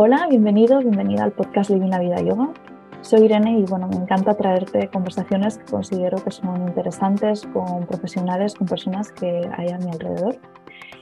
Hola, 0.00 0.28
bienvenido, 0.30 0.78
bienvenida 0.78 1.24
al 1.24 1.32
podcast 1.32 1.70
Living 1.70 1.88
la 1.88 1.98
Vida 1.98 2.22
Yoga. 2.22 2.54
Soy 3.00 3.24
Irene 3.24 3.58
y 3.58 3.64
bueno, 3.64 3.88
me 3.88 3.96
encanta 3.96 4.36
traerte 4.36 4.88
conversaciones 4.90 5.58
que 5.58 5.64
considero 5.64 6.22
que 6.22 6.30
son 6.30 6.68
interesantes 6.68 7.44
con 7.52 7.84
profesionales, 7.84 8.54
con 8.54 8.68
personas 8.68 9.10
que 9.10 9.50
hay 9.56 9.70
a 9.70 9.78
mi 9.78 9.90
alrededor. 9.90 10.38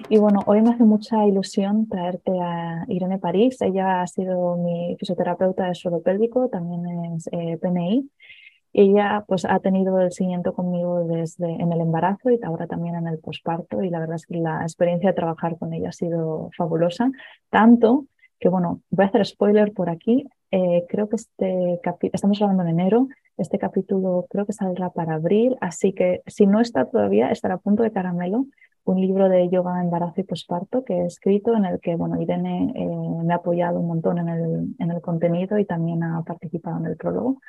Y 0.09 0.17
bueno, 0.17 0.41
hoy 0.47 0.63
me 0.63 0.71
hace 0.71 0.85
mucha 0.85 1.27
ilusión 1.27 1.91
traerte 1.91 2.41
a 2.41 2.87
Irene 2.89 3.19
París. 3.19 3.61
Ella 3.61 4.01
ha 4.01 4.07
sido 4.07 4.57
mi 4.57 4.97
fisioterapeuta 4.99 5.67
de 5.67 5.75
suelo 5.75 6.01
pélvico, 6.01 6.49
también 6.49 6.87
es 7.13 7.29
eh, 7.33 7.59
PNI. 7.59 8.09
Ella 8.73 9.27
pues 9.29 9.45
ha 9.45 9.61
tenido 9.61 10.01
el 10.01 10.11
seguimiento 10.11 10.55
conmigo 10.55 11.05
desde 11.05 11.53
en 11.53 11.71
el 11.71 11.83
embarazo 11.83 12.31
y 12.31 12.41
ahora 12.43 12.67
también 12.67 12.95
en 12.95 13.09
el 13.09 13.19
posparto 13.19 13.83
y 13.83 13.91
la 13.91 14.01
verdad 14.01 14.17
es 14.17 14.25
que 14.25 14.39
la 14.39 14.63
experiencia 14.63 15.11
de 15.11 15.17
trabajar 15.17 15.59
con 15.59 15.75
ella 15.75 15.91
ha 15.91 15.93
sido 15.93 16.49
fabulosa, 16.57 17.11
tanto 17.51 18.07
que 18.39 18.49
bueno, 18.49 18.83
voy 18.91 19.05
a 19.05 19.09
hacer 19.09 19.25
spoiler 19.27 19.73
por 19.73 19.91
aquí, 19.91 20.27
eh, 20.51 20.85
creo 20.89 21.09
que 21.09 21.17
este 21.17 21.81
capítulo, 21.83 22.13
estamos 22.15 22.41
hablando 22.41 22.63
en 22.63 22.69
enero, 22.71 23.09
este 23.37 23.59
capítulo 23.59 24.27
creo 24.31 24.47
que 24.47 24.53
saldrá 24.53 24.91
para 24.91 25.15
abril, 25.15 25.57
así 25.61 25.93
que 25.93 26.23
si 26.27 26.47
no 26.47 26.61
está 26.61 26.87
todavía, 26.87 27.31
estará 27.31 27.55
a 27.55 27.59
punto 27.59 27.83
de 27.83 27.93
caramelo, 27.93 28.47
un 28.85 29.01
libro 29.01 29.29
de 29.29 29.49
yoga, 29.49 29.83
embarazo 29.83 30.21
y 30.21 30.25
posparto 30.25 30.85
que 30.85 30.95
he 30.95 31.07
escrito 31.07 31.57
en 31.57 31.65
el 31.65 31.81
que, 31.81 31.97
bueno, 31.97 32.21
Irene 32.23 32.73
eh, 32.77 33.25
me 33.25 33.35
ha 33.35 33.39
apoyado 33.39 33.81
un 33.81 33.89
montón 33.89 34.19
en 34.19 34.29
el, 34.29 34.77
en 34.79 34.91
el 34.91 35.01
contenido 35.01 35.59
y 35.59 35.65
también 35.65 36.05
ha 36.05 36.23
participado 36.23 36.79
en 36.79 36.87
el 36.87 36.97
prólogo. 36.97 37.41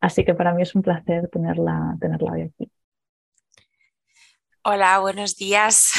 Así 0.00 0.24
que 0.24 0.34
para 0.34 0.54
mí 0.54 0.62
es 0.62 0.74
un 0.74 0.82
placer 0.82 1.28
tenerla, 1.28 1.96
tenerla 2.00 2.32
hoy 2.32 2.42
aquí. 2.42 2.70
Hola, 4.62 5.00
buenos 5.00 5.36
días. 5.36 5.92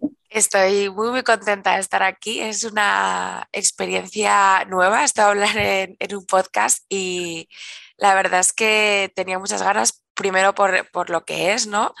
Estoy 0.30 0.88
muy, 0.90 1.10
muy 1.10 1.22
contenta 1.24 1.74
de 1.74 1.80
estar 1.80 2.04
aquí. 2.04 2.40
Es 2.40 2.62
una 2.62 3.48
experiencia 3.52 4.64
nueva, 4.66 5.02
esto 5.04 5.22
hablar 5.22 5.56
en, 5.58 5.96
en, 5.98 6.14
un 6.16 6.24
podcast 6.24 6.84
y 6.88 7.48
la 7.96 8.14
verdad 8.14 8.38
es 8.40 8.52
que 8.52 9.12
tenía 9.16 9.40
muchas 9.40 9.62
ganas, 9.62 10.04
primero 10.14 10.54
por, 10.54 10.88
por 10.92 11.10
lo 11.10 11.24
que 11.24 11.52
es, 11.52 11.66
¿no? 11.66 11.94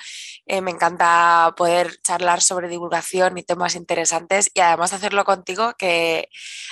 Eh, 0.46 0.60
me 0.60 0.70
encanta 0.70 1.54
poder 1.56 2.00
charlar 2.02 2.40
sobre 2.40 2.68
divulgación 2.68 3.36
y 3.36 3.42
temas 3.42 3.74
interesantes 3.74 4.50
y 4.54 4.60
además 4.60 4.92
hacerlo 4.92 5.24
contigo, 5.24 5.74
que 5.76 6.28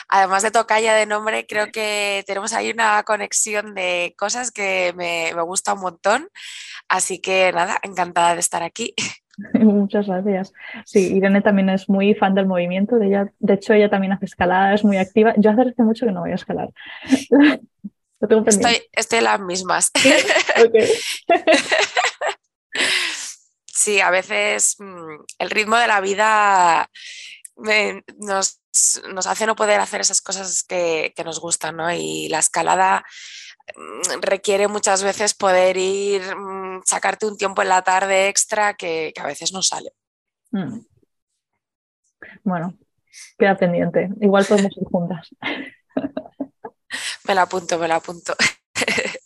además 0.09 0.45
de 0.45 0.53
tocaya 0.53 0.95
de 0.95 1.06
nombre, 1.06 1.47
creo 1.47 1.73
que 1.73 2.23
tenemos 2.27 2.53
ahí 2.53 2.70
una 2.70 3.03
conexión 3.03 3.75
de 3.75 4.14
cosas 4.17 4.53
que 4.53 4.92
me, 4.97 5.33
me 5.34 5.42
gusta 5.42 5.75
un 5.75 5.81
montón. 5.81 6.29
Así 6.89 7.20
que 7.20 7.53
nada, 7.53 7.79
encantada 7.83 8.34
de 8.34 8.41
estar 8.41 8.62
aquí. 8.62 8.95
Muchas 9.55 10.06
gracias. 10.06 10.53
Sí, 10.84 11.14
Irene 11.14 11.41
también 11.41 11.69
es 11.70 11.89
muy 11.89 12.14
fan 12.14 12.34
del 12.34 12.47
movimiento. 12.47 12.97
De, 12.97 13.06
ella, 13.06 13.33
de 13.39 13.55
hecho, 13.55 13.72
ella 13.72 13.89
también 13.91 14.12
hace 14.12 14.27
escalada, 14.27 14.75
es 14.75 14.84
muy 14.84 14.97
activa. 14.97 15.34
Yo 15.36 15.50
hace 15.50 15.83
mucho 15.83 16.06
que 16.06 16.12
no 16.12 16.20
voy 16.20 16.33
a 16.33 16.36
escalar. 16.36 16.70
estoy, 18.47 18.83
estoy 18.92 19.19
en 19.19 19.25
las 19.25 19.41
mismas. 19.41 19.91
¿Sí? 23.67 24.00
a 24.00 24.11
veces 24.11 24.77
mm, 24.80 25.22
el 25.39 25.50
ritmo 25.50 25.77
de 25.77 25.86
la 25.86 26.00
vida 26.00 26.91
nos, 28.19 28.61
nos, 29.12 29.27
hace 29.27 29.47
no 29.47 29.56
poder 29.56 29.80
hacer 29.80 30.00
esas 30.00 30.20
cosas 30.20 30.62
que, 30.64 31.14
que 31.17 31.25
nos 31.25 31.41
gustan, 31.41 31.77
¿no? 31.77 31.91
Y 31.92 32.28
la 32.28 32.41
escalada 32.41 33.05
requiere 34.20 34.68
muchas 34.68 35.02
veces 35.02 35.34
poder 35.34 35.77
ir, 35.77 36.23
mm, 36.34 36.83
sacarte 36.84 37.27
un 37.27 37.36
tiempo 37.36 37.62
en 37.62 37.68
la 37.68 37.83
tarde 37.83 38.29
extra 38.29 38.74
que, 38.74 39.12
que 39.14 39.20
a 39.20 39.27
veces 39.27 39.52
no 39.52 39.62
sale. 39.62 39.90
Mm. 40.51 40.80
Bueno, 42.45 42.74
queda 43.39 43.56
pendiente. 43.56 44.11
Igual 44.20 44.45
podemos 44.46 44.77
ir 44.77 44.84
juntas. 44.84 45.29
me 47.29 47.34
la 47.34 47.42
apunto, 47.42 47.79
me 47.79 47.89
la 47.89 47.96
apunto. 47.96 48.34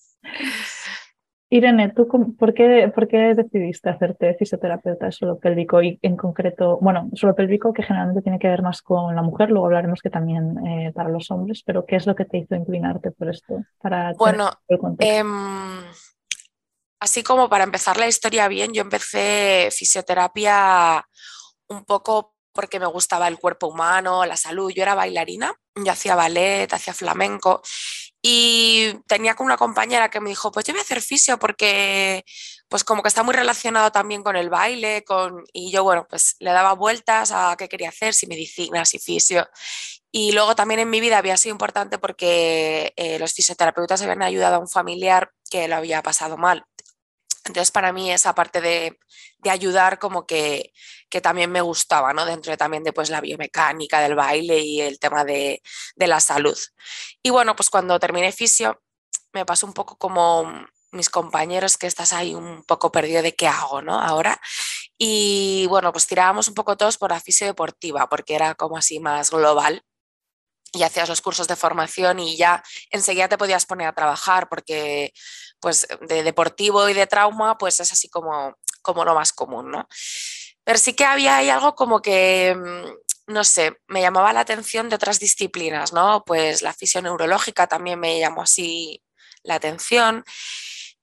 Irene, 1.54 1.92
¿tú 1.94 2.08
por 2.38 2.54
qué, 2.54 2.90
por 2.94 3.06
qué 3.06 3.34
decidiste 3.34 3.90
hacerte 3.90 4.34
fisioterapeuta 4.38 5.12
suelo 5.12 5.38
pélvico 5.38 5.82
y 5.82 5.98
en 6.00 6.16
concreto, 6.16 6.78
bueno, 6.80 7.10
suelo 7.12 7.36
pélvico 7.36 7.74
que 7.74 7.82
generalmente 7.82 8.22
tiene 8.22 8.38
que 8.38 8.48
ver 8.48 8.62
más 8.62 8.80
con 8.80 9.14
la 9.14 9.20
mujer, 9.20 9.50
luego 9.50 9.66
hablaremos 9.66 10.00
que 10.00 10.08
también 10.08 10.66
eh, 10.66 10.92
para 10.94 11.10
los 11.10 11.30
hombres, 11.30 11.62
pero 11.62 11.84
¿qué 11.84 11.96
es 11.96 12.06
lo 12.06 12.14
que 12.14 12.24
te 12.24 12.38
hizo 12.38 12.54
inclinarte 12.54 13.10
por 13.10 13.28
esto? 13.28 13.62
Para 13.82 14.14
bueno, 14.14 14.50
eh, 14.98 15.22
así 16.98 17.22
como 17.22 17.50
para 17.50 17.64
empezar 17.64 17.98
la 17.98 18.08
historia 18.08 18.48
bien, 18.48 18.72
yo 18.72 18.80
empecé 18.80 19.68
fisioterapia 19.72 21.06
un 21.68 21.84
poco 21.84 22.32
porque 22.54 22.80
me 22.80 22.86
gustaba 22.86 23.28
el 23.28 23.38
cuerpo 23.38 23.66
humano, 23.66 24.24
la 24.24 24.38
salud, 24.38 24.72
yo 24.74 24.82
era 24.82 24.94
bailarina, 24.94 25.52
yo 25.74 25.92
hacía 25.92 26.14
ballet, 26.14 26.72
hacía 26.72 26.94
flamenco 26.94 27.60
y 28.22 28.94
tenía 29.08 29.34
con 29.34 29.46
una 29.46 29.56
compañera 29.56 30.08
que 30.08 30.20
me 30.20 30.30
dijo, 30.30 30.52
pues 30.52 30.64
yo 30.64 30.72
voy 30.72 30.78
a 30.78 30.82
hacer 30.84 31.02
fisio 31.02 31.38
porque 31.38 32.24
pues 32.68 32.84
como 32.84 33.02
que 33.02 33.08
está 33.08 33.24
muy 33.24 33.34
relacionado 33.34 33.90
también 33.90 34.22
con 34.22 34.36
el 34.36 34.48
baile, 34.48 35.04
con... 35.04 35.44
y 35.52 35.72
yo 35.72 35.82
bueno, 35.82 36.06
pues 36.08 36.36
le 36.38 36.52
daba 36.52 36.72
vueltas 36.74 37.32
a 37.32 37.56
qué 37.58 37.68
quería 37.68 37.88
hacer, 37.88 38.14
si 38.14 38.28
medicina, 38.28 38.84
si 38.84 38.98
fisio. 39.00 39.48
Y 40.12 40.32
luego 40.32 40.54
también 40.54 40.80
en 40.80 40.90
mi 40.90 41.00
vida 41.00 41.18
había 41.18 41.36
sido 41.36 41.52
importante 41.54 41.98
porque 41.98 42.92
eh, 42.96 43.18
los 43.18 43.32
fisioterapeutas 43.32 44.02
habían 44.02 44.22
ayudado 44.22 44.56
a 44.56 44.58
un 44.60 44.68
familiar 44.68 45.32
que 45.50 45.66
lo 45.68 45.76
había 45.76 46.02
pasado 46.02 46.36
mal. 46.36 46.64
Entonces, 47.44 47.70
para 47.70 47.92
mí 47.92 48.10
esa 48.12 48.34
parte 48.34 48.60
de, 48.60 48.98
de 49.38 49.50
ayudar 49.50 49.98
como 49.98 50.26
que, 50.26 50.72
que, 51.08 51.20
también 51.20 51.50
me 51.50 51.60
gustaba, 51.60 52.12
¿no? 52.12 52.24
Dentro 52.24 52.52
de, 52.52 52.56
también 52.56 52.84
de 52.84 52.92
pues, 52.92 53.10
la 53.10 53.20
biomecánica 53.20 54.00
del 54.00 54.14
baile 54.14 54.60
y 54.60 54.80
el 54.80 54.98
tema 54.98 55.24
de, 55.24 55.60
de, 55.96 56.06
la 56.06 56.20
salud. 56.20 56.56
Y 57.22 57.30
bueno, 57.30 57.56
pues 57.56 57.68
cuando 57.70 57.98
terminé 57.98 58.32
fisio, 58.32 58.80
me 59.32 59.44
pasó 59.44 59.66
un 59.66 59.72
poco 59.72 59.96
como 59.98 60.66
mis 60.92 61.10
compañeros 61.10 61.78
que 61.78 61.86
estás 61.86 62.12
ahí 62.12 62.34
un 62.34 62.64
poco 62.64 62.92
perdido 62.92 63.22
de 63.22 63.34
qué 63.34 63.48
hago, 63.48 63.82
¿no? 63.82 64.00
Ahora. 64.00 64.40
Y 64.98 65.66
bueno, 65.68 65.92
pues 65.92 66.06
tirábamos 66.06 66.48
un 66.48 66.54
poco 66.54 66.76
todos 66.76 66.98
por 66.98 67.10
la 67.10 67.20
fisio 67.20 67.46
deportiva, 67.46 68.08
porque 68.08 68.34
era 68.34 68.54
como 68.54 68.76
así 68.76 69.00
más 69.00 69.30
global 69.30 69.82
y 70.72 70.82
hacías 70.84 71.08
los 71.08 71.20
cursos 71.20 71.48
de 71.48 71.56
formación 71.56 72.18
y 72.18 72.36
ya 72.36 72.62
enseguida 72.90 73.28
te 73.28 73.38
podías 73.38 73.66
poner 73.66 73.88
a 73.88 73.94
trabajar 73.94 74.48
porque 74.48 75.12
pues 75.62 75.86
de 76.00 76.24
deportivo 76.24 76.88
y 76.88 76.92
de 76.92 77.06
trauma 77.06 77.56
pues 77.56 77.80
es 77.80 77.92
así 77.92 78.08
como, 78.08 78.58
como 78.82 79.04
lo 79.04 79.14
más 79.14 79.32
común, 79.32 79.70
¿no? 79.70 79.88
Pero 80.64 80.78
sí 80.78 80.94
que 80.94 81.04
había 81.04 81.36
ahí 81.36 81.50
algo 81.50 81.74
como 81.76 82.02
que, 82.02 82.54
mm, 82.56 83.32
no 83.32 83.44
sé, 83.44 83.78
me 83.86 84.00
llamaba 84.02 84.32
la 84.32 84.40
atención 84.40 84.88
de 84.88 84.96
otras 84.96 85.20
disciplinas, 85.20 85.92
¿no? 85.92 86.24
Pues 86.26 86.62
la 86.62 86.74
fisión 86.74 87.04
neurológica 87.04 87.68
también 87.68 88.00
me 88.00 88.18
llamó 88.18 88.42
así 88.42 89.02
la 89.44 89.54
atención. 89.56 90.24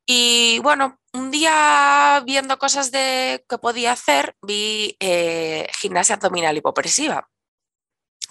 Y 0.05 0.59
bueno, 0.59 0.99
un 1.13 1.31
día 1.31 2.21
viendo 2.25 2.59
cosas 2.59 2.91
de 2.91 3.45
que 3.47 3.57
podía 3.59 3.93
hacer, 3.93 4.35
vi 4.41 4.97
eh, 4.99 5.67
gimnasia 5.79 6.15
abdominal 6.15 6.57
hipopresiva 6.57 7.29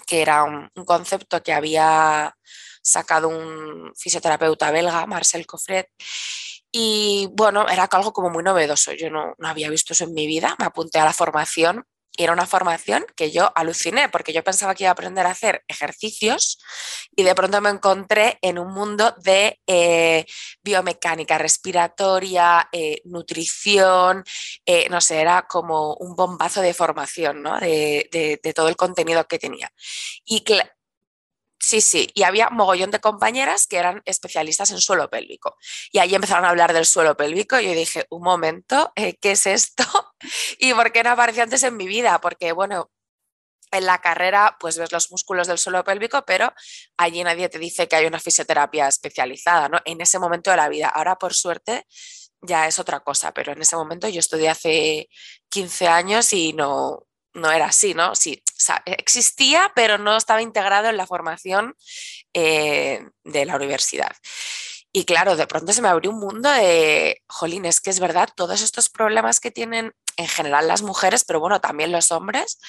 que 0.07 0.23
era 0.23 0.43
un 0.43 0.69
concepto 0.85 1.43
que 1.43 1.53
había 1.53 2.35
sacado 2.81 3.29
un 3.29 3.93
fisioterapeuta 3.95 4.71
belga, 4.71 5.05
Marcel 5.05 5.45
Coffret, 5.45 5.87
y 6.71 7.29
bueno, 7.33 7.67
era 7.67 7.85
algo 7.85 8.13
como 8.13 8.29
muy 8.29 8.43
novedoso. 8.43 8.93
Yo 8.93 9.09
no, 9.09 9.33
no, 9.37 9.47
había 9.47 9.69
visto 9.69 9.93
eso 9.93 10.03
en 10.03 10.13
mi 10.13 10.27
vida. 10.27 10.55
Me 10.59 10.65
apunté 10.65 10.99
a 10.99 11.05
la 11.05 11.13
formación 11.13 11.83
y 12.15 12.23
era 12.23 12.33
una 12.33 12.45
formación 12.45 13.05
que 13.15 13.31
yo 13.31 13.51
aluciné 13.55 14.09
porque 14.09 14.33
yo 14.33 14.43
pensaba 14.43 14.75
que 14.75 14.83
iba 14.83 14.89
a 14.89 14.93
aprender 14.93 15.25
a 15.25 15.31
hacer 15.31 15.63
ejercicios 15.67 16.59
y 17.15 17.23
de 17.23 17.33
pronto 17.33 17.61
me 17.61 17.69
encontré 17.69 18.37
en 18.41 18.59
un 18.59 18.73
mundo 18.73 19.15
de 19.23 19.59
eh, 19.65 20.25
biomecánica 20.61 21.37
respiratoria, 21.37 22.67
eh, 22.71 23.01
nutrición, 23.05 24.23
eh, 24.65 24.89
no 24.89 24.99
sé, 25.01 25.21
era 25.21 25.47
como 25.47 25.95
un 25.95 26.15
bombazo 26.15 26.61
de 26.61 26.73
formación 26.73 27.41
¿no? 27.41 27.57
de, 27.59 28.09
de, 28.11 28.39
de, 28.43 28.53
todo 28.53 28.67
el 28.67 28.75
contenido 28.75 29.25
que 29.25 29.39
tenía. 29.39 29.71
Y 30.25 30.41
Sí, 31.61 31.81
sí, 31.81 32.09
y 32.13 32.23
había 32.23 32.49
mogollón 32.49 32.89
de 32.89 33.01
compañeras 33.01 33.67
que 33.67 33.77
eran 33.77 34.01
especialistas 34.05 34.71
en 34.71 34.79
suelo 34.79 35.09
pélvico. 35.09 35.57
Y 35.91 35.99
ahí 35.99 36.15
empezaron 36.15 36.45
a 36.45 36.49
hablar 36.49 36.73
del 36.73 36.85
suelo 36.85 37.17
pélvico 37.17 37.59
y 37.59 37.65
yo 37.67 37.73
dije, 37.73 38.05
un 38.09 38.23
momento, 38.23 38.93
eh, 38.95 39.17
¿qué 39.17 39.31
es 39.31 39.45
esto? 39.45 39.83
¿Y 40.59 40.73
por 40.73 40.91
qué 40.93 41.03
no 41.03 41.11
apareció 41.11 41.43
antes 41.43 41.63
en 41.63 41.75
mi 41.75 41.85
vida? 41.87 42.21
Porque, 42.21 42.53
bueno, 42.53 42.89
en 43.71 43.85
la 43.85 43.99
carrera 44.01 44.57
pues 44.59 44.77
ves 44.77 44.91
los 44.91 45.11
músculos 45.11 45.47
del 45.47 45.57
suelo 45.59 45.83
pélvico, 45.83 46.23
pero 46.25 46.53
allí 46.97 47.23
nadie 47.23 47.49
te 47.49 47.59
dice 47.59 47.87
que 47.87 47.95
hay 47.97 48.05
una 48.05 48.19
fisioterapia 48.19 48.87
especializada, 48.87 49.69
¿no? 49.69 49.79
En 49.85 50.01
ese 50.01 50.19
momento 50.19 50.51
de 50.51 50.57
la 50.57 50.69
vida. 50.69 50.87
Ahora, 50.89 51.17
por 51.17 51.33
suerte, 51.33 51.85
ya 52.41 52.67
es 52.67 52.79
otra 52.79 53.01
cosa, 53.01 53.33
pero 53.33 53.51
en 53.53 53.61
ese 53.61 53.75
momento 53.75 54.07
yo 54.07 54.19
estudié 54.19 54.49
hace 54.49 55.09
15 55.49 55.87
años 55.87 56.33
y 56.33 56.53
no, 56.53 57.05
no 57.33 57.51
era 57.51 57.65
así, 57.67 57.93
¿no? 57.93 58.15
Sí, 58.15 58.43
existía, 58.85 59.71
pero 59.75 59.97
no 59.97 60.17
estaba 60.17 60.41
integrado 60.41 60.89
en 60.89 60.97
la 60.97 61.07
formación 61.07 61.75
eh, 62.33 63.05
de 63.23 63.45
la 63.45 63.55
universidad. 63.55 64.11
Y 64.91 65.05
claro, 65.05 65.35
de 65.35 65.45
pronto 65.45 65.71
se 65.71 65.83
me 65.83 65.87
abrió 65.87 66.09
un 66.09 66.19
mundo 66.19 66.49
de, 66.49 67.21
jolín, 67.27 67.65
es 67.65 67.79
que 67.79 67.91
es 67.91 67.99
verdad, 67.99 68.29
todos 68.35 68.61
estos 68.61 68.89
problemas 68.89 69.39
que 69.39 69.51
tienen 69.51 69.93
en 70.17 70.27
general 70.27 70.67
las 70.67 70.81
mujeres, 70.81 71.23
pero 71.23 71.39
bueno, 71.39 71.61
también 71.61 71.91
los 71.91 72.11
hombres. 72.11 72.59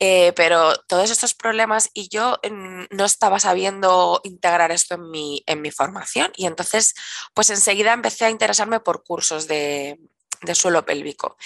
Eh, 0.00 0.32
pero 0.34 0.74
todos 0.88 1.10
estos 1.10 1.34
problemas 1.34 1.88
y 1.94 2.08
yo 2.08 2.38
mm, 2.48 2.84
no 2.90 3.04
estaba 3.04 3.38
sabiendo 3.38 4.20
integrar 4.24 4.72
esto 4.72 4.96
en 4.96 5.10
mi, 5.10 5.42
en 5.46 5.62
mi 5.62 5.70
formación 5.70 6.32
y 6.36 6.46
entonces 6.46 6.94
pues 7.34 7.50
enseguida 7.50 7.92
empecé 7.92 8.26
a 8.26 8.30
interesarme 8.30 8.80
por 8.80 9.02
cursos 9.02 9.48
de, 9.48 9.98
de 10.42 10.54
suelo 10.54 10.84
pélvico. 10.84 11.36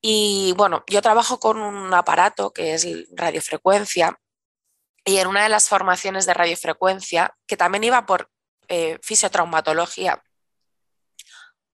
Y 0.00 0.52
bueno, 0.56 0.84
yo 0.88 1.00
trabajo 1.02 1.38
con 1.38 1.58
un 1.58 1.94
aparato 1.94 2.52
que 2.52 2.74
es 2.74 2.86
radiofrecuencia 3.12 4.18
y 5.04 5.18
en 5.18 5.28
una 5.28 5.42
de 5.42 5.48
las 5.48 5.68
formaciones 5.68 6.26
de 6.26 6.34
radiofrecuencia, 6.34 7.36
que 7.46 7.56
también 7.56 7.84
iba 7.84 8.06
por 8.06 8.30
eh, 8.68 8.98
fisiotraumatología, 9.02 10.22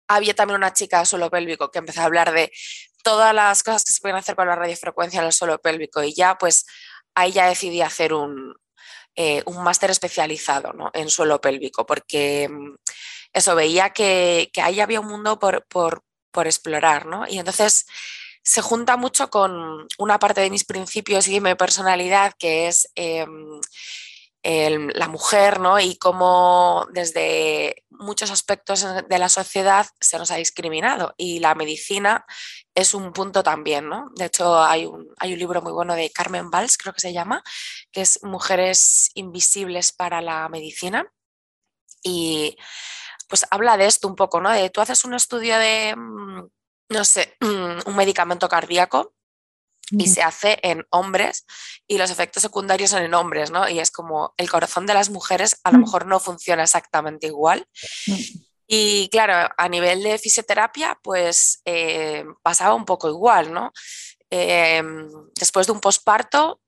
había 0.08 0.34
también 0.34 0.56
una 0.56 0.72
chica 0.72 1.00
de 1.00 1.06
suelo 1.06 1.31
pélvico 1.31 1.70
que 1.70 1.78
empezó 1.78 2.00
a 2.00 2.05
hablar 2.05 2.32
de 2.32 2.50
todas 3.02 3.34
las 3.34 3.62
cosas 3.62 3.84
que 3.84 3.93
se 3.93 4.00
pueden 4.00 4.16
hacer 4.16 4.34
con 4.34 4.49
la 4.49 4.56
radiofrecuencia 4.56 5.20
en 5.20 5.26
el 5.26 5.32
suelo 5.32 5.58
pélvico 5.60 6.02
y 6.02 6.14
ya 6.14 6.37
pues 6.37 6.66
ahí 7.14 7.32
ya 7.32 7.46
decidí 7.46 7.82
hacer 7.82 8.14
un, 8.14 8.55
eh, 9.14 9.43
un 9.46 9.62
máster 9.62 9.90
especializado 9.90 10.72
en 10.94 11.10
suelo 11.10 11.40
pélvico 11.40 11.84
porque 11.84 12.49
mm, 12.49 12.76
eso 13.32 13.55
veía 13.55 13.90
que, 13.90 14.50
ahí 14.62 14.81
había 14.81 15.00
un 15.00 15.08
mundo 15.08 15.38
por, 15.38 16.02
por 16.31 16.47
explorar 16.47 17.07
¿no? 17.07 17.27
y 17.29 17.39
entonces 17.39 17.87
se 18.49 18.63
junta 18.63 18.97
mucho 18.97 19.29
con 19.29 19.87
una 19.99 20.19
parte 20.19 20.41
de 20.41 20.49
mis 20.49 20.65
principios 20.65 21.29
y 21.29 21.35
de 21.35 21.41
mi 21.43 21.55
personalidad, 21.55 22.33
que 22.39 22.69
es 22.69 22.91
em, 22.95 23.61
la 24.43 25.09
mujer, 25.09 25.61
¿no? 25.61 25.79
Y 25.79 25.99
cómo 25.99 26.87
desde 26.91 27.85
muchos 27.91 28.31
aspectos 28.31 28.87
de 29.07 29.19
la 29.19 29.29
sociedad 29.29 29.87
se 30.01 30.17
nos 30.17 30.31
ha 30.31 30.37
discriminado. 30.37 31.15
Y 31.19 31.41
la 31.41 31.55
medicina 31.55 32.25
es 32.75 32.95
un 32.95 33.13
punto 33.13 33.43
también, 33.43 33.87
¿no? 33.87 34.11
De 34.15 34.25
hecho, 34.25 34.63
hay 34.63 34.87
un, 34.87 35.13
hay 35.19 35.35
un 35.35 35.39
libro 35.39 35.61
muy 35.61 35.73
bueno 35.73 35.95
de 35.95 36.11
Carmen 36.11 36.51
Valls, 36.51 36.79
creo 36.79 36.95
que 36.95 37.03
se 37.03 37.13
llama, 37.13 37.43
que 37.93 38.01
es 38.01 38.23
Mujeres 38.23 39.11
Invisibles 39.15 39.93
para 39.93 40.23
la 40.23 40.49
Medicina. 40.49 41.13
Y 42.03 42.57
pues 43.29 43.47
habla 43.51 43.77
de 43.77 43.87
esto 43.87 44.09
un 44.09 44.17
poco, 44.17 44.41
¿no? 44.41 44.51
De 44.51 44.71
tú 44.71 44.81
haces 44.81 45.05
un 45.05 45.15
estudio 45.15 45.59
de 45.59 45.95
mm, 45.97 46.49
no 46.89 47.05
sé, 47.05 47.37
un 47.87 47.97
medicamento 47.97 48.49
cardíaco 48.49 49.15
y 49.91 50.07
se 50.07 50.23
hace 50.23 50.59
en 50.63 50.87
hombres 50.91 51.47
y 51.87 51.97
los 51.97 52.11
efectos 52.11 52.43
secundarios 52.43 52.91
son 52.91 53.03
en 53.03 53.15
hombres, 53.15 53.51
¿no? 53.51 53.69
Y 53.69 53.79
es 53.79 53.91
como 53.91 54.35
el 54.37 54.51
corazón 54.51 54.85
de 54.85 54.93
las 54.93 55.09
mujeres 55.09 55.61
a 55.65 55.73
lo 55.73 55.79
mejor 55.79 56.05
no 56.05 56.21
funciona 56.21 56.63
exactamente 56.63 57.27
igual. 57.27 57.67
Y 58.67 59.09
claro, 59.09 59.51
a 59.57 59.69
nivel 59.71 60.03
de 60.03 60.19
fisioterapia, 60.19 60.99
pues 61.03 61.63
eh, 61.65 62.27
pasaba 62.43 62.75
un 62.75 62.85
poco 62.85 63.09
igual, 63.09 63.51
¿no? 63.51 63.73
Em, 64.29 65.09
después 65.35 65.67
de 65.67 65.73
un 65.73 65.81
posparto, 65.81 66.61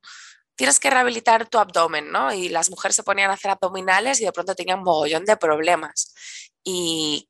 tienes 0.57 0.81
que 0.81 0.89
rehabilitar 0.89 1.47
tu 1.47 1.59
abdomen, 1.59 2.11
¿no? 2.11 2.33
Y 2.33 2.49
las 2.49 2.71
mujeres 2.71 2.97
se 2.97 3.03
ponían 3.03 3.31
a 3.31 3.35
hacer 3.35 3.51
abdominales 3.51 4.19
y 4.21 4.25
de 4.25 4.33
pronto 4.33 4.55
tenían 4.55 4.79
un 4.79 4.85
mogollón 4.85 5.27
de 5.27 5.37
problemas. 5.37 6.15
Y 6.65 7.29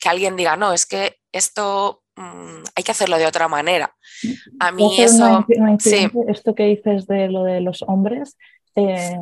que 0.00 0.08
alguien 0.08 0.36
diga, 0.36 0.56
no, 0.56 0.72
es 0.72 0.86
que 0.86 1.16
esto 1.32 2.02
Mm, 2.16 2.64
hay 2.76 2.84
que 2.84 2.90
hacerlo 2.90 3.16
de 3.16 3.26
otra 3.26 3.48
manera. 3.48 3.94
A 4.60 4.70
mí 4.70 5.00
eso... 5.00 5.44
sí. 5.78 6.10
Esto 6.28 6.54
que 6.54 6.64
dices 6.64 7.06
de 7.06 7.28
lo 7.28 7.44
de 7.44 7.60
los 7.60 7.82
hombres, 7.82 8.36
eh, 8.76 9.16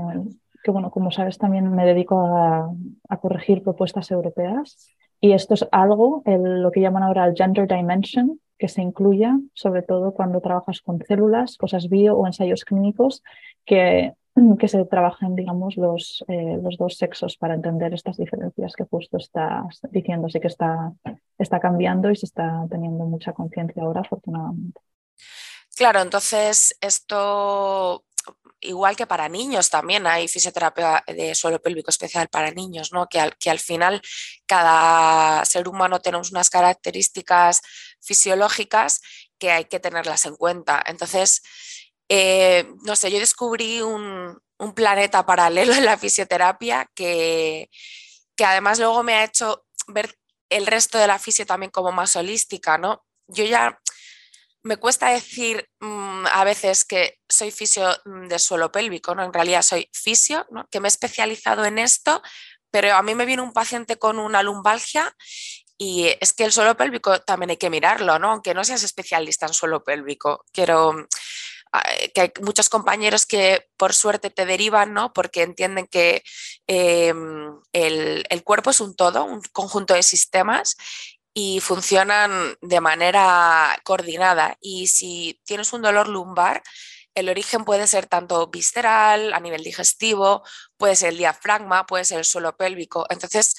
que 0.62 0.70
bueno, 0.70 0.90
como 0.90 1.10
sabes 1.10 1.38
también 1.38 1.72
me 1.72 1.86
dedico 1.86 2.18
a, 2.18 2.72
corregir 3.20 3.62
propuestas 3.62 4.10
europeas 4.10 4.88
y 5.20 5.32
esto 5.32 5.54
es 5.54 5.66
algo, 5.72 6.22
lo 6.24 6.70
que 6.70 6.80
llaman 6.80 7.02
ahora 7.02 7.26
el 7.26 7.34
gender 7.36 7.68
dimension, 7.68 8.40
que 8.58 8.68
se 8.68 8.82
incluya 8.82 9.38
sobre 9.54 9.82
todo 9.82 10.12
cuando 10.12 10.40
trabajas 10.40 10.80
con 10.80 11.00
células, 11.06 11.56
cosas 11.56 11.88
bio 11.88 12.16
o 12.16 12.26
ensayos 12.26 12.64
clínicos, 12.64 13.22
que 13.64 14.14
que 14.58 14.68
se 14.68 14.84
trabajen, 14.84 15.34
digamos, 15.34 15.76
los, 15.76 16.24
eh, 16.28 16.58
los 16.62 16.76
dos 16.76 16.96
sexos 16.96 17.36
para 17.36 17.54
entender 17.54 17.92
estas 17.94 18.16
diferencias 18.16 18.74
que 18.74 18.84
justo 18.84 19.16
estás 19.16 19.80
diciendo. 19.90 20.26
Así 20.26 20.40
que 20.40 20.48
está, 20.48 20.92
está 21.38 21.60
cambiando 21.60 22.10
y 22.10 22.16
se 22.16 22.26
está 22.26 22.66
teniendo 22.70 23.04
mucha 23.04 23.32
conciencia 23.32 23.82
ahora, 23.82 24.00
afortunadamente. 24.00 24.80
Claro, 25.76 26.00
entonces 26.00 26.76
esto, 26.80 28.04
igual 28.60 28.96
que 28.96 29.06
para 29.06 29.28
niños 29.28 29.70
también 29.70 30.06
hay 30.06 30.28
fisioterapia 30.28 31.02
de 31.06 31.34
suelo 31.34 31.60
pélvico 31.60 31.90
especial 31.90 32.28
para 32.28 32.50
niños, 32.50 32.92
¿no? 32.92 33.06
que, 33.08 33.20
al, 33.20 33.36
que 33.36 33.50
al 33.50 33.58
final 33.58 34.00
cada 34.46 35.44
ser 35.44 35.68
humano 35.68 36.00
tenemos 36.00 36.30
unas 36.30 36.50
características 36.50 37.62
fisiológicas 38.00 39.00
que 39.38 39.50
hay 39.50 39.64
que 39.64 39.80
tenerlas 39.80 40.26
en 40.26 40.36
cuenta. 40.36 40.82
Entonces, 40.86 41.42
eh, 42.12 42.68
no 42.82 42.96
sé, 42.96 43.08
yo 43.12 43.20
descubrí 43.20 43.80
un, 43.82 44.36
planeta 44.74 45.24
paralelo 45.24 45.72
en 45.72 45.86
la 45.86 45.96
fisioterapia 45.96 46.90
que, 46.94 47.70
que, 48.36 48.44
además 48.44 48.78
luego 48.78 49.02
me 49.02 49.14
ha 49.14 49.24
hecho 49.24 49.64
ver 49.86 50.14
el 50.50 50.66
resto 50.66 50.98
de 50.98 51.06
la 51.06 51.20
fisio 51.20 51.46
también 51.46 51.70
como 51.70 51.92
más 51.92 52.16
holística, 52.16 52.76
¿no? 52.76 53.04
Yo 53.28 53.44
ya 53.44 53.78
me 54.62 54.76
cuesta 54.76 55.10
decir 55.10 55.66
mm, 55.78 56.26
a 56.32 56.44
veces 56.44 56.84
que 56.84 57.18
soy 57.28 57.52
fisio 57.52 57.88
mm, 58.04 58.26
de 58.26 58.38
suelo 58.40 58.72
pélvico, 58.72 59.14
¿no? 59.14 59.22
En 59.24 59.32
realidad 59.32 59.62
soy 59.62 59.88
fisio, 59.92 60.46
¿no? 60.50 60.66
Que 60.68 60.80
me 60.80 60.88
he 60.88 60.90
especializado 60.90 61.64
en 61.64 61.78
esto, 61.78 62.20
pero 62.72 62.94
a 62.94 63.02
mí 63.02 63.14
me 63.14 63.26
viene 63.26 63.42
un 63.42 63.52
paciente 63.52 63.98
con 63.98 64.18
una 64.18 64.42
lumbalgia 64.42 65.14
y 65.78 66.14
es 66.20 66.34
que 66.34 66.44
el 66.44 66.52
suelo 66.52 66.76
pélvico 66.76 67.20
también 67.22 67.50
hay 67.50 67.56
que 67.56 67.70
mirarlo, 67.70 68.18
¿no? 68.18 68.32
Aunque 68.32 68.52
no 68.52 68.64
seas 68.64 68.82
especialista 68.82 69.46
en 69.46 69.54
suelo 69.54 69.82
pélvico. 69.82 70.44
Quiero 70.52 71.06
que 72.14 72.20
hay 72.20 72.32
muchos 72.42 72.68
compañeros 72.68 73.26
que 73.26 73.68
por 73.76 73.94
suerte 73.94 74.30
te 74.30 74.46
derivan, 74.46 74.92
¿no? 74.92 75.12
Porque 75.12 75.42
entienden 75.42 75.86
que 75.86 76.22
em, 76.66 77.60
el, 77.72 78.24
el, 78.28 78.44
cuerpo 78.44 78.70
es 78.70 78.80
un 78.80 78.96
todo, 78.96 79.24
un 79.24 79.40
conjunto 79.52 79.94
de 79.94 80.02
sistemas 80.02 80.76
y 81.34 81.60
funcionan 81.60 82.56
de 82.60 82.80
manera 82.80 83.78
coordinada. 83.84 84.56
Y 84.60 84.88
si 84.88 85.40
tienes 85.44 85.72
un 85.72 85.82
dolor 85.82 86.08
lumbar, 86.08 86.62
el 87.14 87.28
origen 87.28 87.64
puede 87.64 87.86
ser 87.86 88.06
tanto 88.06 88.48
visceral, 88.48 89.32
a 89.32 89.40
nivel 89.40 89.62
digestivo, 89.62 90.42
puede 90.76 90.96
ser 90.96 91.10
el 91.10 91.18
diafragma, 91.18 91.86
puede 91.86 92.04
ser 92.04 92.18
el 92.18 92.24
suelo 92.24 92.56
pélvico. 92.56 93.06
Entonces, 93.10 93.54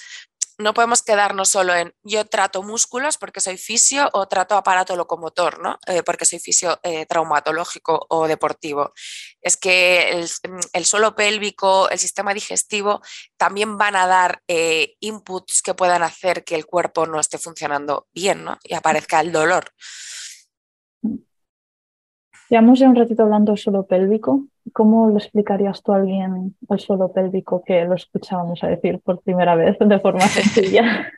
no 0.57 0.73
podemos 0.73 1.01
quedarnos 1.01 1.49
solo 1.49 1.73
en 1.75 1.93
yo 2.03 2.25
trato 2.25 2.63
músculos 2.63 3.17
porque 3.17 3.41
soy 3.41 3.57
fisio 3.57 4.09
o 4.13 4.27
trato 4.27 4.55
aparato 4.55 4.95
locomotor, 4.95 5.59
¿no? 5.59 5.77
Eh, 5.87 6.03
porque 6.03 6.25
soy 6.25 6.39
fisio 6.39 6.79
eh, 6.83 7.05
traumatológico 7.05 8.05
o 8.09 8.27
deportivo. 8.27 8.93
Es 9.41 9.57
que 9.57 10.25
el, 10.73 10.85
suelo 10.85 11.15
pélvico, 11.15 11.89
el 11.89 11.99
sistema 11.99 12.33
digestivo 12.33 13.01
también 13.37 13.77
van 13.77 13.95
a 13.95 14.07
dar 14.07 14.41
eh, 14.47 14.95
inputs 14.99 15.61
que 15.61 15.73
puedan 15.73 16.03
hacer 16.03 16.43
que 16.43 16.55
el 16.55 16.65
cuerpo 16.65 17.05
no 17.05 17.19
esté 17.19 17.37
funcionando 17.37 18.07
bien 18.13 18.43
¿no? 18.43 18.57
y 18.63 18.73
aparezca 18.73 19.19
el 19.19 19.31
dolor. 19.31 19.65
Llevamos 22.49 22.79
ya 22.79 22.89
un 22.89 22.95
ratito 22.95 23.23
hablando 23.23 23.55
suelo 23.55 23.87
pélvico. 23.87 24.50
¿Cómo 24.73 25.09
le 25.09 25.17
explicarías 25.17 25.81
tú 25.83 25.93
a 25.93 25.97
alguien 25.97 26.55
el 26.69 26.79
suelo 26.79 27.11
pélvico 27.11 27.63
que 27.65 27.83
lo 27.85 27.95
escuchábamos 27.95 28.63
a 28.63 28.67
decir 28.67 28.99
por 29.01 29.21
primera 29.21 29.55
vez 29.55 29.77
de 29.79 29.99
forma 29.99 30.21
sencilla? 30.27 31.11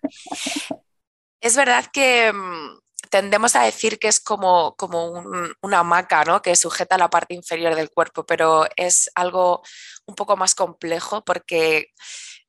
Es 1.42 1.56
verdad 1.56 1.86
que 1.92 2.32
mm, 2.32 2.80
tendemos 3.10 3.56
a 3.56 3.64
decir 3.64 4.00
que 4.00 4.08
es 4.08 4.20
como, 4.20 4.76
como 4.76 5.24
una 5.62 5.80
hamaca 5.80 6.24
¿no? 6.24 6.42
que 6.42 6.56
sujeta 6.56 6.98
la 6.98 7.10
parte 7.10 7.34
inferior 7.34 7.76
del 7.76 7.92
cuerpo, 7.92 8.26
pero 8.26 8.66
es 8.76 9.12
algo 9.14 9.62
un 10.06 10.16
poco 10.16 10.36
más 10.36 10.56
complejo 10.56 11.24
porque 11.24 11.88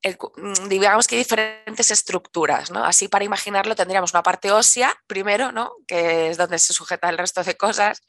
Mm, 0.05 0.69
digamos 0.69 1.07
que 1.07 1.17
hay 1.17 1.23
diferentes 1.23 1.91
estructuras, 1.91 2.71
¿no? 2.71 2.85
Así 2.85 3.09
para 3.09 3.25
imaginarlo 3.25 3.75
tendríamos 3.75 4.13
una 4.13 4.23
parte 4.23 4.53
ósea 4.53 4.95
primero, 5.07 5.51
¿no? 5.51 5.73
Que 5.87 6.29
es 6.29 6.37
donde 6.37 6.59
se 6.59 6.75
sujeta 6.75 7.09
el 7.09 7.17
resto 7.17 7.43
de 7.43 7.57
cosas 7.57 8.03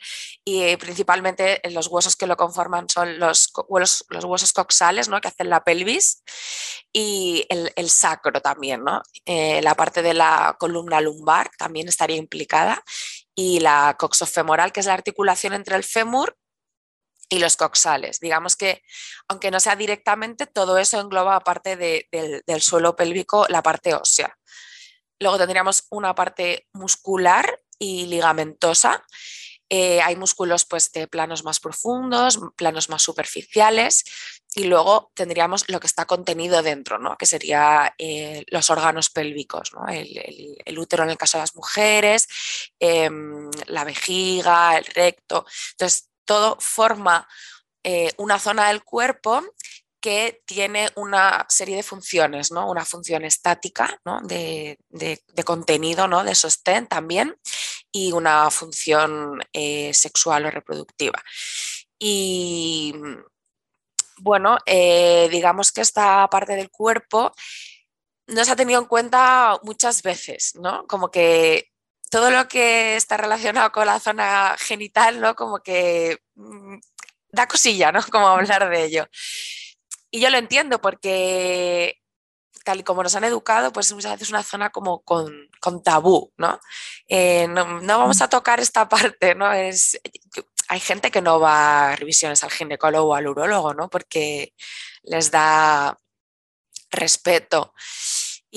y 0.43 0.75
principalmente 0.75 1.61
los 1.71 1.87
huesos 1.87 2.17
que 2.17 2.27
lo 2.27 2.35
conforman 2.35 2.89
son 2.89 3.17
los, 3.17 3.51
los, 3.69 4.05
los 4.09 4.25
huesos 4.25 4.51
coxales, 4.51 5.07
¿no? 5.07 5.21
Que 5.21 5.29
hacen 5.29 5.49
la 5.49 5.63
pelvis 5.63 6.21
y 6.91 7.45
el, 7.49 7.71
el 7.77 7.89
sacro 7.89 8.41
también, 8.41 8.83
¿no? 8.83 9.01
Eh, 9.25 9.61
la 9.61 9.75
parte 9.75 10.01
de 10.01 10.13
la 10.13 10.57
columna 10.59 10.99
lumbar 10.99 11.49
también 11.57 11.87
estaría 11.87 12.17
implicada 12.17 12.83
y 13.35 13.61
la 13.61 13.95
coxofemoral, 13.97 14.73
que 14.73 14.81
es 14.81 14.85
la 14.85 14.93
articulación 14.93 15.53
entre 15.53 15.77
el 15.77 15.83
fémur 15.83 16.35
y 17.29 17.39
los 17.39 17.57
coxales. 17.57 18.19
Digamos 18.19 18.55
que, 18.55 18.83
aunque 19.27 19.51
no 19.51 19.59
sea 19.59 19.75
directamente, 19.75 20.47
todo 20.47 20.77
eso 20.77 20.99
engloba, 20.99 21.35
aparte 21.35 21.75
del 21.75 22.61
suelo 22.61 22.95
pélvico, 22.95 23.45
la 23.49 23.63
parte 23.63 23.93
ósea. 23.93 24.37
Luego 25.19 25.37
tendríamos 25.37 25.85
una 25.89 26.13
parte 26.13 26.67
muscular 26.73 27.61
y 27.79 28.05
ligamentosa, 28.07 29.03
Eh, 29.67 29.99
hay 30.01 30.15
músculos 30.15 30.63
pues, 30.65 30.91
de 30.91 31.07
planos 31.07 31.43
más 31.43 31.59
profundos, 31.59 32.39
planos 32.55 32.87
más 32.89 33.01
superficiales 33.01 34.03
y 34.53 34.65
luego 34.65 35.11
tendríamos 35.15 35.67
lo 35.69 35.79
que 35.79 35.87
está 35.87 36.05
contenido 36.05 36.61
dentro, 36.61 36.99
¿no? 36.99 37.17
que 37.17 37.25
sería 37.25 37.93
eh, 37.97 38.45
los 38.47 38.69
órganos 38.69 39.09
pélvicos, 39.09 39.73
¿no? 39.73 39.87
el, 39.87 40.79
útero 40.79 41.03
en 41.03 41.09
el 41.09 41.17
caso 41.17 41.37
de 41.37 41.41
las 41.41 41.55
mujeres, 41.55 42.27
em, 42.79 43.49
la 43.65 43.83
vejiga, 43.83 44.77
el 44.77 44.85
recto. 44.85 45.45
Entonces, 45.71 46.09
todo 46.25 46.57
forma 46.59 47.27
eh, 47.83 48.11
una 48.17 48.39
zona 48.39 48.69
del 48.69 48.83
cuerpo 48.83 49.43
que 50.05 50.43
tiene 50.45 50.89
una 50.95 51.45
serie 51.49 51.77
de 51.77 51.83
funciones, 51.83 52.51
¿no? 52.51 52.69
Una 52.69 52.85
función 52.85 53.25
estática 53.25 53.99
de, 54.23 54.77
contenido, 55.43 56.07
¿no? 56.07 56.23
de 56.23 56.35
sostén 56.35 56.85
también, 56.85 57.35
y 57.91 58.11
una 58.11 58.51
función 58.51 59.39
eh, 59.51 59.93
sexual 59.95 60.45
o 60.45 60.51
reproductiva. 60.51 61.23
Y 61.97 62.93
bueno, 64.17 64.57
eh, 64.65 65.27
digamos 65.31 65.71
que 65.71 65.81
esta 65.81 66.27
parte 66.29 66.55
del 66.55 66.69
cuerpo 66.69 67.33
no 68.27 68.45
se 68.45 68.51
ha 68.51 68.55
tenido 68.55 68.79
en 68.79 68.87
cuenta 68.87 69.59
muchas 69.63 70.01
veces, 70.03 70.53
¿no? 70.55 70.85
Como 70.87 71.09
que 71.09 71.71
todo 72.09 72.31
lo 72.31 72.47
que 72.47 72.95
está 72.95 73.17
relacionado 73.17 73.71
con 73.71 73.85
la 73.87 73.99
zona 73.99 74.55
genital, 74.59 75.19
¿no? 75.19 75.35
Como 75.35 75.59
que 75.59 76.19
mm, 76.35 76.77
da 77.29 77.47
cosilla, 77.47 77.91
¿no? 77.91 78.01
Como 78.11 78.27
hablar 78.27 78.69
de 78.69 78.85
ello. 78.85 79.07
Y 80.11 80.19
yo 80.21 80.29
lo 80.29 80.37
entiendo 80.37 80.79
porque 80.79 81.99
tal 82.65 82.79
y 82.79 82.83
como 82.83 83.03
nos 83.03 83.15
han 83.15 83.23
educado, 83.23 83.71
pues 83.71 83.93
muchas 83.93 84.13
veces 84.13 84.27
es 84.27 84.31
una 84.31 84.43
zona 84.43 84.71
como 84.71 85.03
con, 85.03 85.49
tabú, 85.83 86.33
eh, 87.07 87.47
¿no? 87.47 87.79
¿no? 87.81 87.99
vamos 87.99 88.21
a 88.21 88.27
tocar 88.27 88.59
esta 88.59 88.89
parte, 88.89 89.35
¿no? 89.35 89.53
Es, 89.53 89.99
hay 90.67 90.79
gente 90.79 91.11
que 91.11 91.21
no 91.21 91.39
va 91.39 91.91
a 91.91 91.95
revisiones 91.95 92.43
al 92.43 92.51
ginecólogo 92.51 93.09
o 93.09 93.15
al 93.15 93.27
urólogo, 93.27 93.73
¿no? 93.73 93.87
Porque 93.89 94.53
les 95.03 95.29
da 95.29 95.95
respeto. 96.89 97.73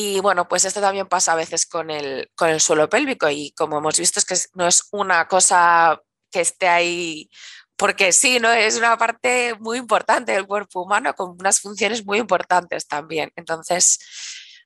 Y 0.00 0.20
bueno, 0.20 0.46
pues 0.46 0.64
esto 0.64 0.80
también 0.80 1.08
pasa 1.08 1.32
a 1.32 1.34
veces 1.34 1.66
con 1.66 1.90
el, 1.90 2.30
con 2.36 2.48
el 2.50 2.60
suelo 2.60 2.88
pélvico 2.88 3.28
y 3.30 3.50
como 3.50 3.78
hemos 3.78 3.98
visto 3.98 4.20
es 4.20 4.24
que 4.24 4.36
no 4.54 4.68
es 4.68 4.84
una 4.92 5.26
cosa 5.26 6.00
que 6.30 6.40
esté 6.40 6.68
ahí 6.68 7.28
porque 7.76 8.12
sí, 8.12 8.38
¿no? 8.38 8.48
Es 8.52 8.76
una 8.76 8.96
parte 8.96 9.56
muy 9.58 9.76
importante 9.76 10.30
del 10.30 10.46
cuerpo 10.46 10.82
humano 10.82 11.14
con 11.14 11.30
unas 11.30 11.58
funciones 11.58 12.06
muy 12.06 12.18
importantes 12.18 12.86
también. 12.86 13.32
Entonces, 13.34 13.98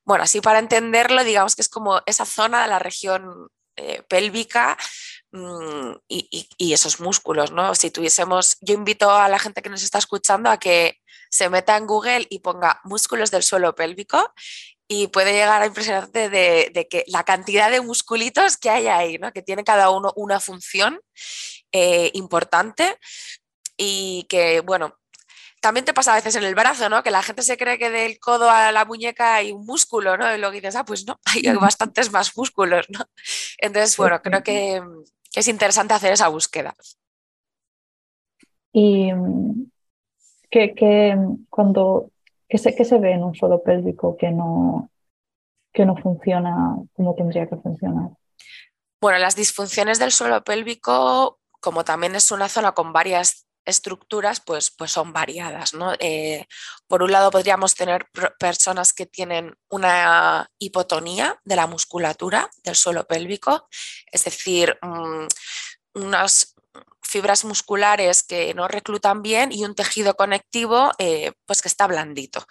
bueno, 0.04 0.24
así 0.24 0.42
para 0.42 0.58
entenderlo, 0.58 1.24
digamos 1.24 1.56
que 1.56 1.62
es 1.62 1.70
como 1.70 2.02
esa 2.04 2.26
zona 2.26 2.60
de 2.60 2.68
la 2.68 2.78
región 2.78 3.48
eh, 3.76 4.02
pélvica 4.10 4.76
mm, 5.30 5.92
y, 6.08 6.72
esos 6.74 7.00
músculos, 7.00 7.52
¿no? 7.52 7.74
Si 7.74 7.90
tuviésemos, 7.90 8.58
yo 8.60 8.74
invito 8.74 9.10
a 9.10 9.30
la 9.30 9.38
gente 9.38 9.62
que 9.62 9.70
nos 9.70 9.82
está 9.82 9.96
escuchando 9.96 10.50
a 10.50 10.58
que 10.58 10.98
se 11.30 11.48
meta 11.48 11.78
en 11.78 11.86
Google 11.86 12.26
y 12.28 12.40
ponga 12.40 12.82
músculos 12.84 13.30
del 13.30 13.42
suelo 13.42 13.74
pélvico 13.74 14.34
y 14.92 15.06
puede 15.06 15.32
llegar 15.32 15.62
a 15.62 15.66
impresionarte 15.66 16.28
de, 16.28 16.70
de, 16.74 16.86
que 16.86 17.04
la 17.06 17.24
cantidad 17.24 17.70
de 17.70 17.80
musculitos 17.80 18.58
que 18.58 18.68
hay 18.68 18.88
ahí, 18.88 19.16
¿no? 19.16 19.32
que 19.32 19.40
tiene 19.40 19.64
cada 19.64 19.88
uno 19.88 20.12
una 20.16 20.38
función 20.38 21.00
eh, 21.72 22.10
importante 22.12 22.98
y 23.78 24.26
que, 24.28 24.60
bueno, 24.60 24.98
también 25.62 25.86
te 25.86 25.94
pasa 25.94 26.12
a 26.12 26.16
veces 26.16 26.36
en 26.36 26.44
el 26.44 26.54
brazo, 26.54 26.90
¿no? 26.90 27.02
Que 27.02 27.10
la 27.10 27.22
gente 27.22 27.42
se 27.42 27.56
cree 27.56 27.78
que 27.78 27.88
del 27.88 28.18
codo 28.18 28.50
a 28.50 28.70
la 28.72 28.84
muñeca 28.84 29.36
hay 29.36 29.52
un 29.52 29.64
músculo, 29.64 30.18
¿no? 30.18 30.34
Y 30.34 30.38
luego 30.38 30.52
dices, 30.52 30.76
ah, 30.76 30.84
pues 30.84 31.06
no, 31.06 31.18
hay 31.24 31.42
bastantes 31.56 32.12
más 32.12 32.36
músculos, 32.36 32.86
¿no? 32.90 33.00
Entonces, 33.58 33.96
bueno, 33.96 34.20
creo 34.20 34.42
que, 34.42 34.82
es 35.34 35.48
interesante 35.48 35.94
hacer 35.94 36.12
esa 36.12 36.28
búsqueda. 36.28 36.74
Y 38.74 39.10
que, 40.50 41.16
cuando 41.48 42.10
que 42.52 42.58
se, 42.58 42.74
que 42.74 42.84
se 42.84 42.98
ve 42.98 43.12
en 43.12 43.24
un 43.24 43.34
suelo 43.34 43.62
pélvico 43.62 44.14
que 44.14 44.30
no, 44.30 44.90
que 45.72 45.86
no 45.86 45.96
funciona 45.96 46.76
como 46.92 47.14
tendría 47.14 47.48
que 47.48 47.56
funcionar. 47.56 48.10
Bueno, 49.00 49.18
las 49.18 49.36
disfunciones 49.36 49.98
del 49.98 50.12
suelo 50.12 50.44
pélvico 50.44 51.40
como 51.60 51.82
también 51.82 52.14
es 52.14 52.30
una 52.30 52.50
zona 52.50 52.72
con 52.72 52.92
varias 52.92 53.46
estructuras, 53.64 54.42
pues, 54.44 54.70
pues 54.70 54.92
son 54.92 55.14
variadas. 55.14 55.72
Eh, 55.98 56.44
por 56.88 57.02
un 57.02 57.12
lado, 57.12 57.30
podríamos 57.30 57.74
tener 57.74 58.06
personas 58.38 58.92
que 58.92 59.06
tienen 59.06 59.56
una 59.70 60.50
hipotonía 60.58 61.40
de 61.44 61.56
la 61.56 61.66
musculatura 61.66 62.50
del 62.64 62.74
suelo 62.74 63.06
pélvico, 63.06 63.66
es 64.10 64.24
decir, 64.24 64.76
mm, 64.82 65.26
unas 65.94 66.51
fibras 67.12 67.44
musculares 67.44 68.22
que 68.22 68.54
no 68.54 68.68
reclutan 68.68 69.20
bien 69.20 69.52
y 69.52 69.64
un 69.66 69.74
tejido 69.74 70.14
conectivo 70.14 70.92
eh, 70.98 71.32
pues 71.44 71.60
que 71.60 71.68
está 71.68 71.86
blandito. 71.86 72.46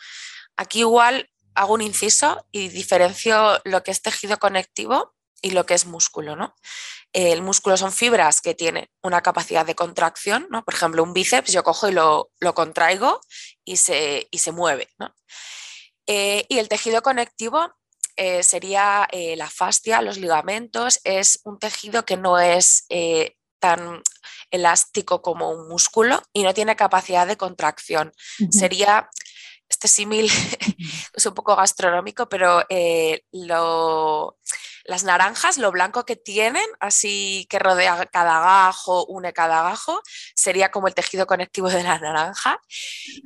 Aquí 0.55 0.81
igual 0.81 1.27
hago 1.55 1.73
un 1.73 1.81
inciso 1.81 2.47
y 2.51 2.69
diferencio 2.69 3.59
lo 3.65 3.81
que 3.81 3.89
es 3.89 4.03
tejido 4.03 4.37
conectivo 4.37 5.15
y 5.41 5.51
lo 5.51 5.65
que 5.65 5.73
es 5.73 5.87
músculo. 5.87 6.35
¿no? 6.35 6.55
El 7.11 7.41
músculo 7.41 7.75
son 7.75 7.91
fibras 7.91 8.39
que 8.41 8.53
tienen 8.53 8.87
una 9.01 9.21
capacidad 9.21 9.65
de 9.65 9.73
contracción, 9.73 10.47
¿no? 10.51 10.63
por 10.63 10.75
ejemplo, 10.75 11.01
un 11.01 11.13
bíceps 11.13 11.51
yo 11.51 11.63
cojo 11.63 11.89
y 11.89 11.93
lo, 11.93 12.29
contraigo 12.53 13.19
y 13.65 13.77
se, 13.77 14.29
se 14.31 14.51
mueve. 14.51 14.89
Eh, 16.05 16.45
y 16.49 16.59
el 16.59 16.69
tejido 16.69 17.01
conectivo 17.01 17.73
eh, 18.15 18.43
sería 18.43 19.07
la 19.11 19.49
fascia, 19.49 20.03
los 20.03 20.17
ligamentos, 20.17 20.99
es 21.03 21.39
un 21.45 21.57
tejido 21.57 22.05
que 22.05 22.17
no 22.17 22.37
es 22.37 22.85
tan 23.61 24.01
elástico 24.49 25.21
como 25.21 25.49
un 25.51 25.69
músculo 25.69 26.21
y 26.33 26.43
no 26.43 26.53
tiene 26.53 26.75
capacidad 26.75 27.25
de 27.25 27.37
contracción. 27.37 28.11
Sería 28.49 29.09
este 29.69 29.87
símil 29.87 30.29
es 31.13 31.25
un 31.25 31.33
poco 31.33 31.55
gastronómico, 31.55 32.27
pero 32.27 32.65
lo, 33.31 34.37
las 34.91 35.05
naranjas, 35.05 35.57
lo 35.57 35.71
blanco 35.71 36.05
que 36.05 36.15
tienen, 36.17 36.65
así 36.79 37.47
que 37.49 37.59
rodea 37.59 38.05
cada 38.11 38.41
gajo, 38.41 39.05
une 39.05 39.31
cada 39.31 39.63
gajo, 39.63 40.01
sería 40.35 40.69
como 40.69 40.87
el 40.87 40.93
tejido 40.93 41.25
conectivo 41.25 41.69
de 41.69 41.81
la 41.81 41.97
naranja. 41.97 42.59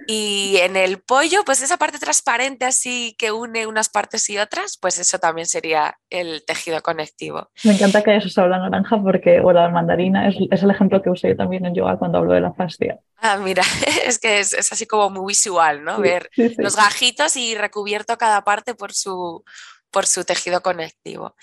Y 0.07 0.57
en 0.61 0.77
el 0.77 1.01
pollo, 1.01 1.43
pues 1.43 1.61
esa 1.63 1.77
parte 1.77 1.97
transparente 1.97 2.65
así 2.65 3.15
que 3.17 3.31
une 3.31 3.65
unas 3.65 3.89
partes 3.89 4.29
y 4.29 4.37
otras, 4.37 4.77
pues 4.79 4.99
eso 4.99 5.17
también 5.17 5.47
sería 5.47 5.97
el 6.09 6.45
tejido 6.45 6.81
conectivo. 6.81 7.49
Me 7.63 7.73
encanta 7.73 8.03
que 8.03 8.11
hayas 8.11 8.25
usado 8.27 8.47
la 8.47 8.59
naranja 8.59 9.01
porque, 9.01 9.39
o 9.39 9.51
la 9.51 9.67
mandarina, 9.69 10.29
es, 10.29 10.37
el 10.37 10.69
ejemplo 10.69 11.01
que 11.01 11.09
uso 11.09 11.27
yo 11.27 11.35
también 11.35 11.65
en 11.65 11.73
yoga 11.73 11.97
cuando 11.97 12.19
hablo 12.19 12.33
de 12.33 12.41
la 12.41 12.53
fascia. 12.53 12.99
Ah, 13.17 13.37
mira, 13.37 13.63
es 14.05 14.19
que 14.19 14.39
es, 14.39 14.53
así 14.71 14.85
como 14.85 15.09
muy 15.09 15.33
visual, 15.33 15.83
¿no? 15.83 15.99
Ver 15.99 16.29
los 16.57 16.75
gajitos 16.75 17.35
y 17.37 17.55
recubierto 17.55 18.17
cada 18.19 18.43
parte 18.43 18.75
por 18.75 18.93
su, 18.93 19.43
por 19.95 20.07
su 20.07 20.25
tejido 20.25 20.61
conectivo. 20.61 21.37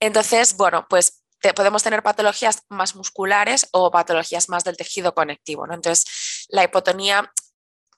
Entonces, 0.00 0.56
bueno, 0.56 0.86
pues 0.88 1.22
podemos 1.54 1.82
tener 1.82 2.02
patologías 2.02 2.62
más 2.70 2.96
musculares 2.96 3.68
o 3.72 3.90
patologías 3.90 4.48
más 4.48 4.64
del 4.64 4.78
tejido 4.78 5.14
conectivo. 5.14 5.66
¿no? 5.66 5.74
Entonces, 5.74 6.46
la 6.48 6.64
hipotonía, 6.64 7.30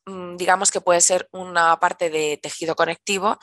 mm, 0.06 0.36
digamos 0.36 0.72
que 0.72 0.80
puede 0.80 1.00
ser 1.00 1.28
una 1.30 1.78
parte 1.78 2.10
de 2.10 2.36
tejido 2.42 2.74
conectivo 2.74 3.38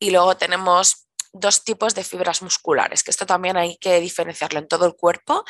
y 0.00 0.10
luego 0.10 0.36
tenemos 0.36 1.06
dos 1.32 1.62
tipos 1.62 1.94
de 1.94 2.02
fibras 2.02 2.42
musculares, 2.42 3.04
que 3.04 3.12
esto 3.12 3.24
también 3.24 3.56
hay 3.56 3.76
que 3.76 4.00
diferenciarlo 4.00 4.58
en 4.58 4.66
todo 4.66 4.86
el 4.86 4.96
cuerpo. 4.96 5.44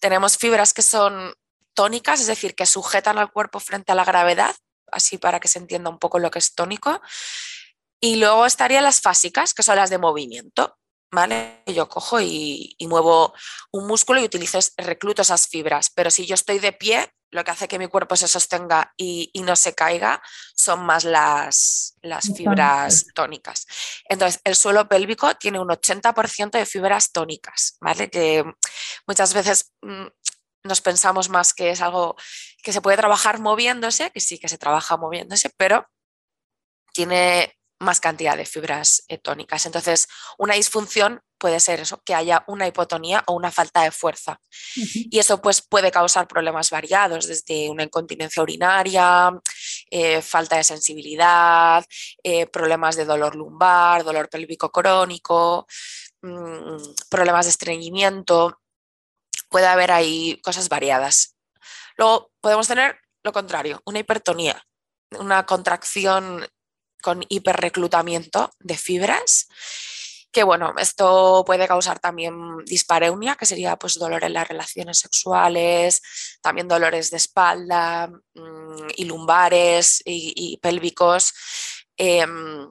Tenemos 0.00 0.38
fibras 0.38 0.74
que 0.74 0.82
son 0.82 1.34
tónicas, 1.74 2.20
es 2.20 2.26
decir, 2.26 2.56
que 2.56 2.66
sujetan 2.66 3.16
al 3.16 3.30
cuerpo 3.30 3.60
frente 3.60 3.92
a 3.92 3.94
la 3.94 4.04
gravedad, 4.04 4.56
así 4.90 5.18
para 5.18 5.38
que 5.38 5.46
se 5.46 5.60
entienda 5.60 5.88
un 5.88 6.00
poco 6.00 6.18
lo 6.18 6.32
que 6.32 6.40
es 6.40 6.52
tónico. 6.56 7.00
Y 8.00 8.16
luego 8.16 8.46
estarían 8.46 8.84
las 8.84 9.00
fásicas, 9.00 9.54
que 9.54 9.62
son 9.62 9.76
las 9.76 9.90
de 9.90 9.98
movimiento. 9.98 10.76
¿Vale? 11.12 11.64
Yo 11.66 11.88
cojo 11.88 12.20
y, 12.20 12.76
muevo 12.88 13.34
un 13.72 13.88
músculo 13.88 14.20
y 14.20 14.24
utilizo, 14.24 14.60
recluto 14.76 15.22
esas 15.22 15.48
fibras, 15.48 15.90
pero 15.92 16.08
si 16.08 16.24
yo 16.24 16.34
estoy 16.34 16.60
de 16.60 16.72
pie, 16.72 17.12
lo 17.32 17.42
que 17.42 17.50
hace 17.50 17.66
que 17.66 17.80
mi 17.80 17.88
cuerpo 17.88 18.14
se 18.14 18.28
sostenga 18.28 18.92
y, 18.96 19.32
no 19.44 19.56
se 19.56 19.74
caiga 19.74 20.22
son 20.54 20.86
más 20.86 21.02
las, 21.02 21.96
las 22.00 22.32
fibras 22.36 23.06
tónicas. 23.12 23.66
Entonces, 24.08 24.40
el 24.44 24.54
suelo 24.54 24.88
pélvico 24.88 25.34
tiene 25.34 25.58
un 25.58 25.68
80% 25.68 26.52
de 26.52 26.66
fibras 26.66 27.10
tónicas, 27.10 27.76
¿vale? 27.80 28.08
Que 28.08 28.44
muchas 29.04 29.34
veces 29.34 29.72
mm, 29.82 30.06
nos 30.64 30.80
pensamos 30.80 31.28
más 31.28 31.54
que 31.54 31.70
es 31.70 31.80
algo 31.80 32.16
que 32.62 32.72
se 32.72 32.80
puede 32.80 32.96
trabajar 32.96 33.40
moviéndose, 33.40 34.10
que 34.10 34.20
sí 34.20 34.38
que 34.38 34.48
se 34.48 34.58
trabaja 34.58 34.96
moviéndose, 34.96 35.50
pero 35.56 35.86
tiene 36.92 37.56
más 37.80 38.00
cantidad 38.00 38.36
de 38.36 38.46
fibras 38.46 39.04
tónicas. 39.22 39.66
Entonces, 39.66 40.06
una 40.38 40.54
disfunción 40.54 41.20
puede 41.40 41.58
ser 41.58 41.80
eso, 41.80 42.02
que 42.04 42.14
haya 42.14 42.44
una 42.46 42.66
hipotonía 42.66 43.24
o 43.26 43.32
una 43.32 43.50
falta 43.50 43.82
de 43.82 43.90
fuerza. 43.90 44.38
Y 44.76 45.18
eso 45.18 45.40
pues, 45.40 45.62
puede 45.62 45.90
causar 45.90 46.28
problemas 46.28 46.70
variados, 46.70 47.26
desde 47.26 47.70
una 47.70 47.84
incontinencia 47.84 48.42
urinaria, 48.42 49.30
eh, 49.90 50.20
falta 50.20 50.56
de 50.56 50.64
sensibilidad, 50.64 51.84
eh, 52.22 52.46
problemas 52.46 52.96
de 52.96 53.06
dolor 53.06 53.34
lumbar, 53.34 54.04
dolor 54.04 54.28
pélvico 54.28 54.70
crónico, 54.70 55.66
mm, 56.22 56.76
problemas 57.08 57.46
de 57.46 57.50
estreñimiento. 57.50 58.56
puede 59.48 59.66
haber 59.66 59.90
ahí 59.90 60.40
cosas 60.42 60.68
variadas. 60.68 61.34
Luego 61.96 62.30
podemos 62.40 62.68
tener 62.68 63.00
lo 63.24 63.32
contrario, 63.32 63.82
una 63.84 63.98
hipertonía, 63.98 64.64
una 65.18 65.44
contracción 65.44 66.46
con 67.00 67.24
hiperreclutamiento 67.28 68.50
de 68.60 68.76
fibras 68.76 69.48
que 70.32 70.44
bueno, 70.44 70.74
esto 70.78 71.42
puede 71.44 71.66
causar 71.66 71.98
también 71.98 72.58
dispareunia, 72.64 73.34
que 73.34 73.46
sería 73.46 73.76
pues 73.76 73.98
dolor 73.98 74.22
en 74.24 74.34
las 74.34 74.46
relaciones 74.46 74.98
sexuales, 74.98 76.02
también 76.40 76.68
dolores 76.68 77.10
de 77.10 77.16
espalda 77.16 78.08
mm, 78.34 78.88
y 78.96 79.04
lumbares 79.04 80.02
y, 80.04 80.56
pélvicos. 80.62 81.32
Em, 81.96 82.68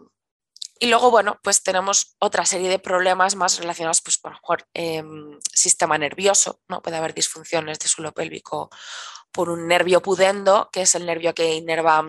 y 0.80 0.88
luego, 0.88 1.12
bueno, 1.12 1.38
pues 1.44 1.62
tenemos 1.62 2.16
otra 2.20 2.46
serie 2.46 2.70
de 2.70 2.80
problemas 2.80 3.36
más 3.36 3.60
relacionados, 3.60 4.02
pues, 4.02 4.18
por 4.18 4.32
mejor, 4.32 4.66
em, 4.74 5.38
sistema 5.54 5.98
nervioso, 5.98 6.62
¿no? 6.70 6.82
Puede 6.82 6.98
haber 6.98 7.14
disfunciones 7.14 7.80
de 7.80 7.90
suelo 7.90 8.14
pélvico 8.14 8.70
por 9.32 9.50
un 9.50 9.68
nervio 9.68 10.02
pudendo, 10.02 10.70
que 10.72 10.84
es 10.84 10.96
el 10.96 11.06
nervio 11.06 11.34
que 11.34 11.56
inerva 11.56 12.06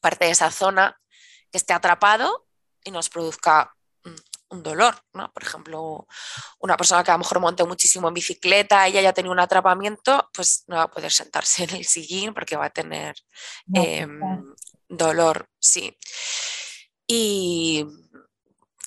parte 0.00 0.26
de 0.26 0.32
esa 0.32 0.50
zona, 0.50 1.00
que 1.50 1.58
esté 1.58 1.72
atrapado 1.72 2.46
y 2.84 2.90
nos 2.90 3.08
produzca 3.08 3.74
un 4.50 4.62
dolor, 4.62 4.94
¿no? 5.14 5.32
Por 5.32 5.42
ejemplo, 5.42 6.06
una 6.58 6.76
persona 6.76 7.04
que 7.04 7.10
a 7.10 7.14
lo 7.14 7.20
mejor 7.20 7.40
monte 7.40 7.64
muchísimo 7.64 8.08
en 8.08 8.14
bicicleta, 8.14 8.86
ella 8.86 9.00
ya 9.00 9.12
tenido 9.12 9.32
un 9.32 9.40
atrapamiento, 9.40 10.28
pues 10.34 10.64
no 10.66 10.76
va 10.76 10.82
a 10.82 10.90
poder 10.90 11.12
sentarse 11.12 11.64
en 11.64 11.76
el 11.76 11.84
sillín 11.84 12.34
porque 12.34 12.56
va 12.56 12.66
a 12.66 12.70
tener 12.70 13.14
em, 13.72 14.20
dolor, 14.88 15.48
sí. 15.58 15.96
Y 17.06 17.86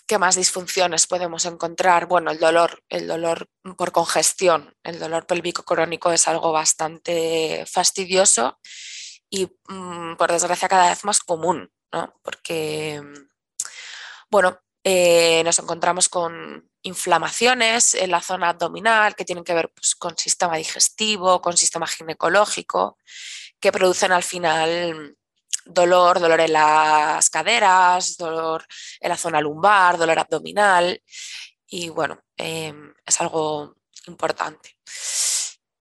¿qué 0.05 0.17
más 0.17 0.35
disfunciones 0.35 1.07
podemos 1.07 1.45
encontrar? 1.45 2.07
Bueno, 2.07 2.31
el 2.31 2.39
dolor, 2.39 2.83
el 2.89 3.07
dolor 3.07 3.47
por 3.77 3.91
congestión, 3.91 4.75
el 4.83 4.99
dolor 4.99 5.25
pélvico 5.25 5.63
crónico 5.63 6.11
es 6.11 6.27
algo 6.27 6.51
bastante 6.51 7.65
fastidioso 7.67 8.59
y 9.29 9.49
mm, 9.69 10.17
por 10.17 10.31
desgracia 10.31 10.67
cada 10.67 10.89
vez 10.89 11.05
más 11.05 11.21
común, 11.21 11.71
¿no? 11.93 12.19
Porque, 12.23 13.01
bueno, 14.29 14.59
eh, 14.83 15.41
nos 15.45 15.59
encontramos 15.59 16.09
con 16.09 16.69
inflamaciones 16.81 17.93
en 17.93 18.11
la 18.11 18.21
zona 18.21 18.49
abdominal 18.49 19.15
que 19.15 19.23
tienen 19.23 19.45
que 19.45 19.53
ver 19.53 19.71
pues, 19.73 19.95
con 19.95 20.17
sistema 20.17 20.57
digestivo, 20.57 21.41
con 21.41 21.55
sistema 21.55 21.87
ginecológico, 21.87 22.97
que 23.59 23.71
producen 23.71 24.11
al 24.11 24.23
final 24.23 25.15
dolor, 25.65 26.19
dolor 26.19 26.41
en 26.41 26.53
las 26.53 27.29
caderas, 27.29 28.17
dolor 28.17 28.65
en 28.99 29.09
la 29.09 29.17
zona 29.17 29.39
lumbar, 29.39 29.97
dolor 29.97 30.19
abdominal 30.19 31.01
y 31.67 31.89
bueno, 31.89 32.19
em, 32.37 32.93
es 33.05 33.21
algo 33.21 33.75
importante. 34.07 34.77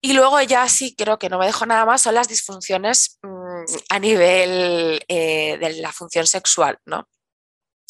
Y 0.00 0.12
luego 0.14 0.40
ya 0.42 0.69
sí 0.69 0.95
creo 0.97 1.19
que 1.19 1.28
no 1.28 1.38
me 1.38 1.47
dejo 1.47 1.66
nada 1.66 1.85
más, 1.85 2.02
son 2.02 2.14
las 2.14 2.28
disfunciones 2.28 3.19
mm, 3.23 3.41
a 3.88 3.99
nivel 3.99 5.04
eh, 5.09 5.59
de 5.59 5.75
la 5.75 5.92
función 5.92 6.26
sexual, 6.26 6.78
¿no? 6.87 7.09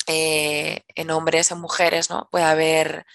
Eh, 0.07 0.83
en 0.95 1.11
hombres, 1.11 1.51
en 1.51 1.61
mujeres, 1.61 2.11
¿no? 2.11 2.29
Puede 2.31 2.45
haber 2.45 3.07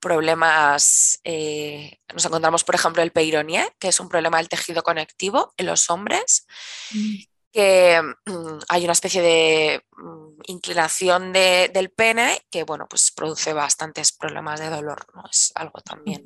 problemas, 0.00 1.20
eh, 1.24 1.98
nos 2.14 2.24
encontramos 2.24 2.64
por 2.64 2.74
ejemplo 2.74 3.02
el 3.02 3.12
peironie, 3.12 3.68
que 3.78 3.88
es 3.88 4.00
un 4.00 4.08
problema 4.08 4.38
del 4.38 4.48
tejido 4.48 4.82
conectivo 4.82 5.52
en 5.58 5.66
los 5.66 5.90
hombres, 5.90 6.46
mm. 6.92 7.16
que 7.52 8.02
mm, 8.24 8.58
hay 8.68 8.84
una 8.84 8.94
especie 8.94 9.20
de 9.20 9.84
mm, 9.92 10.40
inclinación 10.46 11.32
del 11.32 11.90
pene 11.90 12.40
que 12.50 12.64
bueno, 12.64 12.86
pues 12.88 13.12
produce 13.12 13.52
bastantes 13.52 14.12
problemas 14.12 14.58
de 14.58 14.70
dolor, 14.70 15.06
¿no? 15.14 15.24
Es 15.30 15.52
algo 15.54 15.80
también. 15.82 16.24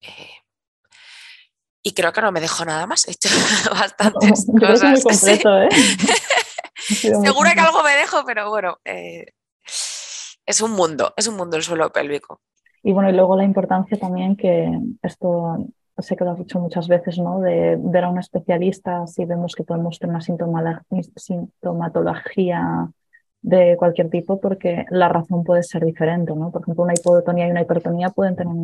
Eh, 0.00 0.41
y 1.82 1.94
creo 1.94 2.12
que 2.12 2.20
no 2.20 2.32
me 2.32 2.40
dejo 2.40 2.64
nada 2.64 2.86
más, 2.86 3.06
he 3.08 3.12
hecho 3.12 3.28
bastantes 3.70 4.46
cosas. 4.46 5.02
Seguro 6.82 7.50
que 7.54 7.60
algo 7.60 7.82
me 7.82 7.94
dejo, 7.96 8.24
pero 8.24 8.48
bueno, 8.50 8.78
eh, 8.84 9.26
es 10.46 10.60
un 10.60 10.72
mundo, 10.72 11.12
es 11.16 11.26
un 11.26 11.36
mundo 11.36 11.56
el 11.56 11.62
suelo 11.62 11.90
pélvico. 11.90 12.40
Y 12.82 12.92
bueno, 12.92 13.10
y 13.10 13.12
luego 13.12 13.36
la 13.36 13.44
importancia 13.44 13.98
también 13.98 14.36
que 14.36 14.68
esto 15.02 15.58
sé 15.98 16.16
que 16.16 16.24
lo 16.24 16.32
has 16.32 16.38
dicho 16.38 16.58
muchas 16.58 16.88
veces, 16.88 17.18
¿no? 17.18 17.40
De 17.40 17.76
ver 17.78 18.04
a 18.04 18.08
un 18.08 18.18
especialista 18.18 19.06
si 19.06 19.24
vemos 19.24 19.54
que 19.54 19.62
podemos 19.62 19.98
tener 19.98 20.16
una 20.16 20.82
sintomatología 21.16 22.90
de 23.42 23.76
cualquier 23.76 24.08
tipo, 24.08 24.40
porque 24.40 24.86
la 24.90 25.08
razón 25.08 25.44
puede 25.44 25.64
ser 25.64 25.84
diferente, 25.84 26.32
¿no? 26.34 26.50
Por 26.50 26.62
ejemplo, 26.62 26.84
una 26.84 26.94
hipotonía 26.94 27.48
y 27.48 27.50
una 27.50 27.62
hipertonía 27.62 28.10
pueden 28.10 28.36
tener 28.36 28.54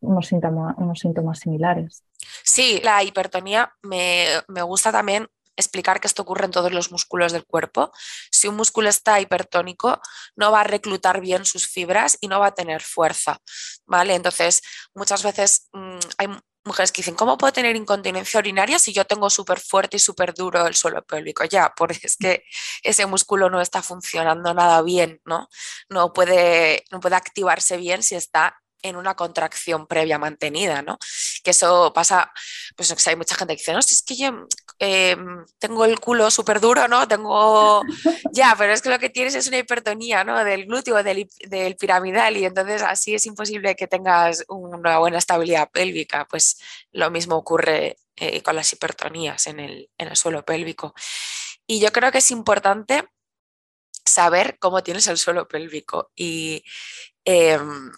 unos, 0.00 0.26
síntomas, 0.26 0.76
unos 0.78 1.00
síntomas 1.00 1.40
similares. 1.40 2.04
Sí, 2.44 2.80
la 2.84 3.02
hipertonía 3.02 3.72
me, 3.82 4.26
me 4.46 4.62
gusta 4.62 4.92
también 4.92 5.26
explicar 5.56 6.00
que 6.00 6.06
esto 6.06 6.22
ocurre 6.22 6.44
en 6.44 6.50
todos 6.50 6.72
los 6.72 6.92
músculos 6.92 7.32
del 7.32 7.44
cuerpo. 7.44 7.92
Si 8.30 8.48
un 8.48 8.56
músculo 8.56 8.88
está 8.88 9.20
hipertónico, 9.20 10.00
no 10.36 10.52
va 10.52 10.60
a 10.60 10.64
reclutar 10.64 11.20
bien 11.20 11.44
sus 11.44 11.66
fibras 11.66 12.16
y 12.20 12.28
no 12.28 12.40
va 12.40 12.48
a 12.48 12.54
tener 12.54 12.80
fuerza, 12.82 13.38
¿vale? 13.86 14.14
Entonces, 14.14 14.62
muchas 14.94 15.22
veces 15.22 15.68
mm, 15.72 15.98
hay 16.18 16.28
mujeres 16.64 16.92
que 16.92 17.02
dicen, 17.02 17.14
¿cómo 17.14 17.38
puedo 17.38 17.52
tener 17.52 17.76
incontinencia 17.76 18.38
urinaria 18.38 18.78
si 18.78 18.92
yo 18.92 19.04
tengo 19.04 19.30
súper 19.30 19.60
fuerte 19.60 19.96
y 19.96 20.00
súper 20.00 20.34
duro 20.34 20.66
el 20.66 20.74
suelo 20.74 21.02
pélvico? 21.04 21.44
Ya, 21.44 21.72
porque 21.76 22.00
es 22.02 22.16
que 22.16 22.44
ese 22.82 23.06
músculo 23.06 23.50
no 23.50 23.60
está 23.60 23.82
funcionando 23.82 24.54
nada 24.54 24.82
bien, 24.82 25.20
¿no? 25.24 25.48
No 25.88 26.12
puede, 26.12 26.84
no 26.90 27.00
puede 27.00 27.16
activarse 27.16 27.76
bien 27.76 28.02
si 28.02 28.14
está 28.14 28.62
en 28.82 28.96
una 28.96 29.14
contracción 29.14 29.86
previa 29.86 30.18
mantenida, 30.18 30.82
¿no? 30.82 30.98
Que 31.42 31.52
eso 31.52 31.92
pasa, 31.92 32.32
pues 32.76 33.06
hay 33.06 33.16
mucha 33.16 33.34
gente 33.36 33.54
que 33.54 33.60
dice, 33.60 33.72
no, 33.72 33.82
si 33.82 33.94
es 33.94 34.02
que 34.02 34.16
yo 34.16 34.46
em, 34.84 35.46
tengo 35.60 35.84
el 35.84 36.00
culo 36.00 36.28
súper 36.28 36.58
duro, 36.58 36.88
¿no? 36.88 37.06
Tengo, 37.06 37.82
ya, 38.32 38.54
pero 38.58 38.72
es 38.72 38.82
que 38.82 38.90
lo 38.90 38.98
que 38.98 39.10
tienes 39.10 39.36
es 39.36 39.46
una 39.46 39.58
hipertonía, 39.58 40.24
¿no? 40.24 40.42
Del 40.44 40.66
glúteo, 40.66 41.02
del, 41.04 41.28
piramidal 41.78 42.36
y 42.36 42.44
entonces 42.44 42.82
así 42.82 43.14
es 43.14 43.26
imposible 43.26 43.76
que 43.76 43.86
tengas 43.86 44.44
una 44.48 44.98
buena 44.98 45.18
estabilidad 45.18 45.70
pélvica, 45.70 46.26
pues 46.28 46.58
lo 46.90 47.10
mismo 47.12 47.36
ocurre 47.36 47.96
eh, 48.16 48.42
con 48.42 48.56
las 48.56 48.72
hipertonías 48.72 49.46
en 49.46 49.60
el, 49.60 49.88
en 49.98 50.08
el 50.08 50.16
suelo 50.16 50.44
pélvico. 50.44 50.94
Y 51.66 51.80
yo 51.80 51.92
creo 51.92 52.10
que 52.10 52.18
es 52.18 52.30
importante 52.32 53.08
saber 54.04 54.58
cómo 54.58 54.82
tienes 54.82 55.06
el 55.06 55.16
suelo 55.16 55.46
pélvico 55.46 56.10
y 56.16 56.64
em, 57.24 57.92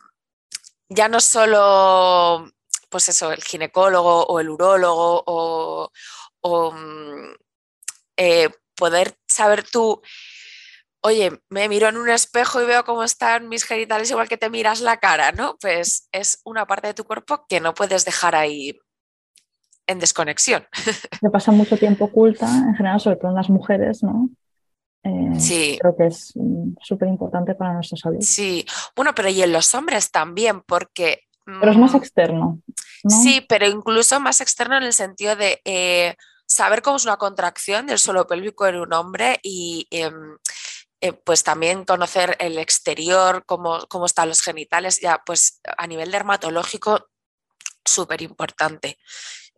ya 0.88 1.08
no 1.08 1.20
solo, 1.20 2.46
pues 2.90 3.08
eso, 3.08 3.32
el 3.32 3.42
ginecólogo 3.42 4.24
o 4.26 4.40
el 4.40 4.50
urólogo 4.50 5.22
o, 5.26 5.90
mm, 6.44 7.34
eh, 8.16 8.50
poder 8.76 9.16
saber 9.26 9.64
tú, 9.64 10.00
oye, 11.02 11.30
me 11.50 11.68
miro 11.68 11.88
en 11.88 11.96
un 11.96 12.08
espejo 12.08 12.62
y 12.62 12.66
veo 12.66 12.84
cómo 12.84 13.04
están 13.04 13.48
mis 13.48 13.64
genitales 13.64 14.10
igual 14.10 14.28
que 14.28 14.36
te 14.36 14.50
miras 14.50 14.80
la 14.80 14.98
cara, 14.98 15.32
¿no? 15.32 15.56
Pues 15.60 16.08
es 16.12 16.40
una 16.44 16.66
parte 16.66 16.88
de 16.88 16.94
tu 16.94 17.04
cuerpo 17.04 17.44
que 17.48 17.60
no 17.60 17.74
puedes 17.74 18.04
dejar 18.04 18.34
ahí 18.34 18.78
en 19.86 19.98
desconexión. 19.98 20.66
Me 21.22 21.30
pasa 21.30 21.52
mucho 21.52 21.76
tiempo 21.76 22.06
oculta, 22.06 22.46
en 22.46 22.74
general, 22.74 23.00
sobre 23.00 23.16
todo 23.16 23.30
en 23.30 23.36
las 23.36 23.50
mujeres, 23.50 24.02
¿no? 24.02 24.30
Eh, 25.02 25.38
sí. 25.38 25.78
Creo 25.80 25.96
que 25.96 26.06
es 26.06 26.32
mm, 26.34 26.76
súper 26.80 27.08
importante 27.08 27.54
para 27.54 27.74
nuestra 27.74 27.98
salud. 27.98 28.20
Sí, 28.20 28.64
bueno, 28.96 29.14
pero 29.14 29.28
y 29.28 29.42
en 29.42 29.52
los 29.52 29.74
hombres 29.74 30.10
también, 30.10 30.62
porque... 30.62 31.20
Pero 31.44 31.70
es 31.70 31.76
más 31.76 31.92
mm, 31.92 31.96
externo. 31.96 32.60
Sí, 33.06 33.44
pero 33.46 33.66
incluso 33.66 34.18
más 34.18 34.40
externo 34.40 34.78
en 34.78 34.84
el 34.84 34.94
sentido 34.94 35.36
de 35.36 35.60
eh, 35.66 36.14
saber 36.46 36.82
cómo 36.82 36.96
es 36.96 37.04
una 37.04 37.16
contracción 37.16 37.86
del 37.86 37.98
suelo 37.98 38.26
pélvico 38.26 38.66
en 38.66 38.76
un 38.76 38.92
hombre 38.92 39.40
y 39.42 39.86
em, 39.90 40.36
eh, 41.00 41.12
pues 41.12 41.42
también 41.42 41.84
conocer 41.84 42.36
el 42.40 42.58
exterior, 42.58 43.44
cómo, 43.46 43.86
cómo 43.88 44.06
están 44.06 44.28
los 44.28 44.42
genitales, 44.42 45.00
ya 45.00 45.22
pues 45.24 45.60
a 45.76 45.86
nivel 45.86 46.10
dermatológico 46.10 47.10
súper 47.84 48.22
importante. 48.22 48.98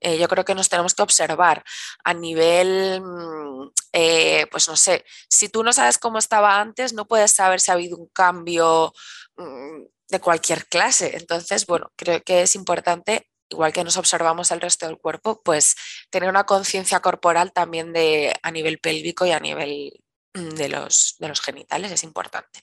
Eh, 0.00 0.18
yo 0.18 0.28
creo 0.28 0.44
que 0.44 0.54
nos 0.54 0.68
tenemos 0.68 0.94
que 0.94 1.02
observar 1.02 1.64
a 2.04 2.14
nivel, 2.14 3.00
mm, 3.00 3.70
eh, 3.92 4.46
pues 4.50 4.68
no 4.68 4.76
sé, 4.76 5.04
si 5.28 5.48
tú 5.48 5.62
no 5.62 5.72
sabes 5.72 5.98
cómo 5.98 6.18
estaba 6.18 6.60
antes, 6.60 6.92
no 6.92 7.06
puedes 7.06 7.32
saber 7.32 7.60
si 7.60 7.70
ha 7.70 7.74
habido 7.74 7.96
un 7.96 8.08
cambio 8.08 8.92
mm, 9.36 9.84
de 10.08 10.20
cualquier 10.20 10.66
clase. 10.66 11.16
Entonces, 11.16 11.66
bueno, 11.66 11.92
creo 11.96 12.22
que 12.22 12.42
es 12.42 12.54
importante, 12.54 13.28
igual 13.48 13.72
que 13.72 13.84
nos 13.84 13.96
observamos 13.96 14.50
el 14.50 14.60
resto 14.60 14.86
del 14.86 14.98
cuerpo, 14.98 15.40
pues 15.44 15.76
tener 16.10 16.28
una 16.28 16.44
conciencia 16.44 17.00
corporal 17.00 17.52
también 17.52 17.92
de, 17.92 18.32
a 18.42 18.50
nivel 18.50 18.78
pélvico 18.78 19.26
y 19.26 19.30
a 19.30 19.40
nivel 19.40 19.92
mm, 20.34 20.54
de 20.54 20.68
los, 20.68 21.16
de 21.18 21.28
los 21.28 21.40
genitales, 21.40 21.92
es 21.92 22.04
importante. 22.04 22.60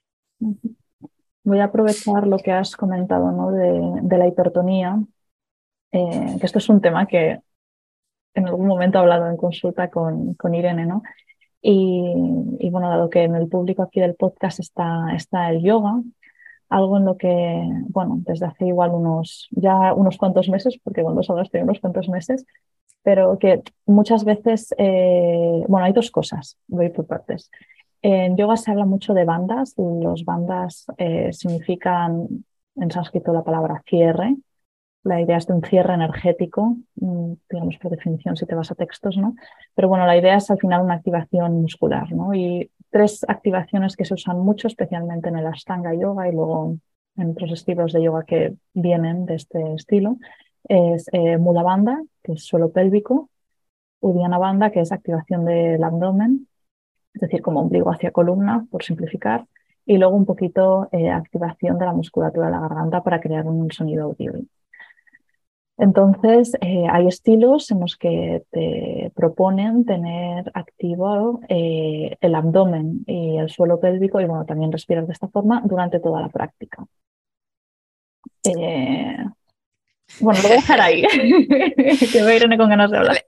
Voy 1.44 1.60
a 1.60 1.66
aprovechar 1.66 2.28
lo 2.28 2.38
que 2.38 2.52
has 2.52 2.76
comentado 2.76 3.32
¿no? 3.32 3.52
de, 3.52 4.18
la 4.18 4.28
hipertonía 4.28 4.98
eh, 5.92 6.38
que 6.40 6.46
esto 6.46 6.58
es 6.58 6.70
un 6.70 6.82
tema 6.82 7.06
que 7.06 7.40
en 8.34 8.48
algún 8.48 8.68
momento 8.68 8.98
he 8.98 9.02
hablado 9.02 9.30
en 9.30 9.38
consulta 9.38 9.90
con, 9.90 10.34
con 10.34 10.56
Irene, 10.56 10.88
¿no? 10.88 11.04
Y, 11.62 12.70
bueno, 12.72 12.90
dado 12.90 13.10
que 13.10 13.24
en 13.24 13.36
el 13.36 13.48
público 13.48 13.84
aquí 13.84 14.02
del 14.02 14.16
podcast 14.16 14.60
está, 14.60 15.16
está 15.16 15.50
el 15.50 15.64
yoga, 15.64 16.02
algo 16.74 16.98
en 16.98 17.06
lo 17.06 17.18
que, 17.18 17.62
bueno, 17.90 18.18
desde 18.26 18.48
hace 18.48 18.66
igual 18.66 18.92
unos, 18.92 19.48
ya 19.52 19.94
unos 19.94 20.18
cuantos 20.18 20.50
meses, 20.50 20.80
porque 20.84 21.04
cuando 21.04 21.22
hablas 21.30 21.52
de 21.52 21.62
unos 21.62 21.80
cuantos 21.80 22.10
meses, 22.10 22.46
pero 23.04 23.38
que 23.38 23.62
muchas 23.86 24.26
veces, 24.26 24.74
eh, 24.80 25.64
bueno, 25.68 25.86
hay 25.86 25.94
dos 25.94 26.10
cosas, 26.10 26.58
voy 26.68 26.90
por 26.90 27.06
partes. 27.06 27.52
En 28.02 28.36
yoga 28.38 28.58
se 28.58 28.72
habla 28.72 28.86
mucho 28.86 29.14
de 29.14 29.24
bandas, 29.24 29.76
los 29.78 30.26
bandas 30.26 30.88
eh, 30.98 31.32
significan 31.32 32.44
en 32.76 32.92
sánscrito 32.92 33.32
la 33.34 33.44
palabra 33.44 33.84
cierre, 33.86 34.36
la 35.04 35.22
idea 35.22 35.38
es 35.38 35.46
de 35.46 35.54
un 35.54 35.64
cierre 35.64 35.94
energético, 35.94 36.78
mm, 36.96 37.34
digamos 37.52 37.78
por 37.78 37.92
definición 37.92 38.36
si 38.36 38.48
te 38.48 38.56
vas 38.56 38.72
a 38.72 38.76
textos, 38.76 39.16
¿no? 39.18 39.36
Pero 39.76 39.90
bueno, 39.90 40.08
la 40.08 40.18
idea 40.18 40.38
es 40.38 40.50
al 40.50 40.58
final 40.58 40.82
una 40.82 40.96
activación 40.96 41.62
muscular, 41.62 42.12
¿no? 42.12 42.34
Y 42.34 42.72
tres 42.94 43.26
activaciones 43.28 43.98
que 43.98 44.06
se 44.06 44.14
usan 44.14 44.40
mucho, 44.40 44.68
especialmente 44.68 45.28
en 45.28 45.38
el 45.38 45.48
Ashtanga 45.48 45.96
Yoga 45.96 46.30
y 46.30 46.32
luego 46.32 46.78
en 47.18 47.32
otros 47.32 47.52
estilos 47.52 47.92
de 47.92 48.04
yoga 48.04 48.24
que 48.24 48.54
vienen 48.74 49.26
de 49.26 49.36
este 49.36 49.74
estilo, 49.74 50.18
es 50.70 51.10
eh, 51.12 51.38
Mula 51.38 51.64
Bandha, 51.64 52.04
que 52.22 52.34
es 52.34 52.44
suelo 52.44 52.72
pélvico, 52.72 53.30
Udiana 54.00 54.38
Bandha, 54.38 54.72
que 54.72 54.82
es 54.82 54.92
activación 54.92 55.44
del 55.44 55.84
abdomen, 55.84 56.48
es 57.16 57.22
decir, 57.22 57.42
como 57.42 57.62
ombligo 57.62 57.92
hacia 57.92 58.12
columna, 58.12 58.68
por 58.70 58.84
simplificar, 58.84 59.48
y 59.86 59.98
luego 59.98 60.16
un 60.16 60.26
poquito 60.26 60.88
eh, 60.92 61.10
activación 61.10 61.80
de 61.80 61.86
la 61.86 61.94
musculatura 61.94 62.46
de 62.46 62.52
la 62.52 62.60
garganta 62.60 63.04
para 63.04 63.20
crear 63.20 63.48
un 63.48 63.72
sonido 63.72 64.04
audible. 64.06 64.46
Entonces, 65.78 66.56
eh, 66.62 66.86
hay 66.90 67.08
estilos 67.08 67.72
en 67.72 67.80
los 67.80 67.98
que 67.98 68.44
te 68.52 69.12
proponen 69.16 69.86
tener 69.86 70.52
activo 70.54 71.42
eh, 71.50 72.16
el 72.22 72.36
abdomen 72.36 73.04
y 73.08 73.38
el 73.38 73.50
suelo 73.50 73.80
pélvico 73.80 74.22
y 74.22 74.26
bueno, 74.26 74.46
también 74.46 74.72
respirar 74.72 75.08
de 75.08 75.14
esta 75.14 75.28
forma 75.28 75.62
durante 75.66 76.00
toda 76.00 76.22
la 76.22 76.30
práctica. 76.30 76.86
Eh, 78.44 79.18
bueno, 80.20 80.42
lo 80.42 80.48
voy 80.48 80.58
a 80.58 80.62
dejar 80.62 80.82
ahí, 80.82 81.02
que 82.12 82.22
voy 82.22 82.34
a 82.34 82.36
irme 82.36 82.58
con 82.58 82.70
ganas 82.70 82.92
de 82.92 82.98
hablar. 82.98 83.26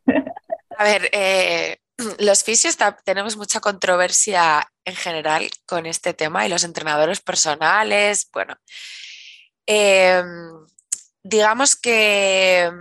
A 0.78 0.84
ver, 0.84 1.80
los 2.20 2.44
fisios 2.44 2.78
tenemos 3.04 3.38
mucha 3.38 3.60
controversia 3.60 4.72
en 4.84 4.96
general 4.96 5.48
con 5.66 5.88
este 5.88 6.14
tema 6.14 6.46
y 6.46 6.50
los 6.50 6.64
entrenadores 6.64 7.22
personales, 7.22 8.30
bueno. 8.32 8.56
Digamos 11.28 11.76
que 11.76 12.72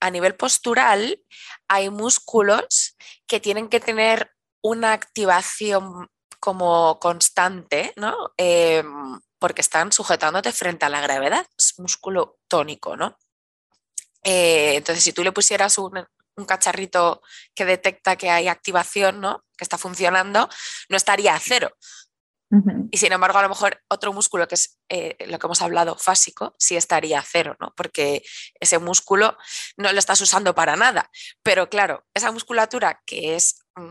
a 0.00 0.10
nivel 0.10 0.34
postural 0.34 1.22
hay 1.68 1.90
músculos 1.90 2.96
que 3.28 3.38
tienen 3.38 3.68
que 3.68 3.78
tener 3.78 4.32
una 4.64 4.92
activación 4.92 6.10
como 6.40 6.98
constante, 6.98 7.92
¿no? 7.94 8.32
Em, 8.36 9.20
porque 9.38 9.60
están 9.60 9.92
sujetándote 9.92 10.50
frente 10.50 10.84
a 10.84 10.88
la 10.88 11.00
gravedad, 11.02 11.46
es 11.56 11.78
músculo 11.78 12.40
tónico, 12.48 12.96
¿no? 12.96 13.16
Eh, 14.24 14.74
entonces, 14.74 15.04
si 15.04 15.12
tú 15.12 15.22
le 15.22 15.30
pusieras 15.30 15.78
un, 15.78 16.04
un, 16.36 16.44
cacharrito 16.46 17.22
que 17.54 17.64
detecta 17.64 18.16
que 18.16 18.28
hay 18.28 18.48
activación, 18.48 19.20
¿no? 19.20 19.44
Que 19.56 19.62
está 19.62 19.78
funcionando, 19.78 20.48
no 20.88 20.96
estaría 20.96 21.36
a 21.36 21.38
cero, 21.38 21.70
y 22.90 22.98
sin 22.98 23.12
embargo, 23.12 23.38
a 23.38 23.42
lo 23.42 23.48
mejor 23.48 23.82
otro 23.88 24.12
músculo 24.12 24.46
que 24.46 24.54
es 24.54 24.78
eh, 24.88 25.16
lo 25.26 25.38
que 25.38 25.46
hemos 25.46 25.62
hablado, 25.62 25.96
fásico, 25.96 26.54
sí 26.58 26.76
estaría 26.76 27.22
cero, 27.22 27.56
¿no? 27.60 27.72
Porque 27.76 28.22
ese 28.60 28.78
músculo 28.78 29.36
no 29.76 29.92
lo 29.92 29.98
estás 29.98 30.20
usando 30.20 30.54
para 30.54 30.76
nada. 30.76 31.10
Pero 31.42 31.68
claro, 31.68 32.04
esa 32.14 32.30
musculatura 32.32 33.02
que 33.06 33.34
es 33.34 33.64
mm, 33.76 33.90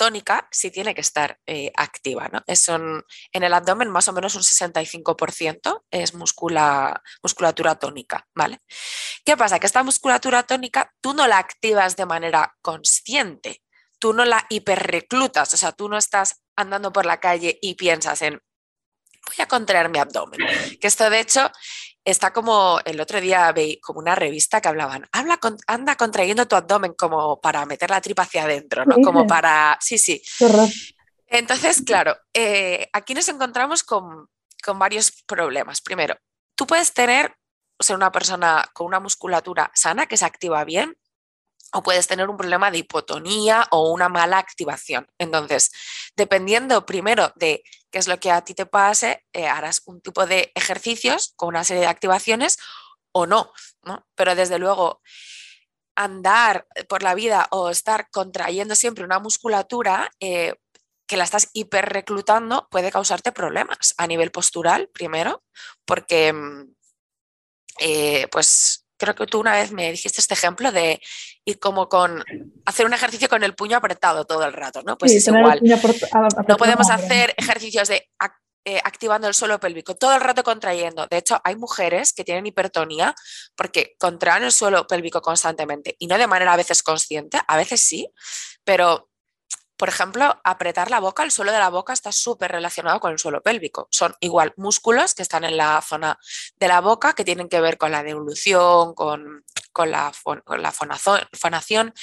tónica 0.00 0.48
sí 0.50 0.70
tiene 0.70 0.94
que 0.94 1.02
estar 1.02 1.38
eh, 1.46 1.72
activa, 1.76 2.28
¿no? 2.32 2.42
Es 2.46 2.68
en 2.68 3.04
el 3.32 3.52
abdomen 3.52 3.90
más 3.90 4.08
o 4.08 4.14
menos 4.14 4.34
un 4.34 4.40
65% 4.40 5.82
es 5.90 6.14
muscula, 6.14 7.02
musculatura 7.22 7.74
tónica, 7.74 8.26
¿vale? 8.34 8.62
¿Qué 9.26 9.36
pasa? 9.36 9.58
Que 9.58 9.66
esta 9.66 9.82
musculatura 9.82 10.42
tónica 10.44 10.90
tú 11.02 11.12
no 11.12 11.26
la 11.26 11.36
activas 11.36 11.96
de 11.96 12.06
manera 12.06 12.56
consciente, 12.62 13.62
tú 13.98 14.14
no 14.14 14.24
la 14.24 14.46
hiperreclutas, 14.48 15.52
o 15.52 15.56
sea, 15.58 15.72
tú 15.72 15.90
no 15.90 15.98
estás 15.98 16.42
andando 16.60 16.92
por 16.92 17.06
la 17.06 17.20
calle 17.20 17.58
y 17.60 17.74
piensas 17.74 18.22
en, 18.22 18.40
voy 19.26 19.36
a 19.38 19.46
contraer 19.48 19.88
mi 19.88 19.98
abdomen. 19.98 20.40
Que 20.80 20.86
esto 20.86 21.08
de 21.10 21.20
hecho 21.20 21.50
está 22.04 22.32
como 22.32 22.80
el 22.84 23.00
otro 23.00 23.20
día 23.20 23.52
veí 23.52 23.78
como 23.80 24.00
una 24.00 24.14
revista 24.14 24.60
que 24.60 24.68
hablaban, 24.68 25.06
habla 25.12 25.38
anda 25.66 25.96
contrayendo 25.96 26.48
tu 26.48 26.56
abdomen 26.56 26.94
como 26.94 27.40
para 27.40 27.66
meter 27.66 27.90
la 27.90 28.00
tripa 28.00 28.22
hacia 28.22 28.44
adentro, 28.44 28.84
¿no? 28.84 28.96
Como 29.02 29.26
para, 29.26 29.76
sí, 29.80 29.98
sí. 29.98 30.22
Entonces, 31.26 31.82
claro, 31.86 32.16
eh, 32.34 32.88
aquí 32.92 33.14
nos 33.14 33.28
encontramos 33.28 33.82
con, 33.82 34.28
con 34.64 34.78
varios 34.78 35.22
problemas. 35.26 35.80
Primero, 35.80 36.16
tú 36.56 36.66
puedes 36.66 36.92
tener, 36.92 37.36
ser 37.78 37.96
una 37.96 38.10
persona 38.10 38.68
con 38.72 38.86
una 38.86 39.00
musculatura 39.00 39.70
sana 39.74 40.06
que 40.06 40.16
se 40.16 40.24
activa 40.24 40.64
bien, 40.64 40.96
o 41.72 41.82
puedes 41.82 42.06
tener 42.06 42.28
un 42.28 42.36
problema 42.36 42.70
de 42.70 42.78
hipotonía 42.78 43.66
o 43.70 43.90
una 43.92 44.08
mala 44.08 44.38
activación. 44.38 45.06
Entonces, 45.18 45.70
dependiendo 46.16 46.86
primero 46.86 47.32
de 47.36 47.62
qué 47.90 47.98
es 47.98 48.08
lo 48.08 48.18
que 48.18 48.30
a 48.30 48.42
ti 48.42 48.54
te 48.54 48.66
pase, 48.66 49.24
eh, 49.32 49.46
harás 49.46 49.82
un 49.86 50.00
tipo 50.00 50.26
de 50.26 50.52
ejercicios 50.54 51.32
con 51.36 51.50
una 51.50 51.64
serie 51.64 51.82
de 51.82 51.88
activaciones 51.88 52.58
o 53.12 53.26
no, 53.26 53.52
¿no? 53.82 54.06
Pero 54.14 54.34
desde 54.34 54.58
luego, 54.58 55.00
andar 55.96 56.66
por 56.88 57.02
la 57.02 57.14
vida 57.14 57.48
o 57.50 57.70
estar 57.70 58.10
contrayendo 58.10 58.74
siempre 58.74 59.04
una 59.04 59.18
musculatura 59.18 60.10
eh, 60.20 60.54
que 61.06 61.16
la 61.16 61.24
estás 61.24 61.50
hiperreclutando 61.52 62.68
puede 62.70 62.92
causarte 62.92 63.32
problemas 63.32 63.94
a 63.98 64.06
nivel 64.06 64.30
postural, 64.30 64.88
primero, 64.88 65.42
porque 65.84 66.32
mm, 66.32 66.74
eh, 67.80 68.28
pues 68.30 68.79
creo 69.00 69.14
que 69.14 69.26
tú 69.26 69.40
una 69.40 69.52
vez 69.52 69.72
me 69.72 69.90
dijiste 69.90 70.20
este 70.20 70.34
ejemplo 70.34 70.70
de 70.70 71.00
ir 71.44 71.58
como 71.58 71.88
con 71.88 72.22
hacer 72.66 72.86
un 72.86 72.92
ejercicio 72.92 73.28
con 73.28 73.42
el 73.42 73.54
puño 73.54 73.78
apretado 73.78 74.26
todo 74.26 74.44
el 74.44 74.52
rato, 74.52 74.82
¿no? 74.84 74.98
Pues 74.98 75.12
es 75.12 75.26
igual. 75.26 75.60
no 75.62 76.56
podemos 76.56 76.90
hacer 76.90 77.34
ejercicios 77.36 77.88
de 77.88 78.08
eh, 78.66 78.78
activando 78.84 79.26
el 79.26 79.32
suelo 79.32 79.58
pélvico, 79.58 79.96
todo 79.96 80.14
el 80.14 80.20
rato 80.20 80.44
contrayendo. 80.44 81.06
De 81.06 81.16
hecho, 81.16 81.40
hay 81.44 81.56
mujeres 81.56 82.12
que 82.12 82.24
tienen 82.24 82.44
hipertonía 82.44 83.14
porque 83.56 83.96
contraen 83.98 84.44
el 84.44 84.52
suelo 84.52 84.86
pélvico 84.86 85.22
constantemente 85.22 85.96
y 85.98 86.06
no 86.06 86.18
de 86.18 86.26
manera 86.26 86.52
a 86.52 86.56
veces 86.58 86.82
consciente, 86.82 87.40
a 87.48 87.56
veces 87.56 87.80
sí, 87.80 88.06
pero 88.62 89.09
por 89.80 89.88
ejemplo, 89.88 90.38
apretar 90.44 90.90
la 90.90 91.00
boca, 91.00 91.22
el 91.22 91.30
suelo 91.30 91.52
de 91.52 91.58
la 91.58 91.70
boca 91.70 91.94
está 91.94 92.12
súper 92.12 92.52
relacionado 92.52 93.00
con 93.00 93.12
el 93.12 93.18
suelo 93.18 93.42
pélvico. 93.42 93.88
Son 93.90 94.14
igual 94.20 94.52
músculos 94.58 95.14
que 95.14 95.22
están 95.22 95.42
en 95.42 95.56
la 95.56 95.80
zona 95.80 96.18
de 96.58 96.68
la 96.68 96.82
boca 96.82 97.14
que 97.14 97.24
tienen 97.24 97.48
que 97.48 97.62
ver 97.62 97.78
con 97.78 97.90
la 97.90 98.02
devolución, 98.02 98.92
con, 98.92 99.42
la, 99.86 100.12
la 100.58 100.72
fonación. 101.32 101.94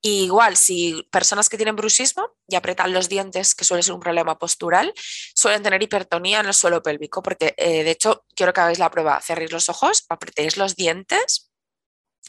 igual, 0.00 0.56
si 0.56 1.06
personas 1.12 1.50
que 1.50 1.58
tienen 1.58 1.76
bruxismo 1.76 2.30
y 2.48 2.56
apretan 2.56 2.94
los 2.94 3.10
dientes, 3.10 3.54
que 3.54 3.66
suele 3.66 3.82
ser 3.82 3.92
un 3.92 4.00
problema 4.00 4.38
postural, 4.38 4.94
suelen 5.34 5.62
tener 5.62 5.82
hipertonía 5.82 6.40
en 6.40 6.46
el 6.46 6.54
suelo 6.54 6.82
pélvico, 6.82 7.22
porque 7.22 7.52
eh, 7.58 7.84
de 7.84 7.90
hecho 7.90 8.24
quiero 8.34 8.54
que 8.54 8.62
hagáis 8.62 8.78
la 8.78 8.90
prueba, 8.90 9.20
cerréis 9.20 9.52
los 9.52 9.68
ojos, 9.68 10.06
apretéis 10.08 10.56
los 10.56 10.76
dientes 10.76 11.50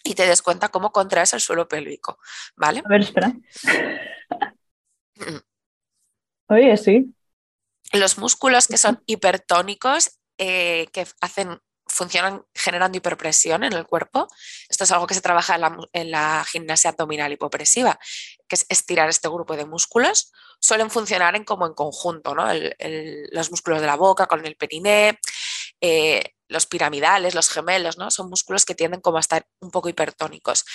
y 0.04 0.16
te 0.16 0.28
des 0.28 0.42
cuenta 0.42 0.68
cómo 0.68 0.92
contraes 0.92 1.32
el 1.32 1.40
suelo 1.40 1.70
pélvico, 1.70 2.20
¿vale? 2.58 2.84
A 2.86 2.90
ver, 2.90 3.00
espera. 3.00 3.34
Oye, 6.50 6.78
sí. 6.78 7.14
Los 7.94 8.18
músculos 8.18 8.68
que 8.68 8.78
son 8.78 9.02
hipertónicos, 9.06 10.20
eh, 10.38 10.88
que 10.92 11.08
hacen, 11.22 11.60
funcionan 11.88 12.44
generando 12.54 12.98
hiperpresión 12.98 13.64
en 13.64 13.74
el 13.74 13.86
cuerpo. 13.86 14.28
Esto 14.70 14.84
es 14.84 14.92
algo 14.92 15.08
que 15.08 15.16
se 15.16 15.22
trabaja 15.22 15.60
en 15.94 16.12
la, 16.12 16.46
gimnasia 16.46 16.92
abdominal 16.92 17.32
hipopresiva, 17.32 18.00
que 18.48 18.56
es 18.56 18.66
estirar 18.70 19.10
este 19.10 19.28
grupo 19.28 19.56
de 19.56 19.66
músculos. 19.66 20.32
Suelen 20.60 20.90
funcionar 20.90 21.36
en, 21.36 21.44
como 21.44 21.66
en 21.66 21.74
conjunto, 21.74 22.36
¿no? 22.36 22.48
los 23.32 23.52
músculos 23.52 23.82
de 23.82 23.88
la 23.88 23.96
boca 23.96 24.28
con 24.28 24.46
el 24.46 24.56
periné, 24.56 25.20
eh, 25.82 26.24
los 26.48 26.66
piramidales, 26.66 27.36
los 27.36 27.50
gemelos, 27.50 27.98
¿no? 27.98 28.12
Son 28.12 28.30
músculos 28.30 28.66
que 28.66 28.76
tienden 28.76 29.02
como 29.02 29.18
a 29.18 29.22
estar 29.22 29.46
un 29.60 29.72
poco 29.72 29.90
hipertónicos. 29.90 30.66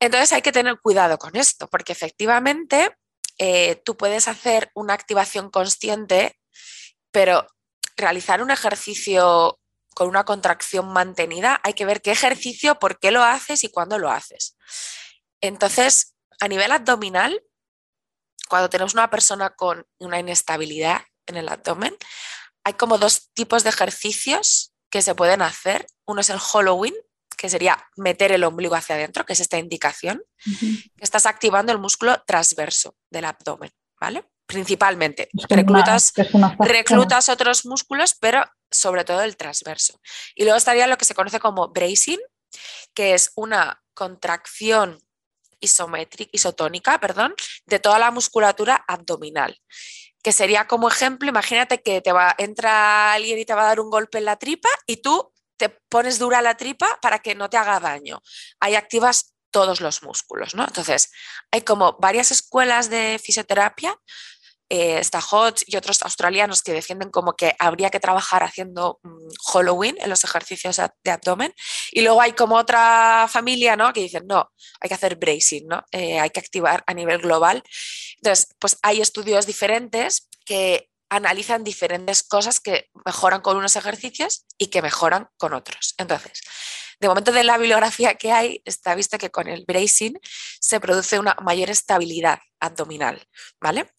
Entonces 0.00 0.32
hay 0.32 0.42
que 0.42 0.52
tener 0.52 0.78
cuidado 0.80 1.18
con 1.18 1.36
esto, 1.36 1.68
porque 1.68 1.92
efectivamente 1.92 2.96
eh, 3.38 3.76
tú 3.84 3.96
puedes 3.96 4.28
hacer 4.28 4.70
una 4.74 4.94
activación 4.94 5.50
consciente, 5.50 6.38
pero 7.10 7.46
realizar 7.96 8.42
un 8.42 8.50
ejercicio 8.50 9.58
con 9.94 10.08
una 10.08 10.24
contracción 10.24 10.92
mantenida, 10.92 11.60
hay 11.62 11.74
que 11.74 11.86
ver 11.86 12.02
qué 12.02 12.10
ejercicio, 12.10 12.78
por 12.78 12.98
qué 12.98 13.10
lo 13.10 13.22
haces 13.22 13.62
y 13.64 13.68
cuándo 13.68 13.98
lo 13.98 14.10
haces. 14.10 14.56
Entonces, 15.40 16.14
a 16.40 16.48
nivel 16.48 16.72
abdominal, 16.72 17.42
cuando 18.48 18.68
tenemos 18.68 18.94
una 18.94 19.10
persona 19.10 19.50
con 19.50 19.86
una 19.98 20.18
inestabilidad 20.18 21.02
en 21.26 21.36
el 21.36 21.48
abdomen, 21.48 21.96
hay 22.64 22.74
como 22.74 22.98
dos 22.98 23.30
tipos 23.34 23.62
de 23.62 23.70
ejercicios 23.70 24.74
que 24.90 25.02
se 25.02 25.14
pueden 25.14 25.42
hacer. 25.42 25.86
Uno 26.06 26.20
es 26.20 26.30
el 26.30 26.38
hollowing, 26.38 26.94
que 27.44 27.50
sería 27.50 27.76
meter 27.96 28.32
el 28.32 28.42
ombligo 28.42 28.74
hacia 28.74 28.94
adentro, 28.94 29.26
que 29.26 29.34
es 29.34 29.40
esta 29.40 29.58
indicación, 29.58 30.22
que 30.42 31.04
estás 31.04 31.26
activando 31.26 31.72
el 31.72 31.78
músculo 31.78 32.22
transverso 32.26 32.96
del 33.10 33.26
abdomen, 33.26 33.70
¿vale? 34.00 34.24
Principalmente. 34.46 35.28
reclutas, 35.50 36.14
reclutas 36.58 37.28
otros 37.28 37.66
músculos, 37.66 38.16
pero 38.18 38.46
sobre 38.70 39.04
todo 39.04 39.20
el 39.20 39.36
transverso. 39.36 40.00
Y 40.34 40.44
luego 40.44 40.56
estaría 40.56 40.86
lo 40.86 40.96
que 40.96 41.04
se 41.04 41.14
conoce 41.14 41.38
como 41.38 41.68
bracing, 41.68 42.16
que 42.94 43.12
es 43.12 43.30
una 43.34 43.82
contracción 43.92 44.98
isométrica, 45.60 46.30
isotónica, 46.32 46.98
perdón, 46.98 47.34
de 47.66 47.78
toda 47.78 47.98
la 47.98 48.10
musculatura 48.10 48.82
abdominal. 48.88 49.60
Que 50.22 50.32
sería 50.32 50.66
como 50.66 50.88
ejemplo, 50.88 51.28
imagínate 51.28 51.82
que 51.82 52.00
te 52.00 52.12
va, 52.12 52.34
entra 52.38 53.12
alguien 53.12 53.38
y 53.38 53.44
te 53.44 53.52
va 53.52 53.64
a 53.64 53.66
dar 53.66 53.80
un 53.80 53.90
golpe 53.90 54.16
en 54.16 54.24
la 54.24 54.38
tripa 54.38 54.70
y 54.86 55.02
tú 55.02 55.33
te 55.56 55.68
pones 55.68 56.18
dura 56.18 56.42
la 56.42 56.56
tripa 56.56 56.98
para 57.00 57.18
que 57.18 57.34
no 57.34 57.48
te 57.48 57.56
haga 57.56 57.80
daño. 57.80 58.20
Ahí 58.60 58.74
activas 58.74 59.34
todos 59.50 59.80
los 59.80 60.02
músculos, 60.02 60.54
¿no? 60.54 60.64
Entonces, 60.64 61.10
hay 61.52 61.62
como 61.62 61.96
varias 62.00 62.30
escuelas 62.32 62.90
de 62.90 63.20
fisioterapia 63.22 63.96
eh, 64.70 64.98
está 64.98 65.20
Hodge 65.20 65.62
y 65.66 65.76
otros 65.76 66.02
australianos 66.02 66.62
que 66.62 66.72
defienden 66.72 67.10
como 67.10 67.34
que 67.34 67.54
habría 67.58 67.90
que 67.90 68.00
trabajar 68.00 68.42
haciendo 68.42 68.98
mm, 69.02 69.28
Halloween 69.52 69.96
en 70.00 70.08
los 70.08 70.24
ejercicios 70.24 70.80
de 71.04 71.10
abdomen. 71.10 71.54
Y 71.92 72.00
luego 72.00 72.20
hay 72.20 72.32
como 72.32 72.56
otra 72.56 73.28
familia 73.30 73.76
¿no? 73.76 73.92
que 73.92 74.00
dicen, 74.00 74.26
no, 74.26 74.50
hay 74.80 74.88
que 74.88 74.94
hacer 74.94 75.16
bracing, 75.16 75.66
¿no? 75.66 75.84
Eh, 75.92 76.18
hay 76.18 76.30
que 76.30 76.40
activar 76.40 76.82
a 76.86 76.94
nivel 76.94 77.18
global. 77.18 77.62
Entonces, 78.16 78.48
pues 78.58 78.78
hay 78.82 79.00
estudios 79.00 79.46
diferentes 79.46 80.28
que 80.46 80.88
analizan 81.08 81.64
diferentes 81.64 82.22
cosas 82.22 82.60
que 82.60 82.90
mejoran 83.04 83.40
con 83.40 83.56
unos 83.56 83.76
ejercicios 83.76 84.46
y 84.58 84.68
que 84.68 84.82
mejoran 84.82 85.28
con 85.36 85.54
otros. 85.54 85.94
Entonces, 85.98 86.40
de 87.00 87.08
momento 87.08 87.32
de 87.32 87.44
la 87.44 87.58
bibliografía 87.58 88.14
que 88.14 88.32
hay, 88.32 88.62
está 88.64 88.94
visto 88.94 89.18
que 89.18 89.30
con 89.30 89.48
el 89.48 89.64
bracing 89.66 90.14
se 90.60 90.80
produce 90.80 91.18
una 91.18 91.36
mayor 91.42 91.70
estabilidad 91.70 92.38
abdominal, 92.60 93.26
¿vale? 93.60 93.92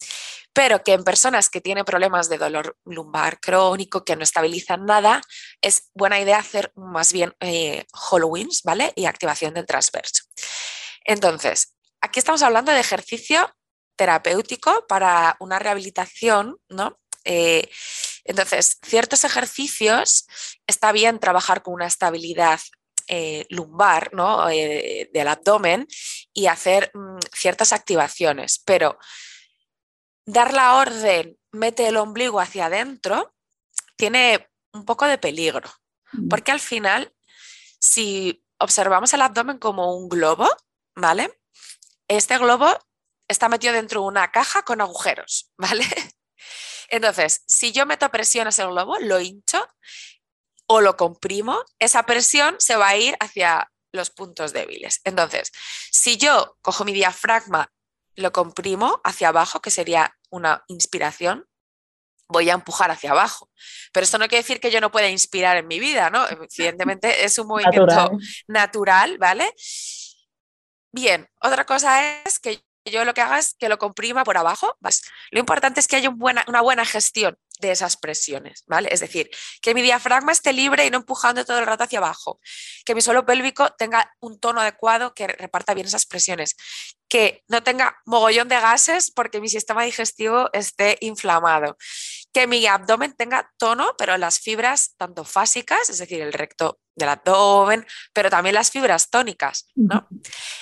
Pero 0.52 0.82
que 0.82 0.94
en 0.94 1.04
personas 1.04 1.50
que 1.50 1.60
tienen 1.60 1.84
problemas 1.84 2.28
de 2.28 2.38
dolor 2.38 2.76
lumbar 2.84 3.38
crónico, 3.40 4.04
que 4.04 4.16
no 4.16 4.22
estabilizan 4.22 4.86
nada, 4.86 5.20
es 5.60 5.90
buena 5.94 6.18
idea 6.20 6.38
hacer 6.38 6.72
más 6.74 7.12
bien 7.12 7.34
eh, 7.40 7.84
¿vale? 8.64 8.92
Y 8.96 9.04
activación 9.04 9.54
del 9.54 9.66
transverso. 9.66 10.24
Entonces, 11.04 11.74
aquí 12.00 12.18
estamos 12.18 12.42
hablando 12.42 12.72
de 12.72 12.80
ejercicio 12.80 13.54
terapéutico 13.96 14.86
para 14.86 15.36
una 15.40 15.58
rehabilitación, 15.58 16.58
¿no? 16.68 16.98
Eh, 17.24 17.68
entonces, 18.24 18.78
ciertos 18.82 19.24
ejercicios 19.24 20.26
está 20.66 20.92
bien 20.92 21.18
trabajar 21.18 21.62
con 21.62 21.74
una 21.74 21.86
estabilidad 21.86 22.60
eh, 23.08 23.46
lumbar, 23.50 24.12
¿no? 24.12 24.48
Eh, 24.50 25.10
del 25.12 25.28
abdomen 25.28 25.86
y 26.32 26.46
hacer 26.46 26.90
mm, 26.94 27.18
ciertas 27.32 27.72
activaciones, 27.72 28.60
pero 28.64 28.98
dar 30.24 30.52
la 30.52 30.76
orden, 30.76 31.38
mete 31.52 31.86
el 31.86 31.96
ombligo 31.96 32.40
hacia 32.40 32.66
adentro, 32.66 33.32
tiene 33.96 34.48
un 34.72 34.84
poco 34.84 35.06
de 35.06 35.18
peligro, 35.18 35.70
mm. 36.12 36.28
porque 36.28 36.50
al 36.50 36.60
final, 36.60 37.12
si 37.78 38.44
observamos 38.58 39.12
el 39.14 39.22
abdomen 39.22 39.58
como 39.58 39.96
un 39.96 40.08
globo, 40.08 40.48
¿vale? 40.96 41.30
Este 42.08 42.38
globo 42.38 42.76
está 43.28 43.48
metido 43.48 43.72
dentro 43.72 44.00
de 44.00 44.06
una 44.06 44.30
caja 44.30 44.62
con 44.62 44.80
agujeros, 44.80 45.50
¿vale? 45.58 45.86
Entonces, 46.88 47.42
si 47.46 47.72
yo 47.72 47.86
meto 47.86 48.08
presión 48.10 48.46
a 48.46 48.50
ese 48.50 48.64
globo, 48.64 48.98
lo 49.00 49.20
hincho 49.20 49.66
o 50.68 50.80
lo 50.80 50.96
comprimo, 50.96 51.64
esa 51.78 52.04
presión 52.04 52.56
se 52.58 52.76
va 52.76 52.88
a 52.88 52.96
ir 52.96 53.16
hacia 53.20 53.70
los 53.92 54.10
puntos 54.10 54.52
débiles. 54.52 55.00
Entonces, 55.04 55.50
si 55.90 56.16
yo 56.16 56.56
cojo 56.60 56.84
mi 56.84 56.92
diafragma, 56.92 57.72
lo 58.14 58.32
comprimo 58.32 59.00
hacia 59.04 59.28
abajo, 59.28 59.60
que 59.60 59.70
sería 59.70 60.16
una 60.30 60.64
inspiración, 60.68 61.46
voy 62.28 62.50
a 62.50 62.54
empujar 62.54 62.90
hacia 62.90 63.12
abajo. 63.12 63.50
Pero 63.92 64.04
esto 64.04 64.18
no 64.18 64.28
quiere 64.28 64.42
decir 64.42 64.60
que 64.60 64.70
yo 64.70 64.80
no 64.80 64.90
pueda 64.90 65.08
inspirar 65.08 65.56
en 65.56 65.66
mi 65.66 65.78
vida, 65.78 66.10
¿no? 66.10 66.26
Evidentemente 66.28 67.24
es 67.24 67.38
un 67.38 67.46
movimiento 67.48 67.86
natural, 67.86 68.18
natural 68.48 69.18
¿vale? 69.18 69.54
Bien, 70.92 71.28
otra 71.40 71.64
cosa 71.66 72.22
es 72.22 72.38
que 72.38 72.65
yo 72.90 73.04
lo 73.04 73.14
que 73.14 73.20
haga 73.20 73.38
es 73.38 73.54
que 73.54 73.68
lo 73.68 73.78
comprima 73.78 74.24
por 74.24 74.36
abajo. 74.36 74.76
Lo 75.30 75.40
importante 75.40 75.80
es 75.80 75.88
que 75.88 75.96
haya 75.96 76.10
una 76.10 76.60
buena 76.60 76.84
gestión 76.84 77.38
de 77.60 77.70
esas 77.70 77.96
presiones, 77.96 78.64
¿vale? 78.66 78.88
Es 78.92 79.00
decir, 79.00 79.30
que 79.62 79.74
mi 79.74 79.82
diafragma 79.82 80.32
esté 80.32 80.52
libre 80.52 80.86
y 80.86 80.90
no 80.90 80.98
empujando 80.98 81.44
todo 81.44 81.58
el 81.58 81.66
rato 81.66 81.84
hacia 81.84 81.98
abajo, 81.98 82.40
que 82.84 82.94
mi 82.94 83.00
suelo 83.00 83.24
pélvico 83.24 83.70
tenga 83.70 84.14
un 84.20 84.38
tono 84.38 84.60
adecuado 84.60 85.14
que 85.14 85.26
reparta 85.26 85.74
bien 85.74 85.86
esas 85.86 86.06
presiones, 86.06 86.56
que 87.08 87.44
no 87.48 87.62
tenga 87.62 87.96
mogollón 88.04 88.48
de 88.48 88.60
gases 88.60 89.10
porque 89.10 89.40
mi 89.40 89.48
sistema 89.48 89.84
digestivo 89.84 90.50
esté 90.52 90.98
inflamado, 91.00 91.78
que 92.32 92.46
mi 92.46 92.66
abdomen 92.66 93.14
tenga 93.14 93.50
tono, 93.56 93.94
pero 93.96 94.18
las 94.18 94.38
fibras 94.38 94.94
tanto 94.96 95.24
fásicas, 95.24 95.88
es 95.88 95.98
decir, 95.98 96.20
el 96.20 96.32
recto 96.32 96.78
del 96.94 97.08
abdomen, 97.08 97.86
pero 98.12 98.28
también 98.28 98.54
las 98.54 98.70
fibras 98.70 99.08
tónicas, 99.08 99.68
¿no? 99.74 100.06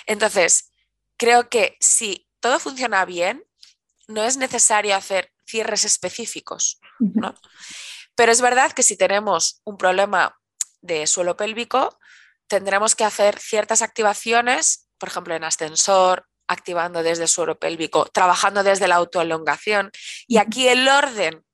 Entonces, 0.06 0.73
creo 1.16 1.48
que 1.48 1.76
si 1.80 2.26
todo 2.40 2.58
funciona 2.58 3.04
bien, 3.04 3.44
no 4.08 4.24
es 4.24 4.36
necesario 4.36 4.94
hacer 4.96 5.32
cierres 5.46 5.84
específicos. 5.84 6.80
¿no? 6.98 7.34
Pero 8.14 8.32
es 8.32 8.40
verdad 8.40 8.72
que 8.72 8.82
si 8.82 8.96
tenemos 8.96 9.60
un 9.64 9.76
problema 9.76 10.38
de 10.80 11.06
suelo 11.06 11.36
pélvico, 11.36 11.98
tendremos 12.46 12.94
que 12.94 13.04
hacer 13.04 13.38
ciertas 13.38 13.82
activaciones, 13.82 14.88
por 14.98 15.08
ejemplo, 15.08 15.34
en 15.34 15.44
ascensor, 15.44 16.26
activando 16.46 17.02
desde 17.02 17.22
el 17.22 17.28
suelo 17.28 17.58
pélvico, 17.58 18.06
trabajando 18.06 18.62
desde 18.62 18.88
la 18.88 18.96
autoelongación. 18.96 19.90
Y 20.26 20.36
aquí 20.36 20.68
el 20.68 20.86
orden 20.88 21.44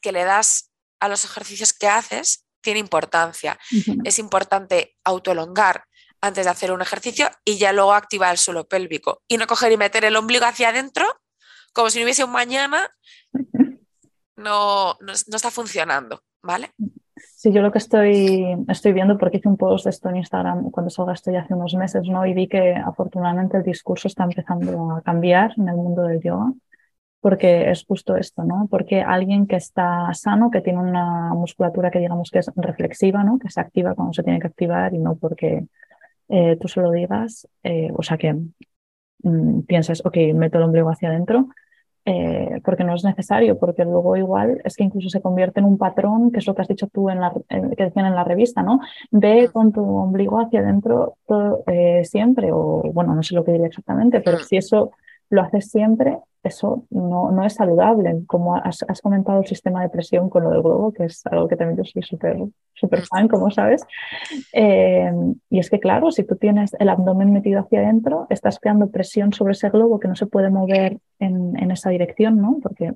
que 0.00 0.12
le 0.12 0.24
das 0.24 0.70
a 1.00 1.08
los 1.08 1.24
ejercicios 1.24 1.72
que 1.72 1.88
haces 1.88 2.44
tiene 2.60 2.78
importancia. 2.78 3.58
Es 4.04 4.18
importante 4.18 4.96
autoelongar 5.04 5.84
antes 6.22 6.46
de 6.46 6.50
hacer 6.50 6.72
un 6.72 6.80
ejercicio 6.80 7.28
y 7.44 7.58
ya 7.58 7.72
luego 7.72 7.92
activar 7.92 8.32
el 8.32 8.38
suelo 8.38 8.66
pélvico. 8.66 9.22
Y 9.28 9.36
no 9.36 9.46
coger 9.46 9.72
y 9.72 9.76
meter 9.76 10.04
el 10.06 10.16
ombligo 10.16 10.46
hacia 10.46 10.70
adentro 10.70 11.04
como 11.72 11.90
si 11.90 11.98
no 11.98 12.04
hubiese 12.04 12.24
un 12.24 12.32
mañana, 12.32 12.88
no, 14.36 14.94
no, 15.00 15.12
está 15.12 15.50
funcionando, 15.50 16.20
¿vale? 16.42 16.70
Sí, 17.16 17.52
yo 17.52 17.62
lo 17.62 17.72
que 17.72 17.78
estoy, 17.78 18.56
estoy 18.68 18.92
viendo, 18.92 19.18
porque 19.18 19.38
hice 19.38 19.48
un 19.48 19.56
post 19.56 19.84
de 19.84 19.90
esto 19.90 20.08
en 20.08 20.16
Instagram 20.16 20.70
cuando 20.70 20.90
salga 20.90 21.12
esto 21.12 21.32
ya 21.32 21.40
hace 21.40 21.54
unos 21.54 21.74
meses, 21.74 22.02
¿no? 22.08 22.24
Y 22.26 22.34
vi 22.34 22.48
que 22.48 22.74
afortunadamente 22.74 23.56
el 23.56 23.62
discurso 23.62 24.08
está 24.08 24.24
empezando 24.24 24.96
a 24.96 25.02
cambiar 25.02 25.52
en 25.56 25.68
el 25.68 25.76
mundo 25.76 26.02
del 26.02 26.20
yoga, 26.20 26.52
porque 27.20 27.70
es 27.70 27.84
justo 27.84 28.16
esto, 28.16 28.44
¿no? 28.44 28.68
Porque 28.70 29.02
alguien 29.02 29.46
que 29.46 29.56
está 29.56 30.12
sano, 30.14 30.50
que 30.50 30.60
tiene 30.60 30.80
una 30.80 31.34
musculatura 31.34 31.90
que 31.90 32.00
digamos 32.00 32.30
que 32.30 32.40
es 32.40 32.50
reflexiva, 32.56 33.24
¿no? 33.24 33.38
Que 33.38 33.50
se 33.50 33.60
activa 33.60 33.94
cuando 33.94 34.12
se 34.12 34.22
tiene 34.22 34.40
que 34.40 34.48
activar 34.48 34.94
y 34.94 34.98
no 34.98 35.16
porque 35.16 35.66
eh, 36.32 36.56
tú 36.58 36.66
se 36.66 36.80
lo 36.80 36.90
digas, 36.90 37.46
eh, 37.62 37.90
o 37.94 38.02
sea 38.02 38.16
que 38.16 38.32
mm, 39.22 39.60
piensas, 39.66 40.00
ok, 40.04 40.16
meto 40.34 40.56
el 40.56 40.64
ombligo 40.64 40.88
hacia 40.88 41.10
adentro, 41.10 41.48
eh, 42.06 42.62
porque 42.64 42.84
no 42.84 42.94
es 42.94 43.04
necesario, 43.04 43.58
porque 43.58 43.84
luego 43.84 44.16
igual 44.16 44.62
es 44.64 44.74
que 44.74 44.82
incluso 44.82 45.10
se 45.10 45.20
convierte 45.20 45.60
en 45.60 45.66
un 45.66 45.76
patrón, 45.76 46.32
que 46.32 46.38
es 46.38 46.46
lo 46.46 46.54
que 46.54 46.62
has 46.62 46.68
dicho 46.68 46.88
tú 46.88 47.10
en 47.10 47.20
la, 47.20 47.34
que 47.76 47.84
decían 47.84 48.06
en 48.06 48.14
la 48.14 48.24
revista, 48.24 48.62
¿no? 48.62 48.80
Ve 49.10 49.50
con 49.52 49.72
tu 49.72 49.84
ombligo 49.84 50.40
hacia 50.40 50.60
adentro 50.60 51.18
eh, 51.66 52.02
siempre, 52.04 52.50
o 52.50 52.82
bueno, 52.94 53.14
no 53.14 53.22
sé 53.22 53.34
lo 53.34 53.44
que 53.44 53.52
diría 53.52 53.66
exactamente, 53.66 54.22
pero 54.22 54.38
si 54.38 54.56
eso 54.56 54.92
lo 55.30 55.42
haces 55.42 55.70
siempre, 55.70 56.18
eso 56.42 56.84
no, 56.90 57.30
no 57.30 57.44
es 57.44 57.54
saludable. 57.54 58.24
Como 58.26 58.56
has, 58.56 58.84
comentado 59.02 59.40
el 59.40 59.46
sistema 59.46 59.82
de 59.82 59.88
presión 59.88 60.28
con 60.28 60.44
lo 60.44 60.50
del 60.50 60.62
globo, 60.62 60.92
que 60.92 61.04
es 61.04 61.24
algo 61.26 61.48
que 61.48 61.56
también 61.56 61.78
yo 61.78 61.84
soy 61.84 62.02
súper 62.02 62.36
super 62.74 63.02
fan, 63.06 63.28
como 63.28 63.50
sabes. 63.50 63.84
Eh, 64.52 65.10
y 65.50 65.58
es 65.58 65.70
que, 65.70 65.78
claro, 65.78 66.10
si 66.10 66.24
tú 66.24 66.36
tienes 66.36 66.74
el 66.78 66.88
abdomen 66.88 67.32
metido 67.32 67.60
hacia 67.60 67.80
adentro, 67.80 68.26
estás 68.28 68.58
creando 68.58 68.90
presión 68.90 69.32
sobre 69.32 69.52
ese 69.52 69.70
globo 69.70 70.00
que 70.00 70.08
no 70.08 70.16
se 70.16 70.26
puede 70.26 70.50
mover 70.50 70.98
en, 71.20 71.56
en 71.56 71.70
esa 71.70 71.90
dirección, 71.90 72.38
¿no? 72.38 72.58
Porque 72.60 72.92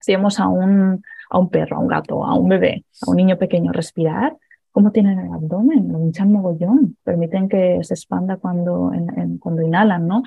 si 0.00 0.12
vemos 0.12 0.40
a 0.40 0.48
un, 0.48 1.02
a 1.30 1.38
un 1.38 1.48
perro, 1.48 1.76
a 1.76 1.80
un 1.80 1.88
gato, 1.88 2.24
a 2.24 2.34
un 2.34 2.48
bebé, 2.48 2.84
a 3.06 3.10
un 3.10 3.16
niño 3.16 3.38
pequeño 3.38 3.72
respirar, 3.72 4.36
¿cómo 4.72 4.90
tienen 4.90 5.18
el 5.18 5.32
abdomen? 5.32 5.92
Lo 5.92 6.00
hinchan 6.00 6.32
mogollón, 6.32 6.96
permiten 7.04 7.48
que 7.48 7.78
se 7.82 7.94
expanda 7.94 8.36
cuando, 8.36 8.92
en, 8.92 9.38
cuando 9.38 9.62
inhalan, 9.62 10.06
¿no? 10.06 10.22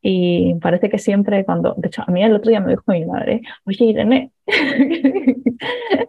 Y 0.00 0.54
parece 0.60 0.88
que 0.88 0.98
siempre 0.98 1.44
cuando, 1.44 1.74
de 1.76 1.88
hecho, 1.88 2.02
a 2.06 2.10
mí 2.10 2.22
el 2.22 2.34
otro 2.34 2.50
día 2.50 2.60
me 2.60 2.70
dijo 2.70 2.84
mi 2.86 3.04
madre, 3.04 3.42
oye 3.64 3.84
Irene, 3.84 4.32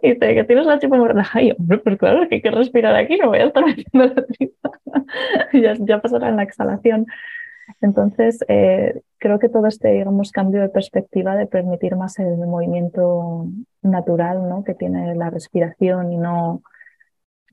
dice 0.02 0.34
que 0.34 0.44
tienes 0.44 0.66
la 0.66 0.78
tripa 0.78 0.96
muy 0.96 1.08
relajada. 1.08 1.42
Y 1.42 1.48
yo, 1.48 1.54
hombre, 1.58 1.78
pues 1.78 1.98
claro, 1.98 2.28
que 2.28 2.36
hay 2.36 2.42
que 2.42 2.50
respirar 2.50 2.94
aquí, 2.94 3.16
no 3.16 3.28
voy 3.28 3.38
a 3.38 3.46
estar 3.46 3.64
metiendo 3.64 4.14
la 4.14 4.26
tripa. 4.26 4.70
ya, 5.52 5.74
ya 5.78 6.00
pasará 6.00 6.28
en 6.28 6.36
la 6.36 6.44
exhalación. 6.44 7.06
Entonces, 7.80 8.44
eh, 8.48 9.00
creo 9.18 9.38
que 9.38 9.48
todo 9.48 9.66
este, 9.66 9.92
digamos, 9.92 10.32
cambio 10.32 10.60
de 10.60 10.68
perspectiva 10.68 11.36
de 11.36 11.46
permitir 11.46 11.96
más 11.96 12.18
el 12.18 12.36
movimiento 12.38 13.46
natural 13.82 14.48
¿no? 14.48 14.64
que 14.64 14.74
tiene 14.74 15.14
la 15.14 15.30
respiración 15.30 16.12
y 16.12 16.16
no, 16.16 16.62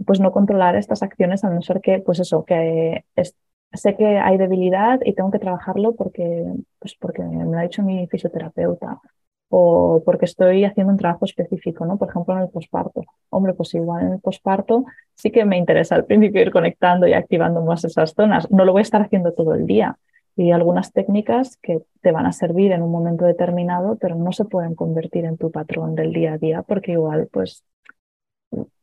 pues 0.05 0.19
no 0.19 0.31
controlar 0.31 0.75
estas 0.75 1.03
acciones 1.03 1.43
a 1.43 1.49
no 1.49 1.61
ser 1.61 1.81
que, 1.81 1.99
pues 1.99 2.19
eso, 2.19 2.45
que 2.45 3.05
sé 3.73 3.95
que 3.95 4.05
hay 4.19 4.37
debilidad 4.37 4.99
y 5.05 5.13
tengo 5.13 5.31
que 5.31 5.39
trabajarlo 5.39 5.95
porque, 5.95 6.45
pues 6.79 6.95
porque 6.99 7.21
me 7.23 7.45
lo 7.45 7.57
ha 7.57 7.63
dicho 7.63 7.83
mi 7.83 8.07
fisioterapeuta. 8.07 8.99
o 9.49 10.03
porque 10.05 10.25
estoy 10.25 10.65
haciendo 10.65 10.91
un 10.93 10.97
trabajo 10.99 11.25
específico, 11.25 11.85
¿no? 11.85 11.97
Por 11.97 12.09
ejemplo, 12.09 12.35
en 12.35 12.43
el 12.43 12.49
posparto. 12.49 13.03
Hombre, 13.29 13.53
pues 13.53 13.73
igual 13.75 14.05
en 14.07 14.13
el 14.13 14.19
posparto 14.21 14.85
sí 15.15 15.31
que 15.31 15.45
me 15.45 15.57
interesa 15.57 15.95
al 15.95 16.05
principio 16.05 16.41
ir 16.41 16.51
conectando 16.51 17.07
y 17.07 17.13
activando 17.13 17.61
más 17.63 17.83
esas 17.85 18.13
zonas. 18.13 18.49
No 18.51 18.65
lo 18.65 18.73
voy 18.73 18.81
a 18.81 18.83
estar 18.83 19.01
haciendo 19.01 19.33
todo 19.33 19.53
el 19.55 19.65
día. 19.67 19.97
Y 20.35 20.51
algunas 20.51 20.93
técnicas 20.93 21.57
que 21.61 21.81
te 22.01 22.11
van 22.11 22.25
a 22.27 22.31
servir 22.33 22.71
en 22.71 22.83
un 22.83 22.91
momento 22.91 23.25
determinado, 23.25 23.97
pero 23.99 24.15
no 24.15 24.31
se 24.33 24.45
pueden 24.45 24.75
convertir 24.75 25.25
en 25.25 25.37
tu 25.37 25.51
patrón 25.51 25.95
del 25.95 26.13
día 26.13 26.33
a 26.33 26.37
día 26.37 26.61
porque 26.63 26.91
igual, 26.93 27.27
pues, 27.31 27.63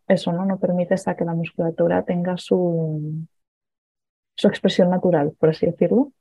eso 0.08 0.32
no, 0.32 0.44
no 0.44 0.58
permites 0.58 1.06
a 1.08 1.16
que 1.16 1.24
la 1.24 1.34
musculatura 1.34 2.02
tenga 2.04 2.36
su, 2.36 3.26
su 4.36 4.48
expresión 4.48 4.90
natural, 4.90 5.32
por 5.38 5.50
así 5.50 5.66
decirlo. 5.66 6.12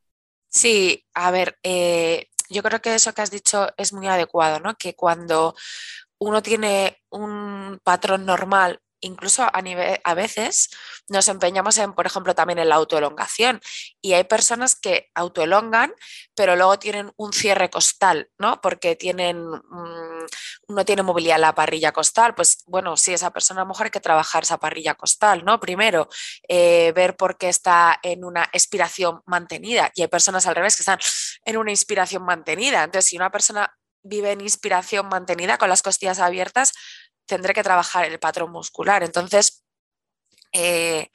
Sí, 0.49 1.03
a 1.13 1.31
ver, 1.31 1.57
eh, 1.63 2.27
yo 2.49 2.61
creo 2.61 2.79
que 2.81 2.95
eso 2.95 3.13
que 3.13 3.21
has 3.21 3.31
dicho 3.31 3.67
es 3.77 3.93
muy 3.93 4.07
adecuado, 4.07 4.59
¿no? 4.59 4.75
Que 4.75 4.95
cuando 4.95 5.55
uno 6.19 6.41
tiene 6.41 6.97
un 7.09 7.79
patrón 7.83 8.25
normal 8.25 8.79
incluso 9.03 9.43
a, 9.43 9.51
a 10.03 10.13
veces 10.13 10.69
nos 11.09 11.27
empeñamos 11.27 11.77
en, 11.77 11.93
por 11.93 12.05
ejemplo, 12.05 12.35
también 12.35 12.59
en 12.59 12.69
la 12.69 12.75
autoelongación. 12.75 13.61
Y 14.01 14.13
hay 14.13 14.23
personas 14.23 14.75
que 14.75 15.09
autoelongan, 15.15 15.93
pero 16.35 16.55
luego 16.55 16.79
tienen 16.79 17.11
un 17.17 17.33
cierre 17.33 17.69
costal, 17.69 18.29
¿no? 18.37 18.61
Porque 18.61 18.95
tienen, 18.95 19.45
mm, 19.45 20.25
no 20.69 20.85
tiene 20.85 21.03
movilidad 21.03 21.39
la 21.39 21.55
parrilla 21.55 21.91
costal. 21.91 22.35
Pues 22.35 22.63
bueno, 22.65 22.97
si 22.97 23.13
esa 23.13 23.31
persona 23.31 23.61
a 23.61 23.63
lo 23.65 23.69
mejor 23.69 23.85
hay 23.85 23.91
que 23.91 23.99
trabajar 23.99 24.43
esa 24.43 24.57
parrilla 24.57 24.95
costal, 24.95 25.43
¿no? 25.45 25.59
Primero, 25.59 26.07
eh, 26.47 26.91
ver 26.95 27.15
por 27.15 27.37
qué 27.37 27.49
está 27.49 27.99
en 28.01 28.23
una 28.25 28.49
expiración 28.53 29.21
mantenida. 29.25 29.91
Y 29.95 30.01
hay 30.01 30.07
personas 30.07 30.45
al 30.47 30.55
revés 30.55 30.75
que 30.75 30.81
están 30.81 30.99
en 31.45 31.57
una 31.57 31.71
inspiración 31.71 32.23
mantenida. 32.23 32.83
Entonces, 32.83 33.09
si 33.09 33.17
una 33.17 33.31
persona 33.31 33.71
vive 34.03 34.31
en 34.31 34.41
inspiración 34.41 35.07
mantenida 35.07 35.57
con 35.57 35.69
las 35.69 35.81
costillas 35.81 36.19
abiertas, 36.19 36.73
tendré 37.25 37.53
que 37.53 37.63
trabajar 37.63 38.05
el 38.05 38.19
patrón 38.19 38.51
muscular. 38.51 39.03
Entonces, 39.03 39.63
eh, 40.51 41.09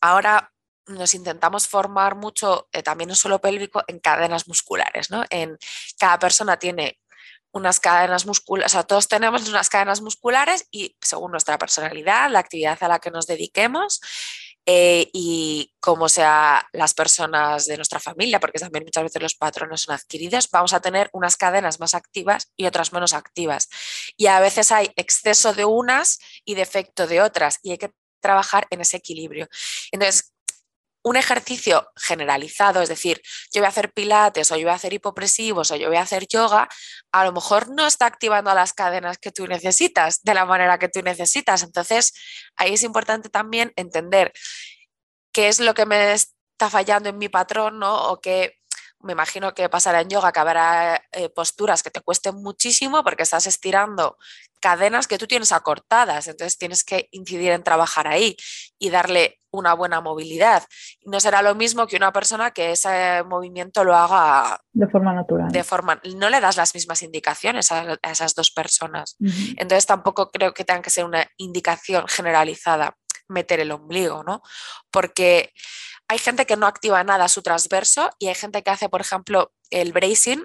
ahora 0.00 0.52
nos 0.86 1.14
intentamos 1.14 1.68
formar 1.68 2.16
mucho, 2.16 2.68
eh, 2.72 2.82
también 2.82 3.08
no 3.08 3.14
solo 3.14 3.40
pélvico, 3.40 3.82
en 3.86 4.00
cadenas 4.00 4.48
musculares. 4.48 5.10
¿no? 5.10 5.24
En, 5.30 5.58
cada 5.98 6.18
persona 6.18 6.58
tiene 6.58 6.98
unas 7.52 7.80
cadenas 7.80 8.26
musculares, 8.26 8.72
o 8.72 8.74
sea, 8.74 8.82
todos 8.82 9.08
tenemos 9.08 9.46
unas 9.48 9.68
cadenas 9.68 10.00
musculares 10.00 10.66
y 10.70 10.96
según 11.02 11.32
nuestra 11.32 11.58
personalidad, 11.58 12.30
la 12.30 12.38
actividad 12.38 12.82
a 12.82 12.88
la 12.88 12.98
que 12.98 13.10
nos 13.10 13.26
dediquemos, 13.26 14.00
eh, 14.66 15.10
y 15.12 15.72
como 15.80 16.08
sea 16.08 16.68
las 16.72 16.94
personas 16.94 17.66
de 17.66 17.76
nuestra 17.76 17.98
familia, 17.98 18.38
porque 18.38 18.58
también 18.58 18.84
muchas 18.84 19.02
veces 19.04 19.22
los 19.22 19.34
patrones 19.34 19.80
son 19.82 19.94
adquiridos, 19.94 20.48
vamos 20.50 20.72
a 20.72 20.80
tener 20.80 21.10
unas 21.12 21.36
cadenas 21.36 21.80
más 21.80 21.94
activas 21.94 22.52
y 22.56 22.66
otras 22.66 22.92
menos 22.92 23.12
activas. 23.12 23.68
Y 24.16 24.26
a 24.26 24.40
veces 24.40 24.70
hay 24.70 24.90
exceso 24.96 25.52
de 25.52 25.64
unas 25.64 26.18
y 26.44 26.54
defecto 26.54 27.06
de 27.06 27.20
otras 27.20 27.58
y 27.62 27.72
hay 27.72 27.78
que 27.78 27.90
trabajar 28.20 28.66
en 28.70 28.80
ese 28.80 28.96
equilibrio. 28.96 29.48
Entonces, 29.90 30.31
un 31.02 31.16
ejercicio 31.16 31.88
generalizado, 31.96 32.80
es 32.80 32.88
decir, 32.88 33.20
yo 33.52 33.60
voy 33.60 33.66
a 33.66 33.70
hacer 33.70 33.92
pilates 33.92 34.50
o 34.52 34.56
yo 34.56 34.62
voy 34.62 34.72
a 34.72 34.76
hacer 34.76 34.92
hipopresivos 34.92 35.70
o 35.70 35.76
yo 35.76 35.88
voy 35.88 35.96
a 35.96 36.02
hacer 36.02 36.26
yoga, 36.28 36.68
a 37.10 37.24
lo 37.24 37.32
mejor 37.32 37.68
no 37.68 37.86
está 37.86 38.06
activando 38.06 38.54
las 38.54 38.72
cadenas 38.72 39.18
que 39.18 39.32
tú 39.32 39.46
necesitas 39.46 40.22
de 40.22 40.34
la 40.34 40.46
manera 40.46 40.78
que 40.78 40.88
tú 40.88 41.02
necesitas. 41.02 41.62
Entonces, 41.62 42.12
ahí 42.56 42.74
es 42.74 42.82
importante 42.84 43.28
también 43.28 43.72
entender 43.76 44.32
qué 45.32 45.48
es 45.48 45.60
lo 45.60 45.74
que 45.74 45.86
me 45.86 46.12
está 46.12 46.70
fallando 46.70 47.08
en 47.08 47.18
mi 47.18 47.28
patrón, 47.28 47.78
¿no? 47.78 48.10
O 48.10 48.20
qué 48.20 48.58
me 49.02 49.12
imagino 49.12 49.52
que 49.52 49.68
pasará 49.68 50.00
en 50.00 50.08
yoga 50.08 50.32
que 50.32 50.40
habrá 50.40 51.04
eh, 51.12 51.28
posturas 51.28 51.82
que 51.82 51.90
te 51.90 52.00
cuesten 52.00 52.36
muchísimo 52.36 53.02
porque 53.02 53.24
estás 53.24 53.46
estirando 53.48 54.16
cadenas 54.60 55.08
que 55.08 55.18
tú 55.18 55.26
tienes 55.26 55.50
acortadas, 55.50 56.28
entonces 56.28 56.56
tienes 56.56 56.84
que 56.84 57.08
incidir 57.10 57.50
en 57.50 57.64
trabajar 57.64 58.06
ahí 58.06 58.36
y 58.78 58.90
darle 58.90 59.40
una 59.52 59.74
buena 59.74 60.00
movilidad. 60.00 60.64
No 61.04 61.20
será 61.20 61.42
lo 61.42 61.54
mismo 61.54 61.86
que 61.86 61.96
una 61.96 62.12
persona 62.12 62.50
que 62.50 62.72
ese 62.72 63.22
movimiento 63.24 63.84
lo 63.84 63.94
haga 63.94 64.60
de 64.72 64.88
forma 64.88 65.12
natural. 65.12 65.50
De 65.52 65.62
forma, 65.62 66.00
no 66.16 66.30
le 66.30 66.40
das 66.40 66.56
las 66.56 66.74
mismas 66.74 67.02
indicaciones 67.02 67.70
a, 67.70 67.98
esas 68.02 68.34
dos 68.34 68.50
personas. 68.50 69.16
Entonces 69.56 69.86
tampoco 69.86 70.30
creo 70.30 70.52
que 70.54 70.64
tenga 70.64 70.82
que 70.82 70.90
ser 70.90 71.04
una 71.04 71.26
indicación 71.36 72.06
generalizada 72.08 72.96
meter 73.28 73.60
el 73.60 73.72
ombligo, 73.72 74.24
¿no? 74.24 74.42
Porque 74.90 75.52
hay 76.08 76.18
gente 76.18 76.46
que 76.46 76.56
no 76.56 76.66
activa 76.66 77.04
nada 77.04 77.28
su 77.28 77.42
transverso 77.42 78.10
y 78.18 78.28
hay 78.28 78.34
gente 78.34 78.62
que 78.62 78.70
hace, 78.70 78.88
por 78.88 79.00
ejemplo, 79.00 79.52
el 79.70 79.92
bracing 79.92 80.44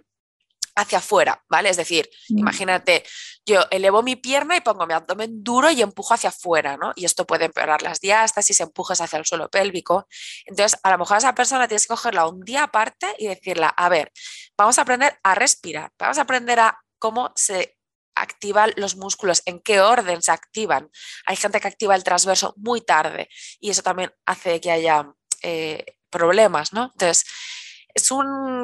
hacia 0.78 1.00
afuera, 1.00 1.44
¿vale? 1.50 1.70
Es 1.70 1.78
decir, 1.78 2.10
mm. 2.30 2.38
imagínate, 2.38 3.04
yo 3.46 3.66
elevo 3.72 4.04
mi 4.04 4.16
pierna 4.16 4.56
y 4.56 4.62
pongo 4.62 4.86
mi 4.86 4.94
abdomen 4.94 5.44
duro 5.44 5.72
y 5.72 5.82
empujo 5.82 6.14
hacia 6.14 6.30
afuera, 6.30 6.78
¿no? 6.78 6.94
Y 6.96 7.06
esto 7.06 7.26
puede 7.26 7.46
empeorar 7.46 7.82
las 7.82 8.00
diástasis, 8.00 8.60
empujes 8.60 9.02
hacia 9.02 9.18
el 9.18 9.26
suelo 9.26 9.50
pélvico. 9.50 10.08
Entonces, 10.46 10.80
a 10.84 10.92
lo 10.92 11.00
mejor 11.00 11.16
a 11.16 11.18
esa 11.18 11.34
persona 11.36 11.68
tienes 11.68 11.88
que 11.88 11.94
cogerla 11.94 12.28
un 12.28 12.42
día 12.42 12.64
aparte 12.64 13.16
y 13.18 13.28
decirle, 13.28 13.68
a 13.76 13.90
ver, 13.90 14.12
vamos 14.56 14.78
a 14.78 14.84
aprender 14.84 15.20
a 15.24 15.34
respirar, 15.34 15.92
vamos 15.98 16.20
a 16.20 16.22
aprender 16.22 16.60
a 16.60 16.80
cómo 17.00 17.32
se 17.36 17.76
activan 18.16 18.74
los 18.76 18.96
músculos, 18.96 19.42
en 19.46 19.60
qué 19.60 19.82
orden 19.82 20.22
se 20.22 20.32
activan. 20.32 20.90
Hay 21.26 21.36
gente 21.38 21.60
que 21.60 21.68
activa 21.68 21.96
el 21.96 22.04
transverso 22.04 22.54
muy 22.58 22.82
tarde 22.82 23.30
y 23.60 23.72
eso 23.72 23.82
también 23.82 24.12
hace 24.26 24.62
que 24.62 24.72
haya 24.72 25.12
eh, 25.42 25.86
problemas, 26.10 26.74
¿no? 26.74 26.92
Entonces, 26.94 27.26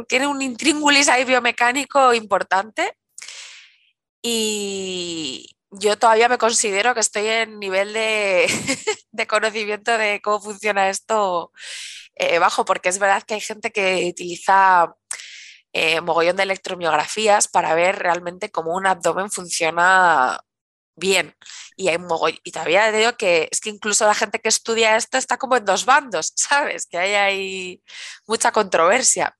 tiene 0.07 0.27
un 0.27 0.41
intríngulis 0.41 1.09
ahí 1.09 1.25
biomecánico 1.25 2.13
importante. 2.13 2.97
Y 4.21 5.55
yo 5.71 5.97
todavía 5.97 6.29
me 6.29 6.37
considero 6.37 6.93
que 6.93 6.99
estoy 7.01 7.27
en 7.27 7.59
nivel 7.59 7.93
de, 9.11 9.27
conocimiento 9.27 9.97
de 9.97 10.21
cómo 10.21 10.41
funciona 10.41 10.89
esto 10.89 11.51
eh, 12.15 12.39
bajo, 12.39 12.65
porque 12.65 12.89
es 12.89 12.99
verdad 12.99 13.23
que 13.23 13.35
hay 13.35 13.41
gente 13.41 13.71
que 13.71 14.07
utiliza 14.09 14.95
eh, 15.73 16.01
mogollón 16.01 16.35
de 16.37 16.43
electromiografías 16.43 17.47
para 17.47 17.73
ver 17.75 17.97
realmente 17.99 18.51
cómo 18.51 18.75
un 18.75 18.87
abdomen 18.87 19.31
funciona 19.31 20.39
bien. 20.95 21.35
Y 21.75 21.89
hay 21.89 21.97
y 22.43 22.51
todavía 22.51 22.91
digo 22.91 23.15
que 23.17 23.49
es 23.51 23.59
que 23.59 23.69
incluso 23.69 24.05
la 24.05 24.13
gente 24.13 24.39
que 24.39 24.49
estudia 24.49 24.95
esto 24.95 25.17
está 25.17 25.37
como 25.37 25.57
en 25.57 25.65
dos 25.65 25.85
bandos, 25.85 26.33
¿sabes? 26.35 26.85
Que 26.87 26.97
hay, 26.97 27.13
hay 27.13 27.83
mucha 28.27 28.51
controversia. 28.51 29.35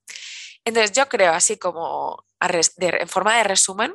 Entonces 0.64 0.92
yo 0.92 1.08
creo, 1.08 1.32
así 1.32 1.58
como 1.58 2.24
en 2.40 3.08
forma 3.08 3.36
de 3.36 3.44
resumen, 3.44 3.94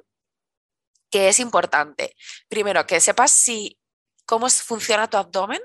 que 1.12 1.30
es 1.30 1.40
importante, 1.40 2.16
primero, 2.48 2.86
que 2.86 3.00
sepas 3.00 3.32
si 3.32 3.80
cómo 4.26 4.50
funciona 4.50 5.10
tu 5.10 5.18
abdomen, 5.18 5.62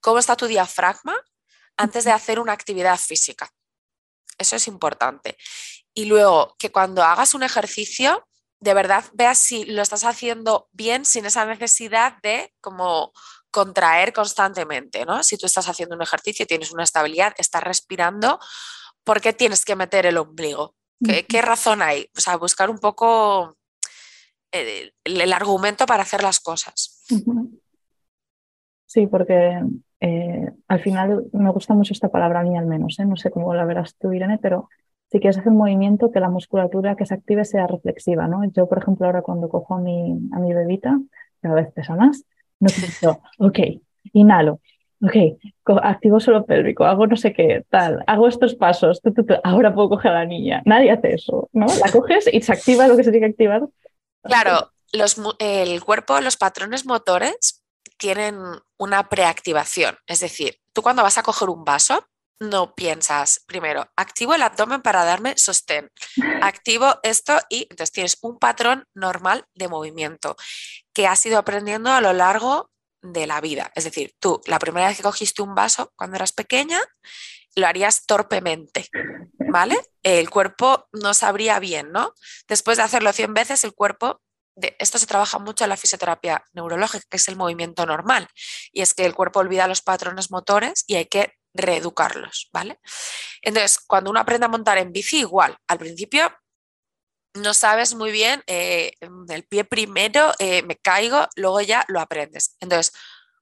cómo 0.00 0.18
está 0.18 0.36
tu 0.36 0.46
diafragma 0.46 1.14
antes 1.76 2.04
de 2.04 2.12
hacer 2.12 2.40
una 2.40 2.52
actividad 2.52 2.98
física. 2.98 3.50
Eso 4.38 4.56
es 4.56 4.66
importante. 4.68 5.36
Y 5.94 6.06
luego, 6.06 6.54
que 6.58 6.70
cuando 6.70 7.02
hagas 7.02 7.34
un 7.34 7.42
ejercicio, 7.42 8.27
de 8.60 8.74
verdad 8.74 9.04
veas 9.12 9.38
si 9.38 9.64
lo 9.64 9.82
estás 9.82 10.04
haciendo 10.04 10.68
bien 10.72 11.04
sin 11.04 11.26
esa 11.26 11.44
necesidad 11.44 12.14
de 12.22 12.52
como 12.60 13.12
contraer 13.50 14.12
constantemente, 14.12 15.04
¿no? 15.04 15.22
Si 15.22 15.36
tú 15.38 15.46
estás 15.46 15.68
haciendo 15.68 15.96
un 15.96 16.02
ejercicio, 16.02 16.46
tienes 16.46 16.72
una 16.72 16.82
estabilidad, 16.82 17.34
estás 17.38 17.62
respirando, 17.62 18.38
¿por 19.04 19.20
qué 19.20 19.32
tienes 19.32 19.64
que 19.64 19.76
meter 19.76 20.06
el 20.06 20.18
ombligo? 20.18 20.74
¿Qué, 21.28 21.42
razón 21.42 21.80
hay? 21.80 22.10
O 22.16 22.20
sea, 22.20 22.36
buscar 22.36 22.70
un 22.70 22.78
poco 22.78 23.56
el, 24.50 25.32
argumento 25.32 25.86
para 25.86 26.02
hacer 26.02 26.22
las 26.22 26.40
cosas. 26.40 27.04
Sí, 28.84 29.06
porque 29.06 29.62
eh, 30.00 30.50
al 30.66 30.80
final 30.80 31.26
me 31.32 31.50
gusta 31.50 31.74
mucho 31.74 31.92
esta 31.92 32.08
palabra 32.08 32.40
a 32.40 32.42
mí 32.42 32.58
al 32.58 32.66
menos, 32.66 32.98
¿eh? 32.98 33.04
no 33.04 33.16
sé 33.16 33.30
cómo 33.30 33.54
la 33.54 33.64
verás 33.64 33.96
tú, 33.96 34.12
Irene, 34.12 34.38
pero 34.38 34.68
si 35.10 35.20
quieres 35.20 35.38
hacer 35.38 35.52
un 35.52 35.58
movimiento 35.58 36.10
que 36.10 36.20
la 36.20 36.28
musculatura 36.28 36.96
que 36.96 37.06
se 37.06 37.14
active 37.14 37.44
sea 37.44 37.66
reflexiva, 37.66 38.26
¿no? 38.26 38.42
Yo, 38.52 38.68
por 38.68 38.78
ejemplo, 38.78 39.06
ahora 39.06 39.22
cuando 39.22 39.48
cojo 39.48 39.74
a 39.74 39.80
mi, 39.80 40.18
a 40.32 40.38
mi 40.38 40.52
bebita, 40.52 40.98
cada 41.40 41.54
vez 41.54 41.72
pesa 41.72 41.94
más, 41.96 42.24
no 42.60 42.68
pienso, 42.68 43.20
ok, 43.38 43.58
inhalo, 44.12 44.60
ok, 45.02 45.38
activo 45.82 46.20
solo 46.20 46.44
pélvico, 46.44 46.84
hago 46.84 47.06
no 47.06 47.16
sé 47.16 47.32
qué, 47.32 47.64
tal, 47.70 48.04
hago 48.06 48.28
estos 48.28 48.54
pasos, 48.54 49.00
ahora 49.44 49.74
puedo 49.74 49.90
coger 49.90 50.12
a 50.12 50.20
la 50.20 50.24
niña. 50.26 50.62
Nadie 50.66 50.90
hace 50.90 51.14
eso, 51.14 51.48
¿no? 51.52 51.66
La 51.66 51.90
coges 51.90 52.28
y 52.32 52.42
se 52.42 52.52
activa 52.52 52.88
lo 52.88 52.96
que 52.96 53.04
se 53.04 53.10
tiene 53.10 53.28
que 53.28 53.32
activar. 53.32 53.62
Claro, 54.22 54.72
los, 54.92 55.20
el 55.38 55.82
cuerpo, 55.84 56.20
los 56.20 56.36
patrones 56.36 56.84
motores 56.84 57.64
tienen 57.96 58.36
una 58.76 59.08
preactivación, 59.08 59.96
es 60.06 60.20
decir, 60.20 60.58
tú 60.72 60.82
cuando 60.82 61.02
vas 61.02 61.18
a 61.18 61.22
coger 61.22 61.48
un 61.48 61.64
vaso, 61.64 62.04
no 62.40 62.74
piensas, 62.74 63.42
primero, 63.46 63.90
activo 63.96 64.34
el 64.34 64.42
abdomen 64.42 64.82
para 64.82 65.04
darme 65.04 65.36
sostén, 65.36 65.90
activo 66.42 67.00
esto 67.02 67.38
y 67.48 67.62
entonces 67.70 67.92
tienes 67.92 68.18
un 68.22 68.38
patrón 68.38 68.84
normal 68.94 69.44
de 69.54 69.68
movimiento 69.68 70.36
que 70.92 71.06
has 71.06 71.24
ido 71.26 71.38
aprendiendo 71.38 71.90
a 71.90 72.00
lo 72.00 72.12
largo 72.12 72.70
de 73.02 73.26
la 73.26 73.40
vida. 73.40 73.72
Es 73.74 73.84
decir, 73.84 74.14
tú 74.18 74.40
la 74.46 74.58
primera 74.58 74.88
vez 74.88 74.96
que 74.96 75.02
cogiste 75.02 75.42
un 75.42 75.54
vaso 75.54 75.92
cuando 75.96 76.16
eras 76.16 76.32
pequeña, 76.32 76.80
lo 77.56 77.66
harías 77.66 78.06
torpemente. 78.06 78.88
¿vale? 79.48 79.76
El 80.02 80.30
cuerpo 80.30 80.88
no 80.92 81.14
sabría 81.14 81.58
bien, 81.58 81.92
¿no? 81.92 82.14
Después 82.46 82.76
de 82.76 82.84
hacerlo 82.84 83.12
100 83.12 83.34
veces, 83.34 83.64
el 83.64 83.74
cuerpo, 83.74 84.20
de, 84.56 84.76
esto 84.78 84.98
se 84.98 85.06
trabaja 85.06 85.38
mucho 85.38 85.64
en 85.64 85.70
la 85.70 85.76
fisioterapia 85.76 86.44
neurológica, 86.52 87.04
que 87.08 87.16
es 87.16 87.28
el 87.28 87.36
movimiento 87.36 87.86
normal, 87.86 88.28
y 88.72 88.82
es 88.82 88.94
que 88.94 89.04
el 89.04 89.14
cuerpo 89.14 89.40
olvida 89.40 89.68
los 89.68 89.82
patrones 89.82 90.30
motores 90.30 90.84
y 90.86 90.96
hay 90.96 91.06
que 91.06 91.32
reeducarlos, 91.54 92.48
¿vale? 92.52 92.80
Entonces, 93.42 93.78
cuando 93.78 94.10
uno 94.10 94.20
aprende 94.20 94.46
a 94.46 94.50
montar 94.50 94.78
en 94.78 94.92
bici, 94.92 95.20
igual, 95.20 95.56
al 95.66 95.78
principio 95.78 96.32
no 97.34 97.54
sabes 97.54 97.94
muy 97.94 98.10
bien, 98.10 98.42
eh, 98.46 98.92
el 99.28 99.44
pie 99.44 99.64
primero 99.64 100.32
eh, 100.38 100.62
me 100.62 100.76
caigo, 100.76 101.28
luego 101.36 101.60
ya 101.60 101.84
lo 101.88 102.00
aprendes. 102.00 102.56
Entonces, 102.60 102.92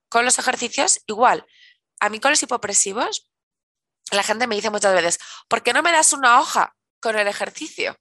con 0.09 0.25
los 0.25 0.39
ejercicios, 0.39 1.01
igual, 1.07 1.47
a 2.01 2.09
mí 2.09 2.21
con 2.21 2.31
los 2.31 2.43
hipopresivos, 2.43 3.31
la 4.11 4.23
gente 4.23 4.47
me 4.47 4.55
dice 4.55 4.71
muchas 4.71 4.95
veces, 4.95 5.19
¿por 5.49 5.63
qué 5.63 5.73
no 5.73 5.83
me 5.83 5.93
das 5.93 6.13
una 6.13 6.41
hoja 6.41 6.77
con 7.01 7.17
el 7.17 7.27
ejercicio? 7.27 7.97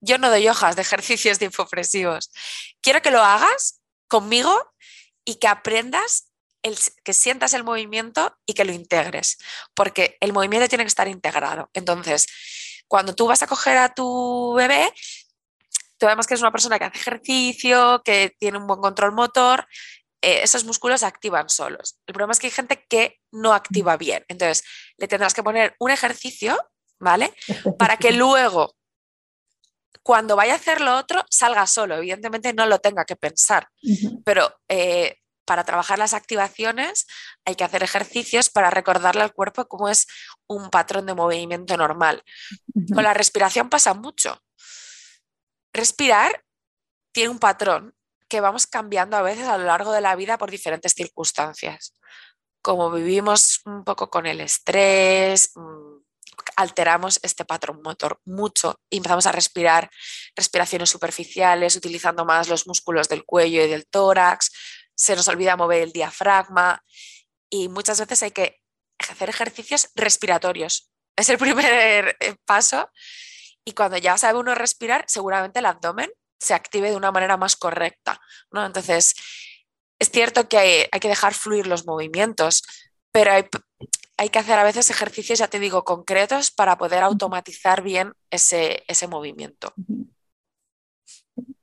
Yo 0.00 0.18
no 0.18 0.30
doy 0.30 0.48
hojas 0.48 0.76
de 0.76 0.82
ejercicios 0.82 1.38
de 1.38 1.46
hipopresivos. 1.46 2.30
Quiero 2.80 3.02
que 3.02 3.10
lo 3.10 3.22
hagas 3.22 3.80
conmigo 4.08 4.72
y 5.24 5.36
que 5.36 5.48
aprendas, 5.48 6.31
el, 6.62 6.78
que 7.04 7.12
sientas 7.12 7.54
el 7.54 7.64
movimiento 7.64 8.36
y 8.46 8.54
que 8.54 8.64
lo 8.64 8.72
integres, 8.72 9.38
porque 9.74 10.16
el 10.20 10.32
movimiento 10.32 10.68
tiene 10.68 10.84
que 10.84 10.88
estar 10.88 11.08
integrado. 11.08 11.70
Entonces, 11.72 12.26
cuando 12.88 13.14
tú 13.14 13.26
vas 13.26 13.42
a 13.42 13.46
coger 13.46 13.78
a 13.78 13.94
tu 13.94 14.54
bebé, 14.54 14.92
tú 15.98 16.06
además 16.06 16.26
que 16.26 16.34
es 16.34 16.40
una 16.40 16.52
persona 16.52 16.78
que 16.78 16.84
hace 16.86 16.98
ejercicio, 16.98 18.02
que 18.04 18.34
tiene 18.38 18.58
un 18.58 18.66
buen 18.66 18.80
control 18.80 19.12
motor, 19.12 19.66
eh, 20.20 20.42
esos 20.42 20.64
músculos 20.64 21.02
activan 21.02 21.48
solos. 21.48 21.98
El 22.06 22.14
problema 22.14 22.32
es 22.32 22.38
que 22.38 22.46
hay 22.46 22.52
gente 22.52 22.84
que 22.88 23.20
no 23.32 23.54
activa 23.54 23.96
bien. 23.96 24.24
Entonces, 24.28 24.64
le 24.96 25.08
tendrás 25.08 25.34
que 25.34 25.42
poner 25.42 25.74
un 25.80 25.90
ejercicio, 25.90 26.56
¿vale? 27.00 27.34
Para 27.78 27.96
que 27.96 28.12
luego, 28.12 28.76
cuando 30.02 30.36
vaya 30.36 30.52
a 30.52 30.56
hacer 30.56 30.80
lo 30.80 30.96
otro, 30.96 31.24
salga 31.28 31.66
solo. 31.66 31.96
Evidentemente 31.96 32.52
no 32.52 32.66
lo 32.66 32.78
tenga 32.78 33.04
que 33.04 33.16
pensar. 33.16 33.68
Pero 34.24 34.60
eh, 34.68 35.21
para 35.44 35.64
trabajar 35.64 35.98
las 35.98 36.14
activaciones 36.14 37.06
hay 37.44 37.54
que 37.54 37.64
hacer 37.64 37.82
ejercicios 37.82 38.50
para 38.50 38.70
recordarle 38.70 39.22
al 39.22 39.32
cuerpo 39.32 39.66
cómo 39.66 39.88
es 39.88 40.06
un 40.46 40.70
patrón 40.70 41.06
de 41.06 41.14
movimiento 41.14 41.76
normal. 41.76 42.22
Con 42.94 43.02
la 43.02 43.14
respiración 43.14 43.68
pasa 43.68 43.94
mucho. 43.94 44.42
Respirar 45.72 46.44
tiene 47.12 47.30
un 47.30 47.38
patrón 47.38 47.94
que 48.28 48.40
vamos 48.40 48.66
cambiando 48.66 49.16
a 49.16 49.22
veces 49.22 49.46
a 49.46 49.58
lo 49.58 49.64
largo 49.64 49.92
de 49.92 50.00
la 50.00 50.16
vida 50.16 50.38
por 50.38 50.50
diferentes 50.50 50.94
circunstancias. 50.94 51.94
Como 52.62 52.90
vivimos 52.90 53.60
un 53.66 53.84
poco 53.84 54.08
con 54.08 54.26
el 54.26 54.40
estrés, 54.40 55.50
mm, 55.54 56.02
alteramos 56.56 57.20
este 57.22 57.44
patrón 57.44 57.82
motor 57.82 58.20
mucho 58.24 58.80
y 58.88 58.98
empezamos 58.98 59.26
a 59.26 59.32
respirar 59.32 59.90
respiraciones 60.36 60.90
superficiales, 60.90 61.76
utilizando 61.76 62.24
más 62.24 62.48
los 62.48 62.66
músculos 62.66 63.08
del 63.08 63.24
cuello 63.24 63.64
y 63.64 63.68
del 63.68 63.86
tórax, 63.86 64.50
se 64.94 65.16
nos 65.16 65.28
olvida 65.28 65.56
mover 65.56 65.82
el 65.82 65.92
diafragma 65.92 66.82
y 67.50 67.68
muchas 67.68 68.00
veces 68.00 68.22
hay 68.22 68.30
que 68.30 68.60
hacer 68.98 69.28
ejercicios 69.28 69.90
respiratorios. 69.94 70.90
Es 71.16 71.28
el 71.28 71.38
primer 71.38 72.16
eh, 72.20 72.36
paso 72.44 72.90
y 73.64 73.72
cuando 73.72 73.96
ya 73.98 74.18
sabe 74.18 74.38
uno 74.38 74.54
respirar, 74.54 75.04
seguramente 75.08 75.58
el 75.58 75.66
abdomen 75.66 76.10
se 76.40 76.54
active 76.54 76.90
de 76.90 76.96
una 76.96 77.12
manera 77.12 77.36
más 77.36 77.56
correcta. 77.56 78.20
¿no? 78.50 78.66
Entonces, 78.66 79.14
es 79.98 80.10
cierto 80.10 80.48
que 80.48 80.58
hay, 80.58 81.00
que 81.00 81.08
dejar 81.08 81.34
fluir 81.34 81.66
los 81.66 81.86
movimientos, 81.86 82.62
pero 83.12 83.30
hay, 83.32 83.44
hay, 84.16 84.28
que 84.30 84.38
hacer 84.40 84.58
a 84.58 84.64
veces 84.64 84.90
ejercicios, 84.90 85.38
ya 85.38 85.48
te 85.48 85.60
digo, 85.60 85.84
concretos 85.84 86.50
para 86.50 86.76
poder 86.76 87.04
automatizar 87.04 87.82
bien 87.82 88.12
ese, 88.30 88.82
ese 88.88 89.06
movimiento. 89.06 89.72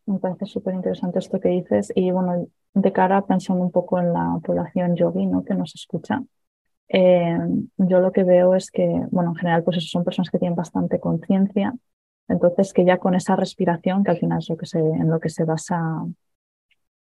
Me 0.06 0.20
parece 0.20 0.46
súper 0.46 0.74
interesante 0.74 1.20
esto 1.20 1.40
que 1.40 1.50
dices 1.50 1.92
y 1.94 2.12
bueno, 2.12 2.48
de 2.82 2.92
cara 2.92 3.26
pensando 3.26 3.64
un 3.64 3.72
poco 3.72 4.00
en 4.00 4.14
la 4.14 4.40
población 4.44 4.96
yogi 4.96 5.26
¿no? 5.26 5.44
que 5.44 5.56
nos 5.56 5.76
escucha, 5.76 6.22
eh, 6.90 7.38
yo 7.78 8.00
lo 8.00 8.12
que 8.12 8.24
veo 8.24 8.56
es 8.56 8.72
que, 8.72 8.88
bueno, 9.12 9.32
en 9.32 9.36
general, 9.36 9.64
pues 9.64 9.78
eso 9.78 9.88
son 9.90 10.04
personas 10.04 10.30
que 10.30 10.40
tienen 10.40 10.56
bastante 10.56 11.00
conciencia 11.00 11.74
entonces, 12.30 12.74
que 12.74 12.86
ya 12.86 13.00
con 13.00 13.16
esa 13.16 13.36
respiración, 13.36 14.04
que 14.04 14.12
al 14.12 14.20
final 14.20 14.38
es 14.38 14.50
lo 14.50 14.56
que 14.58 14.68
se, 14.68 14.80
en 14.80 15.10
lo 15.10 15.20
que 15.20 15.30
se 15.30 15.44
basa 15.44 16.06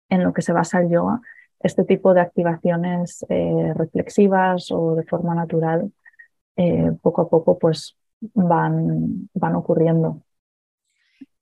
en 0.10 0.24
lo 0.24 0.34
que 0.34 0.42
se 0.42 0.54
basa 0.54 0.80
el 0.80 0.90
yoga, 0.90 1.20
este 1.60 1.84
tipo 1.84 2.14
de 2.14 2.22
activaciones 2.22 3.26
eh, 3.30 3.74
reflexivas 3.76 4.72
o 4.72 4.96
de 4.96 5.04
forma 5.04 5.36
natural, 5.36 5.92
eh, 6.56 6.92
poco 7.02 7.24
a 7.24 7.30
poco, 7.30 7.58
pues 7.60 7.98
van, 8.34 9.30
van 9.34 9.56
ocurriendo. 9.56 10.22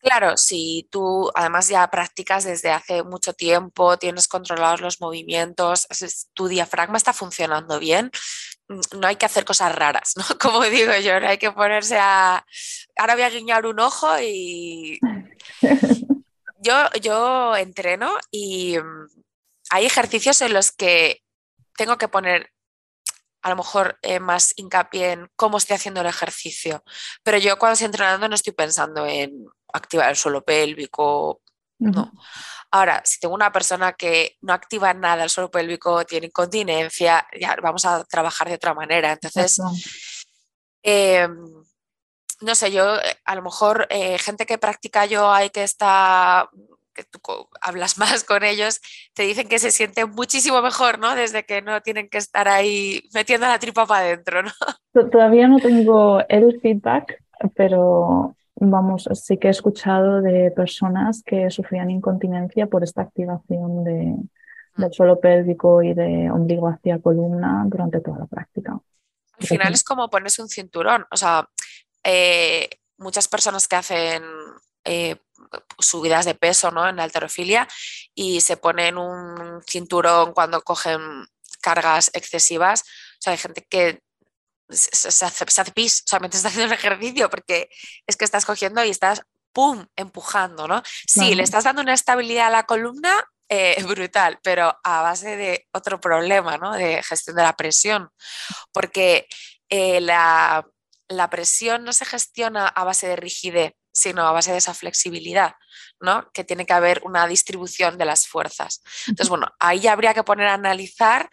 Claro, 0.06 0.38
si 0.38 0.88
tú 0.91 1.32
además 1.34 1.68
ya 1.68 1.89
practicas 1.89 2.43
desde 2.43 2.70
hace 2.70 3.01
mucho 3.01 3.34
tiempo, 3.34 3.97
tienes 3.97 4.28
controlados 4.28 4.80
los 4.80 5.01
movimientos, 5.01 5.88
tu 6.36 6.47
diafragma 6.47 6.97
está 6.97 7.12
funcionando 7.12 7.80
bien, 7.80 8.12
mm, 8.68 8.99
no 8.99 9.08
hay 9.08 9.16
que 9.16 9.26
hacer 9.26 9.45
cosas 9.45 9.74
raras, 9.74 10.14
¿no? 10.16 10.24
Como 10.39 10.64
digo 10.66 10.93
yo, 10.97 11.20
no 11.20 11.28
hay 11.28 11.39
que 11.39 11.51
ponerse 11.51 11.97
a... 11.99 12.45
Ahora 12.97 13.16
voy 13.16 13.24
a 13.24 13.32
guiñar 13.32 13.66
un 13.66 13.80
ojo 13.80 14.08
y... 14.22 14.99
Yo, 16.58 16.89
yo 16.99 17.56
entreno 17.56 18.18
y 18.32 18.80
mm, 18.80 19.08
hay 19.70 19.86
ejercicios 19.86 20.41
en 20.41 20.51
los 20.53 20.72
que 20.72 21.22
tengo 21.78 21.99
que 21.99 22.08
poner 22.08 22.51
a 23.43 23.49
lo 23.49 23.58
mejor 23.58 23.99
eh, 24.01 24.20
más 24.20 24.53
hincapié 24.56 25.12
en 25.12 25.30
cómo 25.36 25.60
estoy 25.60 25.76
haciendo 25.76 26.01
el 26.01 26.08
ejercicio. 26.08 26.84
Pero 27.22 27.38
yo 27.38 27.60
cuando 27.60 27.74
estoy 27.74 27.86
entrenando 27.86 28.28
no 28.28 28.34
estoy 28.34 28.53
pensando 28.53 29.06
en 29.06 29.45
activar 29.76 30.09
el 30.09 30.15
suelo 30.15 30.43
pélvico, 30.43 31.41
no. 31.78 32.11
Ahora, 32.71 33.01
si 33.05 33.19
tengo 33.19 33.36
una 33.36 33.51
persona 33.51 33.93
que 33.93 34.38
no 34.41 34.53
activa 34.53 34.93
nada 34.93 35.23
el 35.23 35.30
suelo 35.30 35.51
pélvico, 35.51 36.05
tiene 36.05 36.28
incontinencia, 36.28 37.26
ya 37.39 37.55
vamos 37.61 37.86
a 37.86 38.03
trabajar 38.05 38.47
de 38.47 38.55
otra 38.55 38.73
manera. 38.73 39.11
Entonces, 39.11 39.59
em, 40.84 41.36
no 42.41 42.55
sé, 42.55 42.71
yo 42.71 42.97
a 43.26 43.36
lo 43.36 43.41
mejor 43.41 43.88
eh, 43.89 44.17
gente 44.17 44.45
que 44.45 44.57
practica 44.57 45.05
yo 45.05 45.32
hay 45.32 45.49
que 45.49 45.63
está 45.63 46.49
que 46.93 47.03
tú 47.03 47.19
hablas 47.59 47.97
más 47.97 48.23
con 48.23 48.43
ellos, 48.43 48.80
te 49.13 49.23
dicen 49.23 49.49
que 49.49 49.59
se 49.59 49.71
sienten 49.71 50.11
muchísimo 50.11 50.61
mejor, 50.61 50.97
¿no? 50.97 51.13
Desde 51.13 51.45
que 51.45 51.61
no 51.61 51.82
tienen 51.82 52.09
que 52.09 52.17
estar 52.17 52.47
ahí 52.47 53.03
metiendo 53.13 53.47
la 53.47 53.59
tripa 53.59 53.86
para 53.86 54.05
adentro, 54.05 54.43
¿no? 54.43 54.51
Todavía 55.11 55.47
no 55.49 55.59
tengo 55.59 56.21
el 56.30 56.59
feedback, 56.61 57.21
pero 57.55 58.36
vamos, 58.56 59.08
sí 59.14 59.38
que 59.38 59.47
he 59.47 59.51
escuchado 59.51 60.22
de 60.22 60.51
personas 60.51 61.24
que 61.24 61.49
sufrían 61.49 61.91
incontinencia 61.91 62.68
por 62.68 62.84
esta 62.84 63.01
activación 63.01 63.84
de, 63.84 64.16
del 64.78 64.93
suelo 64.93 65.20
pélvico 65.20 65.84
y 65.84 65.93
de 65.93 66.30
ombligo 66.32 66.68
hacia 66.68 66.99
columna 66.99 67.64
durante 67.68 68.01
toda 68.01 68.20
la 68.20 68.26
práctica. 68.26 68.80
Al 69.39 69.47
final 69.47 69.74
es 69.74 69.84
como 69.84 70.10
ponerse 70.10 70.41
un 70.41 70.47
cinturón, 70.47 71.06
o 71.12 71.18
sea, 71.18 71.49
eh, 72.03 72.70
muchas 72.97 73.28
personas 73.28 73.68
que 73.68 73.76
hacen 73.76 74.24
eh, 74.86 75.18
subidas 75.80 76.26
de 76.26 76.36
peso 76.36 76.72
¿no? 76.72 76.88
en 76.88 76.99
alterofilia 76.99 77.68
y 78.14 78.41
se 78.41 78.58
ponen 78.58 78.97
un 78.97 79.62
cinturón 79.68 80.34
cuando 80.34 80.62
cogen 80.62 81.01
cargas 81.62 82.12
excesivas. 82.14 82.82
O 82.82 83.22
sea, 83.22 83.32
hay 83.32 83.38
gente 83.39 83.66
que 83.70 84.01
se, 84.70 85.26
hace, 85.26 85.72
pis, 85.72 86.03
o 86.05 86.09
sea, 86.09 86.20
mientras 86.20 86.39
estás 86.39 86.51
haciendo 86.53 86.74
un 86.74 86.80
ejercicio, 86.80 87.30
porque 87.30 87.70
es 88.07 88.18
que 88.18 88.26
estás 88.26 88.45
cogiendo 88.45 88.84
y 88.84 88.89
estás, 88.89 89.22
¡pum!, 89.53 89.86
empujando, 89.95 90.68
¿no? 90.68 90.82
Sí, 91.07 91.36
le 91.36 91.43
estás 91.43 91.63
dando 91.63 91.82
una 91.82 91.93
estabilidad 91.93 92.47
a 92.47 92.51
la 92.51 92.63
columna 92.63 93.24
eh, 93.49 93.76
brutal, 93.88 94.39
pero 94.43 94.78
a 94.84 95.01
base 95.01 95.36
de 95.38 95.68
otro 95.72 95.99
problema, 95.99 96.57
¿no? 96.57 96.74
De 96.74 97.03
gestión 97.03 97.36
de 97.36 97.43
la 97.43 97.55
presión, 97.55 98.09
porque 98.72 99.28
eh, 99.70 100.01
la, 100.01 100.66
la 101.07 101.30
presión 101.30 101.84
no 101.84 101.93
se 101.93 102.05
gestiona 102.05 102.68
a 102.68 102.84
base 102.84 103.07
de 103.07 103.16
rigidez, 103.16 103.74
sino 103.91 104.28
a 104.28 104.32
base 104.32 104.51
de 104.51 104.57
esa 104.57 104.74
flexibilidad, 104.74 105.55
¿no? 106.01 106.30
Que 106.34 106.43
tiene 106.43 106.66
que 106.66 106.74
haber 106.74 107.01
una 107.05 107.28
distribución 107.28 107.97
de 107.97 108.05
las 108.05 108.28
fuerzas. 108.28 108.82
Entonces, 109.07 109.30
bueno, 109.30 109.47
ahí 109.59 109.88
habría 109.88 110.13
que 110.13 110.24
poner 110.24 110.47
a 110.47 110.55
analizar, 110.55 111.30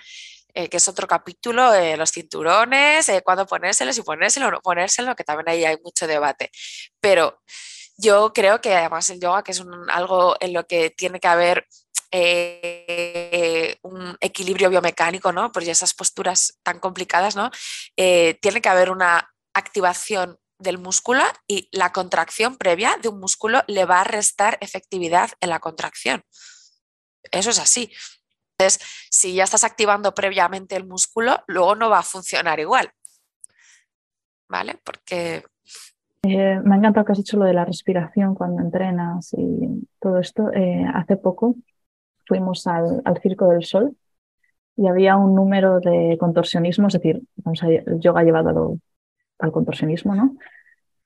eh, 0.54 0.68
que 0.68 0.76
es 0.76 0.88
otro 0.88 1.06
capítulo, 1.08 1.72
eh, 1.72 1.96
los 1.96 2.12
cinturones, 2.12 3.08
eh, 3.08 3.22
cuándo 3.24 3.46
ponérselos 3.46 3.96
y 3.96 4.02
ponérselo 4.02 4.48
o 4.48 4.50
no 4.50 4.60
ponérselo, 4.60 5.16
que 5.16 5.24
también 5.24 5.48
ahí 5.48 5.64
hay 5.64 5.76
mucho 5.82 6.06
debate. 6.06 6.50
Pero 7.00 7.40
yo 7.96 8.32
creo 8.34 8.60
que 8.60 8.74
además 8.74 9.08
el 9.10 9.20
yoga, 9.20 9.42
que 9.42 9.52
es 9.52 9.62
algo 9.88 10.36
en 10.40 10.52
lo 10.52 10.66
que 10.66 10.90
tiene 10.90 11.20
que 11.20 11.28
haber 11.28 11.66
un 13.82 14.16
equilibrio 14.20 14.68
biomecánico, 14.68 15.32
¿no? 15.32 15.50
Por 15.50 15.62
esas 15.62 15.94
posturas 15.94 16.58
tan 16.62 16.78
complicadas, 16.78 17.36
¿no? 17.36 17.50
tiene 17.96 18.60
que 18.60 18.68
haber 18.68 18.90
una 18.90 19.32
activación 19.54 20.38
del 20.58 20.76
músculo 20.76 21.22
y 21.46 21.68
la 21.72 21.92
contracción 21.92 22.56
previa 22.58 22.98
de 23.00 23.08
un 23.08 23.18
músculo 23.18 23.64
le 23.66 23.86
va 23.86 24.02
a 24.02 24.04
restar 24.04 24.58
efectividad 24.60 25.30
en 25.40 25.48
la 25.48 25.60
contracción. 25.60 26.22
Eso 27.30 27.50
es 27.50 27.58
así. 27.58 27.92
Entonces, 28.58 28.80
si 29.10 29.34
ya 29.34 29.44
estás 29.44 29.64
activando 29.64 30.14
previamente 30.14 30.76
el 30.76 30.86
músculo, 30.86 31.42
luego 31.46 31.74
no 31.74 31.90
va 31.90 31.98
a 31.98 32.02
funcionar 32.02 32.60
igual. 32.60 32.90
¿Vale? 34.48 34.78
Porque 34.84 35.44
Eh, 36.24 36.60
me 36.64 36.74
ha 36.74 36.78
encantado 36.78 37.04
que 37.04 37.12
has 37.12 37.18
dicho 37.18 37.36
lo 37.36 37.44
de 37.44 37.52
la 37.52 37.64
respiración 37.64 38.34
cuando 38.34 38.62
entrenas 38.62 39.34
y 39.36 39.88
todo 40.00 40.18
esto. 40.18 40.52
Eh, 40.52 40.84
hace 40.94 41.16
poco 41.16 41.56
fuimos 42.26 42.66
al, 42.66 43.02
Circo 43.20 43.48
del 43.48 43.64
Sol 43.64 43.96
y 44.76 44.86
había 44.88 45.16
un 45.16 45.34
número 45.34 45.80
de 45.80 46.16
contorsionismo, 46.18 46.88
es 46.88 46.94
decir, 46.94 47.22
vamos 47.36 47.62
a, 47.62 47.68
el 47.68 48.00
yoga 48.00 48.22
llevado 48.22 48.78
al 49.38 49.52
contorsionismo, 49.52 50.14
¿no? 50.14 50.36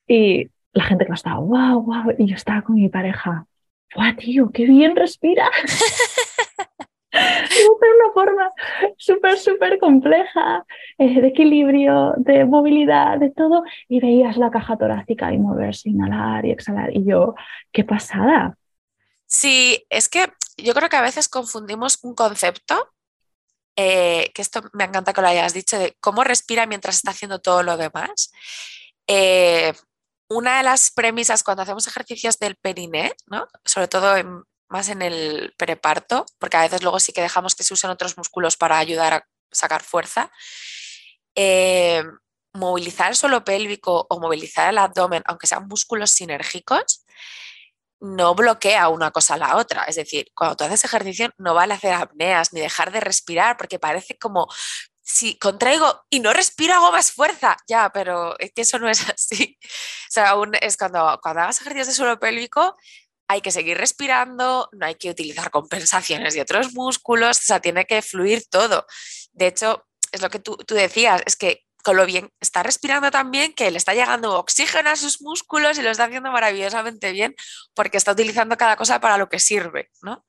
Y 0.06 0.50
la 0.72 0.84
gente 0.84 1.06
que 1.06 1.12
estaba, 1.12 1.38
wow, 1.40 1.82
wow, 1.82 2.14
y 2.18 2.26
yo 2.26 2.34
estaba 2.36 2.62
con 2.62 2.76
mi 2.76 2.88
pareja, 2.88 3.46
¡guau, 3.94 4.16
tío, 4.16 4.50
qué 4.52 4.66
bien 4.66 4.94
respira! 4.96 5.48
una 7.12 8.12
forma 8.12 8.50
súper, 8.96 9.38
súper 9.38 9.78
compleja, 9.78 10.64
eh, 10.98 11.20
de 11.20 11.28
equilibrio, 11.28 12.14
de 12.16 12.44
movilidad, 12.44 13.18
de 13.18 13.30
todo, 13.30 13.62
y 13.88 14.00
veías 14.00 14.36
la 14.36 14.50
caja 14.50 14.76
torácica 14.76 15.32
y 15.32 15.38
moverse, 15.38 15.90
inhalar 15.90 16.44
y 16.44 16.50
exhalar, 16.50 16.94
y 16.94 17.04
yo, 17.04 17.34
qué 17.72 17.84
pasada. 17.84 18.56
Sí, 19.26 19.84
es 19.90 20.08
que 20.08 20.26
yo 20.56 20.74
creo 20.74 20.88
que 20.88 20.96
a 20.96 21.02
veces 21.02 21.28
confundimos 21.28 21.98
un 22.02 22.14
concepto, 22.14 22.92
eh, 23.76 24.30
que 24.34 24.42
esto 24.42 24.62
me 24.72 24.84
encanta 24.84 25.12
que 25.12 25.20
lo 25.20 25.28
hayas 25.28 25.52
dicho, 25.52 25.78
de 25.78 25.96
cómo 26.00 26.24
respira 26.24 26.66
mientras 26.66 26.96
está 26.96 27.10
haciendo 27.10 27.40
todo 27.40 27.62
lo 27.62 27.76
demás. 27.76 28.32
Eh, 29.06 29.72
una 30.28 30.58
de 30.58 30.62
las 30.64 30.90
premisas 30.90 31.42
cuando 31.42 31.62
hacemos 31.62 31.86
ejercicios 31.86 32.38
del 32.38 32.56
periné, 32.56 33.12
¿no? 33.26 33.46
sobre 33.64 33.88
todo 33.88 34.16
en 34.16 34.42
más 34.68 34.88
en 34.88 35.02
el 35.02 35.54
preparto, 35.56 36.26
porque 36.38 36.56
a 36.56 36.62
veces 36.62 36.82
luego 36.82 37.00
sí 37.00 37.12
que 37.12 37.22
dejamos 37.22 37.54
que 37.54 37.64
se 37.64 37.74
usen 37.74 37.90
otros 37.90 38.16
músculos 38.16 38.56
para 38.56 38.78
ayudar 38.78 39.14
a 39.14 39.26
sacar 39.50 39.82
fuerza. 39.82 40.30
Eh, 41.34 42.02
movilizar 42.54 43.10
el 43.10 43.16
suelo 43.16 43.44
pélvico 43.44 44.06
o 44.08 44.20
movilizar 44.20 44.70
el 44.70 44.78
abdomen, 44.78 45.22
aunque 45.26 45.46
sean 45.46 45.68
músculos 45.68 46.10
sinérgicos, 46.10 47.04
no 48.00 48.34
bloquea 48.34 48.88
una 48.88 49.10
cosa 49.10 49.34
a 49.34 49.38
la 49.38 49.56
otra. 49.56 49.84
Es 49.84 49.96
decir, 49.96 50.30
cuando 50.34 50.56
tú 50.56 50.64
haces 50.64 50.84
ejercicio 50.84 51.30
no 51.38 51.54
vale 51.54 51.74
hacer 51.74 51.92
apneas 51.94 52.52
ni 52.52 52.60
dejar 52.60 52.92
de 52.92 53.00
respirar, 53.00 53.56
porque 53.56 53.78
parece 53.78 54.18
como 54.18 54.48
si 55.02 55.38
contraigo 55.38 56.04
y 56.10 56.20
no 56.20 56.32
respiro 56.32 56.74
hago 56.74 56.92
más 56.92 57.12
fuerza. 57.12 57.56
Ya, 57.68 57.90
pero 57.92 58.38
es 58.38 58.52
que 58.52 58.62
eso 58.62 58.78
no 58.78 58.88
es 58.88 59.08
así. 59.10 59.58
O 59.62 60.10
sea, 60.10 60.30
aún 60.30 60.52
es 60.60 60.76
cuando, 60.76 61.18
cuando 61.22 61.42
hagas 61.42 61.60
ejercicios 61.60 61.88
de 61.88 61.94
suelo 61.94 62.18
pélvico, 62.18 62.76
hay 63.28 63.40
que 63.40 63.50
seguir 63.50 63.76
respirando, 63.76 64.68
no 64.72 64.86
hay 64.86 64.94
que 64.94 65.10
utilizar 65.10 65.50
compensaciones 65.50 66.34
de 66.34 66.42
otros 66.42 66.72
músculos, 66.74 67.38
o 67.38 67.42
sea, 67.42 67.60
tiene 67.60 67.84
que 67.84 68.02
fluir 68.02 68.44
todo. 68.48 68.86
De 69.32 69.48
hecho, 69.48 69.86
es 70.12 70.22
lo 70.22 70.30
que 70.30 70.38
tú, 70.38 70.56
decías, 70.68 71.22
es 71.26 71.36
que 71.36 71.64
con 71.82 71.96
lo 71.96 72.04
bien 72.04 72.32
está 72.40 72.64
respirando 72.64 73.12
también, 73.12 73.52
que 73.52 73.70
le 73.70 73.78
está 73.78 73.94
llegando 73.94 74.38
oxígeno 74.38 74.90
a 74.90 74.96
sus 74.96 75.20
músculos 75.22 75.78
y 75.78 75.82
lo 75.82 75.90
está 75.90 76.04
haciendo 76.04 76.32
maravillosamente 76.32 77.12
bien 77.12 77.36
porque 77.74 77.96
está 77.96 78.10
utilizando 78.10 78.56
cada 78.56 78.76
cosa 78.76 79.00
para 79.00 79.18
lo 79.18 79.28
que 79.28 79.38
sirve, 79.38 79.90
¿no? 80.02 80.24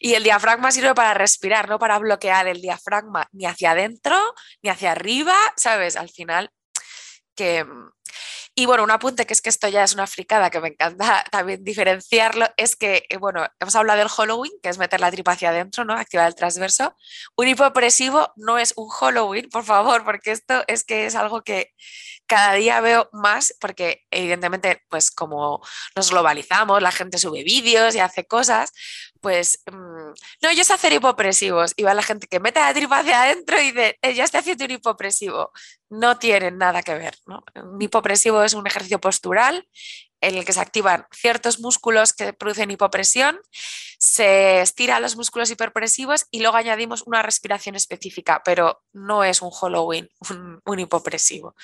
Y 0.00 0.14
el 0.14 0.22
diafragma 0.22 0.70
sirve 0.70 0.94
para 0.94 1.14
respirar, 1.14 1.68
no 1.68 1.78
para 1.78 1.98
bloquear 1.98 2.46
el 2.46 2.60
diafragma 2.60 3.26
ni 3.32 3.46
hacia 3.46 3.70
adentro 3.70 4.34
ni 4.60 4.68
hacia 4.68 4.92
arriba, 4.92 5.34
¿sabes? 5.56 5.96
Al 5.96 6.10
final 6.10 6.50
que 7.34 7.64
y 8.58 8.66
bueno, 8.66 8.82
un 8.82 8.90
apunte 8.90 9.24
que 9.24 9.34
es 9.34 9.40
que 9.40 9.50
esto 9.50 9.68
ya 9.68 9.84
es 9.84 9.94
una 9.94 10.08
fricada 10.08 10.50
que 10.50 10.60
me 10.60 10.66
encanta 10.66 11.22
también 11.30 11.62
diferenciarlo, 11.62 12.44
es 12.56 12.74
que, 12.74 13.04
eh, 13.08 13.16
bueno, 13.16 13.46
hemos 13.60 13.76
hablado 13.76 14.00
del 14.00 14.08
Halloween, 14.08 14.50
que 14.60 14.68
es 14.68 14.78
meter 14.78 15.00
la 15.00 15.12
tripa 15.12 15.30
hacia 15.30 15.50
adentro, 15.50 15.84
¿no? 15.84 15.94
Activar 15.94 16.26
el 16.26 16.34
transverso. 16.34 16.96
Un 17.36 17.46
hipopresivo 17.46 18.32
no 18.34 18.58
es 18.58 18.74
un 18.76 18.88
Halloween, 18.88 19.48
por 19.48 19.62
favor, 19.62 20.04
porque 20.04 20.32
esto 20.32 20.64
es 20.66 20.82
que 20.82 21.06
es 21.06 21.14
algo 21.14 21.42
que 21.42 21.72
cada 22.28 22.52
día 22.54 22.80
veo 22.80 23.08
más, 23.12 23.54
porque 23.60 24.06
evidentemente, 24.10 24.84
pues 24.88 25.10
como 25.10 25.60
nos 25.96 26.10
globalizamos, 26.10 26.82
la 26.82 26.92
gente 26.92 27.18
sube 27.18 27.42
vídeos 27.42 27.94
y 27.94 28.00
hace 28.00 28.26
cosas, 28.26 28.72
pues 29.20 29.62
mm, 29.66 30.12
no, 30.42 30.52
yo 30.52 30.62
sé 30.62 30.72
hacer 30.74 30.92
hipopresivos 30.92 31.72
y 31.76 31.82
va 31.82 31.94
la 31.94 32.02
gente 32.02 32.26
que 32.28 32.38
mete 32.38 32.60
la 32.60 32.74
tripa 32.74 32.98
hacia 33.00 33.22
adentro 33.22 33.60
y 33.60 33.72
dice, 33.72 33.98
eh, 34.02 34.14
ya 34.14 34.24
estoy 34.24 34.40
haciendo 34.40 34.64
un 34.64 34.70
hipopresivo. 34.72 35.52
No 35.90 36.18
tienen 36.18 36.58
nada 36.58 36.82
que 36.82 36.94
ver. 36.94 37.16
¿no? 37.26 37.42
Un 37.56 37.80
hipopresivo 37.80 38.42
es 38.42 38.52
un 38.52 38.66
ejercicio 38.66 39.00
postural 39.00 39.66
en 40.20 40.34
el 40.36 40.44
que 40.44 40.52
se 40.52 40.60
activan 40.60 41.06
ciertos 41.12 41.60
músculos 41.60 42.12
que 42.12 42.32
producen 42.32 42.70
hipopresión, 42.70 43.40
se 43.98 44.60
estiran 44.60 45.00
los 45.00 45.16
músculos 45.16 45.50
hiperpresivos 45.50 46.26
y 46.30 46.40
luego 46.40 46.56
añadimos 46.56 47.02
una 47.06 47.22
respiración 47.22 47.76
específica, 47.76 48.42
pero 48.44 48.82
no 48.92 49.24
es 49.24 49.42
un 49.42 49.50
Halloween, 49.50 50.08
un 50.64 50.78
hipopresivo. 50.78 51.54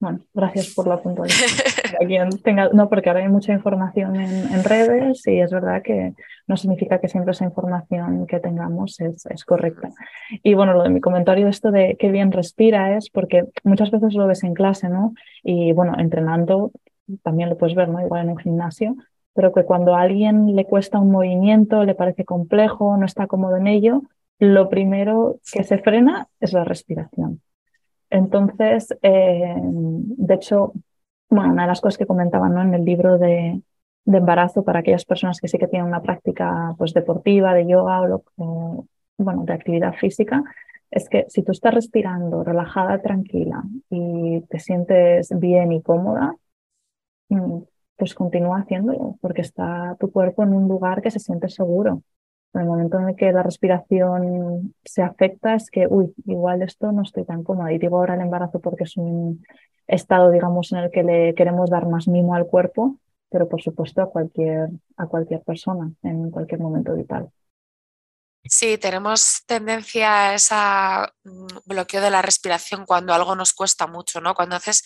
Bueno, 0.00 0.20
gracias 0.32 0.74
por 0.74 0.86
la 0.86 1.02
puntualización. 1.02 2.30
tenga, 2.44 2.68
no, 2.68 2.88
porque 2.88 3.08
ahora 3.10 3.22
hay 3.22 3.28
mucha 3.28 3.52
información 3.52 4.14
en, 4.14 4.62
redes 4.62 5.26
y 5.26 5.40
es 5.40 5.50
verdad 5.50 5.82
que 5.82 6.14
no 6.46 6.56
significa 6.56 7.00
que 7.00 7.08
siempre 7.08 7.32
esa 7.32 7.44
información 7.44 8.26
que 8.26 8.38
tengamos 8.38 9.00
es, 9.00 9.26
es, 9.26 9.44
correcta. 9.44 9.90
Y 10.44 10.54
bueno, 10.54 10.74
lo 10.74 10.84
de 10.84 10.90
mi 10.90 11.00
comentario, 11.00 11.48
esto 11.48 11.72
de 11.72 11.96
qué 11.98 12.12
bien 12.12 12.30
respira 12.30 12.96
es 12.96 13.10
porque 13.10 13.46
muchas 13.64 13.90
veces 13.90 14.14
lo 14.14 14.28
ves 14.28 14.44
en 14.44 14.54
clase, 14.54 14.88
¿no? 14.88 15.14
Y 15.42 15.72
bueno, 15.72 15.94
entrenando 15.98 16.70
también 17.22 17.48
lo 17.48 17.58
puedes 17.58 17.74
ver, 17.74 17.88
¿no? 17.88 18.00
Igual 18.00 18.24
en 18.24 18.30
un 18.30 18.38
gimnasio, 18.38 18.94
pero 19.34 19.52
que 19.52 19.64
cuando 19.64 19.94
a 19.96 20.02
alguien 20.02 20.54
le 20.54 20.64
cuesta 20.64 20.98
un 21.00 21.10
movimiento, 21.10 21.84
le 21.84 21.94
parece 21.94 22.24
complejo, 22.24 22.96
no 22.96 23.06
está 23.06 23.26
cómodo 23.26 23.56
en 23.56 23.66
ello, 23.66 24.02
lo 24.38 24.68
primero 24.68 25.40
que 25.52 25.64
se 25.64 25.78
frena 25.78 26.28
es 26.40 26.52
la 26.52 26.64
respiración. 26.64 27.40
Entonces, 28.10 28.96
eh, 29.02 29.54
de 29.60 30.34
hecho, 30.34 30.72
bueno, 31.30 31.52
una 31.52 31.62
de 31.62 31.68
las 31.68 31.80
cosas 31.80 31.98
que 31.98 32.06
comentaban 32.06 32.54
¿no? 32.54 32.62
en 32.62 32.74
el 32.74 32.84
libro 32.84 33.18
de, 33.18 33.62
embarazo 34.06 34.64
para 34.64 34.80
aquellas 34.80 35.04
personas 35.04 35.38
que 35.40 35.48
sí 35.48 35.58
que 35.58 35.68
tienen 35.68 35.86
una 35.86 36.00
práctica 36.00 36.74
pues, 36.78 36.94
deportiva, 36.94 37.52
de 37.52 37.66
yoga 37.66 38.00
o 38.36 38.86
bueno, 39.18 39.44
de 39.44 39.52
actividad 39.52 39.94
física, 39.94 40.42
es 40.90 41.08
que 41.08 41.26
si 41.28 41.42
tú 41.42 41.52
estás 41.52 41.74
respirando 41.74 42.44
relajada, 42.44 43.00
tranquila 43.02 43.62
y 43.90 44.40
te 44.42 44.58
sientes 44.58 45.28
bien 45.38 45.72
y 45.72 45.82
cómoda, 45.82 46.34
mm, 47.28 47.58
pues 47.96 48.14
continúa 48.14 48.60
haciéndolo, 48.60 49.16
porque 49.20 49.42
está 49.42 49.96
tu 50.00 50.10
cuerpo 50.12 50.42
en 50.44 50.54
un 50.54 50.68
lugar 50.68 51.02
que 51.02 51.10
se 51.10 51.18
siente 51.18 51.48
seguro. 51.48 52.02
En 52.54 52.62
el 52.62 52.66
momento 52.66 52.98
en 52.98 53.10
el 53.10 53.16
que 53.16 53.32
la 53.32 53.42
respiración 53.42 54.74
se 54.84 55.02
afecta 55.02 55.54
es 55.54 55.70
que, 55.70 55.86
uy, 55.88 56.14
igual 56.26 56.62
esto 56.62 56.92
no 56.92 57.02
estoy 57.02 57.24
tan 57.24 57.44
cómoda. 57.44 57.72
Y 57.72 57.78
digo 57.78 57.98
ahora 57.98 58.14
el 58.14 58.22
embarazo 58.22 58.60
porque 58.60 58.84
es 58.84 58.96
un 58.96 59.44
estado, 59.86 60.30
digamos, 60.30 60.72
en 60.72 60.78
el 60.78 60.90
que 60.90 61.02
le 61.02 61.34
queremos 61.34 61.70
dar 61.70 61.86
más 61.86 62.08
mimo 62.08 62.34
al 62.34 62.46
cuerpo, 62.46 62.96
pero 63.30 63.48
por 63.48 63.62
supuesto 63.62 64.02
a 64.02 64.10
cualquier, 64.10 64.70
a 64.96 65.06
cualquier 65.06 65.42
persona 65.42 65.90
en 66.02 66.30
cualquier 66.30 66.60
momento 66.60 66.94
vital. 66.94 67.30
Sí, 68.44 68.78
tenemos 68.78 69.42
tendencia 69.46 70.30
a 70.30 70.34
ese 70.34 70.54
mm, 71.24 71.46
bloqueo 71.66 72.00
de 72.00 72.10
la 72.10 72.22
respiración 72.22 72.86
cuando 72.86 73.12
algo 73.12 73.34
nos 73.34 73.52
cuesta 73.52 73.86
mucho, 73.86 74.20
¿no? 74.20 74.34
Cuando 74.34 74.56
haces 74.56 74.84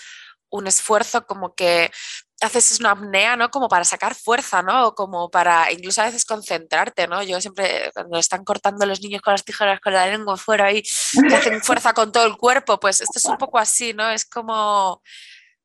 un 0.51 0.67
esfuerzo 0.67 1.27
como 1.27 1.55
que 1.55 1.91
haces 2.43 2.81
una 2.81 2.91
apnea, 2.91 3.37
¿no? 3.37 3.51
Como 3.51 3.69
para 3.69 3.85
sacar 3.85 4.15
fuerza, 4.15 4.63
¿no? 4.63 4.89
O 4.89 4.95
como 4.95 5.31
para 5.31 5.71
incluso 5.73 6.03
a 6.03 6.07
veces 6.07 6.25
concentrarte, 6.25 7.07
¿no? 7.07 7.23
Yo 7.23 7.41
siempre, 7.41 7.91
cuando 7.95 8.19
están 8.19 8.45
cortando 8.45 8.85
los 8.87 9.01
niños 9.01 9.23
con 9.23 9.33
las 9.33 9.45
tijeras 9.45 9.81
con 9.81 9.93
la 9.93 10.07
lengua 10.07 10.37
fuera 10.37 10.73
y 10.73 10.83
que 10.83 11.35
hacen 11.35 11.61
fuerza 11.63 11.93
con 11.93 12.13
todo 12.13 12.27
el 12.27 12.37
cuerpo, 12.37 12.81
pues 12.81 13.01
esto 13.01 13.19
es 13.19 13.25
un 13.25 13.39
poco 13.39 13.59
así, 13.59 13.93
¿no? 13.95 14.11
Es 14.11 14.25
como... 14.25 15.03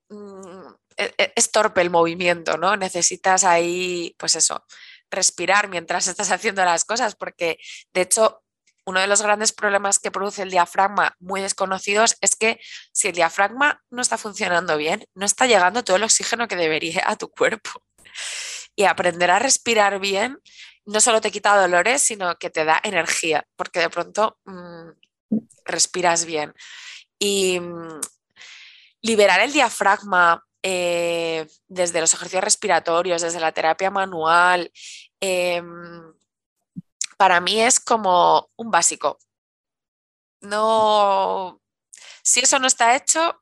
Mm, 0.09 0.67
e, 0.97 1.13
e, 1.17 1.34
es 1.36 1.51
torpe 1.51 1.82
el 1.82 1.89
movimiento, 1.89 2.57
¿no? 2.57 2.75
Necesitas 2.75 3.43
ahí, 3.43 4.15
pues 4.17 4.36
eso, 4.36 4.63
respirar 5.11 5.67
mientras 5.69 6.07
estás 6.07 6.32
haciendo 6.32 6.63
las 6.65 6.86
cosas, 6.86 7.15
porque 7.15 7.59
de 7.93 8.01
hecho 8.01 8.43
uno 8.88 9.01
de 9.01 9.07
los 9.07 9.21
grandes 9.21 9.51
problemas 9.51 9.99
que 9.99 10.11
produce 10.11 10.43
el 10.43 10.49
diafragma 10.49 11.13
muy 11.19 11.41
desconocidos 11.41 12.15
es 12.21 12.38
que 12.38 12.57
si 12.93 13.09
el 13.09 13.15
diafragma 13.15 13.83
no 13.89 14.01
está 14.01 14.17
funcionando 14.17 14.77
bien, 14.77 15.05
no 15.13 15.25
está 15.25 15.45
llegando 15.45 15.83
todo 15.83 15.97
el 15.97 16.03
oxígeno 16.03 16.47
que 16.47 16.55
debería 16.55 17.03
a 17.05 17.17
tu 17.17 17.29
cuerpo. 17.29 17.69
Y 18.77 18.85
aprender 18.85 19.29
a 19.29 19.39
respirar 19.39 19.99
bien 19.99 20.39
no 20.85 21.01
solo 21.01 21.19
te 21.19 21.31
quita 21.31 21.61
dolores, 21.61 22.01
sino 22.01 22.38
que 22.38 22.49
te 22.49 22.63
da 22.63 22.79
energía, 22.81 23.45
porque 23.57 23.81
de 23.81 23.89
pronto 23.89 24.39
mm, 24.45 24.91
respiras 25.65 26.23
bien. 26.23 26.53
Y 27.19 27.59
mm, 27.59 27.99
liberar 29.01 29.41
el 29.41 29.51
diafragma 29.51 30.45
eh, 30.63 31.45
desde 31.67 31.99
los 31.99 32.13
ejercicios 32.13 32.43
respiratorios, 32.43 33.21
desde 33.21 33.41
la 33.41 33.51
terapia 33.51 33.91
manual, 33.91 34.71
em, 35.19 36.06
para 37.18 37.41
mí 37.41 37.59
es 37.59 37.80
como 37.80 38.49
un 38.55 38.72
básico. 38.72 39.18
No, 40.41 41.59
si 42.24 42.41
eso 42.41 42.59
no 42.59 42.68
está 42.68 42.95
hecho, 42.95 43.41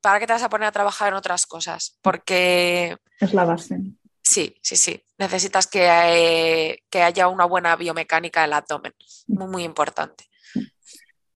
¿para 0.00 0.20
qué 0.20 0.26
te 0.26 0.32
vas 0.32 0.42
a 0.42 0.48
poner 0.48 0.68
a 0.68 0.72
trabajar 0.72 1.08
en 1.08 1.14
otras 1.14 1.46
cosas? 1.46 1.98
Porque... 2.00 2.96
Es 3.20 3.34
la 3.34 3.44
base. 3.44 3.80
Sí, 4.22 4.54
sí, 4.62 4.76
sí. 4.76 5.02
Necesitas 5.18 5.66
que, 5.66 6.78
que 6.90 7.02
haya 7.02 7.28
una 7.28 7.44
buena 7.44 7.74
biomecánica 7.76 8.42
del 8.42 8.52
abdomen. 8.52 8.92
Muy, 9.26 9.48
muy 9.48 9.64
importante. 9.64 10.24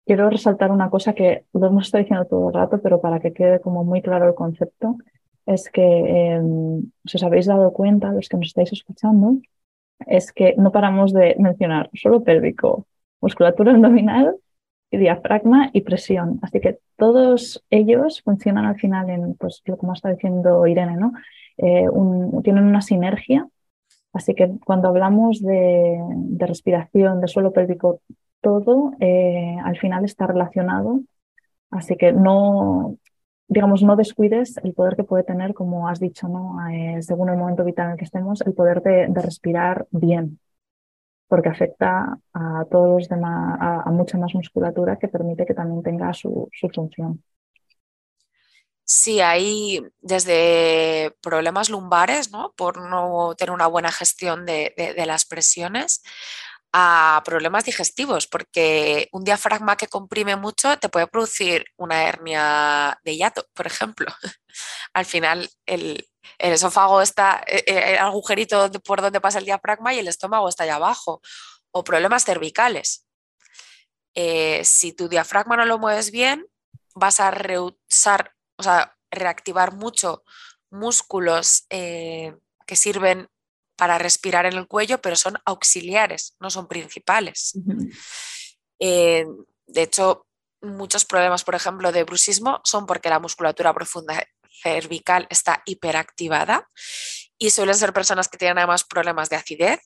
quiero 0.04 0.28
resaltar 0.30 0.70
una 0.70 0.90
cosa 0.90 1.14
que 1.14 1.44
lo 1.52 1.66
hemos 1.66 1.86
estado 1.86 2.02
diciendo 2.02 2.26
todo 2.26 2.48
el 2.48 2.54
rato, 2.54 2.80
pero 2.82 3.00
para 3.00 3.20
que 3.20 3.32
quede 3.32 3.60
como 3.60 3.84
muy 3.84 4.02
claro 4.02 4.26
el 4.26 4.34
concepto, 4.34 4.96
es 5.46 5.70
que 5.70 5.82
em, 5.82 6.90
si 7.04 7.16
os 7.16 7.22
habéis 7.22 7.46
dado 7.46 7.72
cuenta, 7.72 8.12
los 8.12 8.28
que 8.28 8.36
nos 8.36 8.48
estáis 8.48 8.72
escuchando, 8.72 9.38
es 10.06 10.32
que 10.32 10.54
no 10.56 10.72
paramos 10.72 11.12
de 11.12 11.36
mencionar 11.38 11.90
solo 11.94 12.22
pélvico, 12.22 12.86
musculatura 13.20 13.72
abdominal, 13.72 14.36
diafragma 14.90 15.70
y 15.72 15.82
presión. 15.82 16.38
Así 16.42 16.60
que 16.60 16.78
todos 16.96 17.64
ellos 17.70 18.22
funcionan 18.22 18.64
al 18.64 18.76
final 18.76 19.10
en, 19.10 19.34
pues, 19.34 19.62
lo 19.64 19.76
como 19.76 19.92
está 19.92 20.10
diciendo 20.10 20.66
Irene, 20.66 20.96
¿no? 20.96 21.12
Eh, 21.58 21.86
tienen 22.42 22.64
una 22.64 22.80
sinergia. 22.80 23.46
Así 24.12 24.34
que 24.34 24.50
cuando 24.64 24.88
hablamos 24.88 25.40
de, 25.42 25.98
respiración, 26.38 27.20
de 27.20 27.28
suelo 27.28 27.52
pélvico, 27.52 28.00
todo 28.40 28.92
eh, 29.00 29.56
al 29.62 29.78
final 29.78 30.04
está 30.04 30.26
relacionado. 30.26 31.00
Así 31.70 31.96
que 31.96 32.12
no, 32.12 32.96
digamos, 33.48 33.82
no 33.82 33.96
descuides 33.96 34.58
el 34.62 34.74
poder 34.74 34.94
que 34.94 35.04
puede 35.04 35.24
tener, 35.24 35.54
como 35.54 35.88
has 35.88 35.98
dicho, 35.98 36.28
¿no? 36.28 36.56
Eh, 36.70 37.02
según 37.02 37.30
el 37.30 37.36
momento 37.38 37.64
vital 37.64 37.86
en 37.86 37.92
el 37.92 37.98
que 37.98 38.04
estemos, 38.04 38.42
el 38.42 38.52
poder 38.52 38.82
de, 38.82 39.08
respirar 39.14 39.86
bien, 39.90 40.38
porque 41.26 41.48
afecta 41.48 42.18
a 42.34 42.64
todos 42.70 43.00
los 43.00 43.08
demás, 43.08 43.58
a, 43.60 43.90
mucha 43.90 44.18
más 44.18 44.34
musculatura 44.34 44.98
que 44.98 45.08
permite 45.08 45.46
que 45.46 45.54
también 45.54 45.82
tenga 45.82 46.12
su, 46.12 46.50
función. 46.74 47.24
Sí, 48.84 49.20
hay 49.20 49.80
desde 50.00 51.14
problemas 51.22 51.68
lumbares, 51.68 52.30
¿no? 52.30 52.52
Por 52.56 52.80
no 52.88 53.34
tener 53.34 53.52
una 53.52 53.66
buena 53.66 53.92
gestión 53.92 54.46
de, 54.46 54.74
de 54.76 55.06
las 55.06 55.26
presiones, 55.26 56.02
a 56.72 57.22
problemas 57.24 57.64
digestivos, 57.64 58.26
porque 58.26 59.08
un 59.12 59.24
diafragma 59.24 59.76
que 59.76 59.88
comprime 59.88 60.36
mucho 60.36 60.78
te 60.78 60.88
puede 60.88 61.06
producir 61.06 61.64
una 61.76 62.04
hernia 62.04 62.98
de 63.04 63.16
hiato, 63.16 63.46
por 63.54 63.66
ejemplo. 63.66 64.06
Al 64.92 65.04
final, 65.06 65.50
el, 65.66 66.08
esófago 66.38 67.00
está, 67.00 67.42
e, 67.46 67.64
e, 67.66 67.94
el 67.94 67.98
agujerito 67.98 68.70
por 68.84 69.00
donde 69.00 69.20
pasa 69.20 69.38
el 69.38 69.46
diafragma 69.46 69.94
y 69.94 69.98
el 70.00 70.08
estómago 70.08 70.48
está 70.48 70.64
allá 70.64 70.76
abajo. 70.76 71.20
O 71.70 71.84
problemas 71.84 72.24
cervicales. 72.24 73.06
Eh, 74.14 74.64
si 74.64 74.92
tu 74.92 75.08
diafragma 75.08 75.56
no 75.56 75.64
lo 75.64 75.78
mueves 75.78 76.10
bien, 76.10 76.46
vas 76.94 77.20
a 77.20 77.30
reusar, 77.30 78.34
o 78.56 78.62
sea, 78.62 78.96
reactivar 79.10 79.74
mucho 79.74 80.24
músculos 80.70 81.66
eh, 81.70 82.36
que 82.66 82.76
sirven 82.76 83.28
para 83.78 83.96
respirar 83.96 84.44
en 84.44 84.54
el 84.54 84.66
cuello, 84.66 85.00
pero 85.00 85.14
son 85.14 85.38
auxiliares, 85.44 86.34
no 86.40 86.50
son 86.50 86.66
principales. 86.66 87.54
Eh, 88.80 89.24
de 89.66 89.82
hecho, 89.82 90.26
muchos 90.60 91.04
problemas, 91.04 91.44
por 91.44 91.54
ejemplo, 91.54 91.92
de 91.92 92.02
bruxismo 92.02 92.60
son 92.64 92.86
porque 92.86 93.08
la 93.08 93.20
musculatura 93.20 93.72
profunda 93.72 94.26
cervical 94.62 95.28
está 95.30 95.62
hiperactivada 95.64 96.68
y 97.38 97.50
suelen 97.50 97.76
ser 97.76 97.92
personas 97.92 98.28
que 98.28 98.36
tienen 98.36 98.58
además 98.58 98.82
problemas 98.82 99.30
de 99.30 99.36
acidez, 99.36 99.80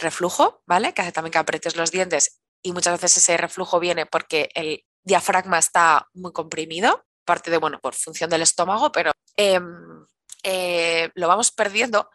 reflujo, 0.00 0.62
¿vale? 0.64 0.94
Que 0.94 1.02
hace 1.02 1.10
también 1.10 1.32
que 1.32 1.38
apretes 1.38 1.74
los 1.74 1.90
dientes 1.90 2.40
y 2.62 2.70
muchas 2.70 3.00
veces 3.00 3.16
ese 3.16 3.36
reflujo 3.36 3.80
viene 3.80 4.06
porque 4.06 4.48
el 4.54 4.84
diafragma 5.02 5.58
está 5.58 6.08
muy 6.14 6.32
comprimido, 6.32 7.04
parte 7.24 7.50
de, 7.50 7.56
bueno, 7.56 7.80
por 7.80 7.96
función 7.96 8.30
del 8.30 8.42
estómago, 8.42 8.92
pero 8.92 9.10
em, 9.36 10.06
eh, 10.44 11.10
lo 11.16 11.26
vamos 11.26 11.50
perdiendo 11.50 12.08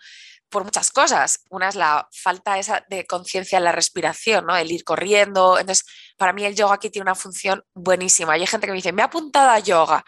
por 0.50 0.64
muchas 0.64 0.91
cosas. 0.91 1.43
Una 1.50 1.70
es 1.70 1.76
la 1.76 2.08
falta 2.12 2.58
esa 2.58 2.86
de 2.89 3.06
conciencia 3.06 3.58
en 3.58 3.64
la 3.64 3.72
respiración, 3.72 4.45
¿no? 4.45 4.56
El 4.56 4.72
ir 4.72 4.84
corriendo. 4.84 5.60
Entonces, 5.60 5.86
para 6.18 6.34
mí 6.34 6.43
el 6.45 6.56
yoga 6.56 6.76
aquí 6.76 6.89
tiene 6.89 7.04
una 7.04 7.16
función 7.16 7.64
buenísima. 7.74 8.34
hay 8.34 8.45
gente 8.45 8.68
que 8.68 8.72
me 8.72 8.78
dice, 8.78 8.91
me 8.91 9.02
ha 9.02 9.06
apuntado 9.06 9.50
a 9.50 9.60
yoga. 9.60 10.04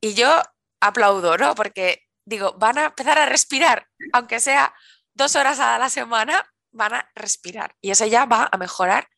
Y 0.00 0.14
yo 0.14 0.42
aplaudo, 0.80 1.36
¿no? 1.36 1.54
Porque 1.54 2.02
digo, 2.24 2.54
van 2.58 2.78
a 2.78 2.86
empezar 2.86 3.18
a 3.18 3.26
respirar, 3.26 3.86
aunque 4.12 4.38
sea 4.38 4.74
dos 5.14 5.34
horas 5.34 5.58
a 5.60 5.78
la 5.78 5.88
semana, 5.88 6.44
van 6.70 6.94
a 6.94 7.10
respirar. 7.14 7.74
Y 7.80 7.90
eso 7.90 8.06
ya 8.06 8.26
va 8.26 8.48
a 8.50 8.58
mejorar 8.58 9.08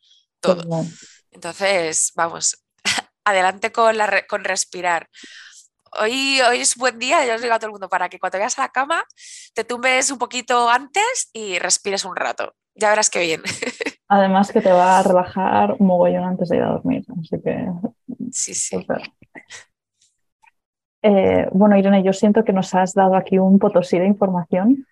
todo. 0.40 0.86
Entonces, 1.30 2.12
vamos, 2.14 2.64
adelante 3.24 3.72
con, 3.72 3.96
la, 3.96 4.26
con 4.26 4.44
respirar 4.44 5.08
hoy, 5.98 6.40
hoy 6.48 6.60
es 6.60 6.76
buen 6.76 6.98
día, 6.98 7.26
yo 7.26 7.34
os 7.34 7.42
digo 7.42 7.54
a 7.54 7.58
todo 7.58 7.68
el 7.68 7.72
mundo, 7.72 7.88
para 7.88 8.08
que 8.08 8.18
cuando 8.18 8.38
vayas 8.38 8.58
a 8.58 8.62
la 8.62 8.68
cama 8.68 9.04
te 9.54 9.64
tumbes 9.64 10.10
un 10.10 10.18
poquito 10.18 10.68
antes 10.68 11.30
y 11.32 11.58
respires 11.58 12.04
un 12.04 12.16
rato. 12.16 12.54
Ya 12.74 12.90
verás 12.90 13.10
qué 13.10 13.20
bien. 13.20 13.42
Además 14.08 14.50
que 14.52 14.60
te 14.60 14.72
va 14.72 14.98
a 14.98 15.02
relajar 15.02 15.76
un 15.78 15.86
mogollón 15.86 16.24
antes 16.24 16.48
de 16.48 16.56
ir 16.56 16.62
a 16.62 16.70
dormir, 16.70 17.04
así 17.20 17.36
que... 17.42 17.66
Sí, 18.32 18.54
sí. 18.54 18.86
Eh, 21.02 21.46
bueno, 21.52 21.76
Irene, 21.76 22.02
yo 22.02 22.12
siento 22.12 22.44
que 22.44 22.52
nos 22.52 22.74
has 22.74 22.92
dado 22.92 23.14
aquí 23.14 23.38
un 23.38 23.58
potosí 23.58 23.98
de 23.98 24.06
información. 24.06 24.86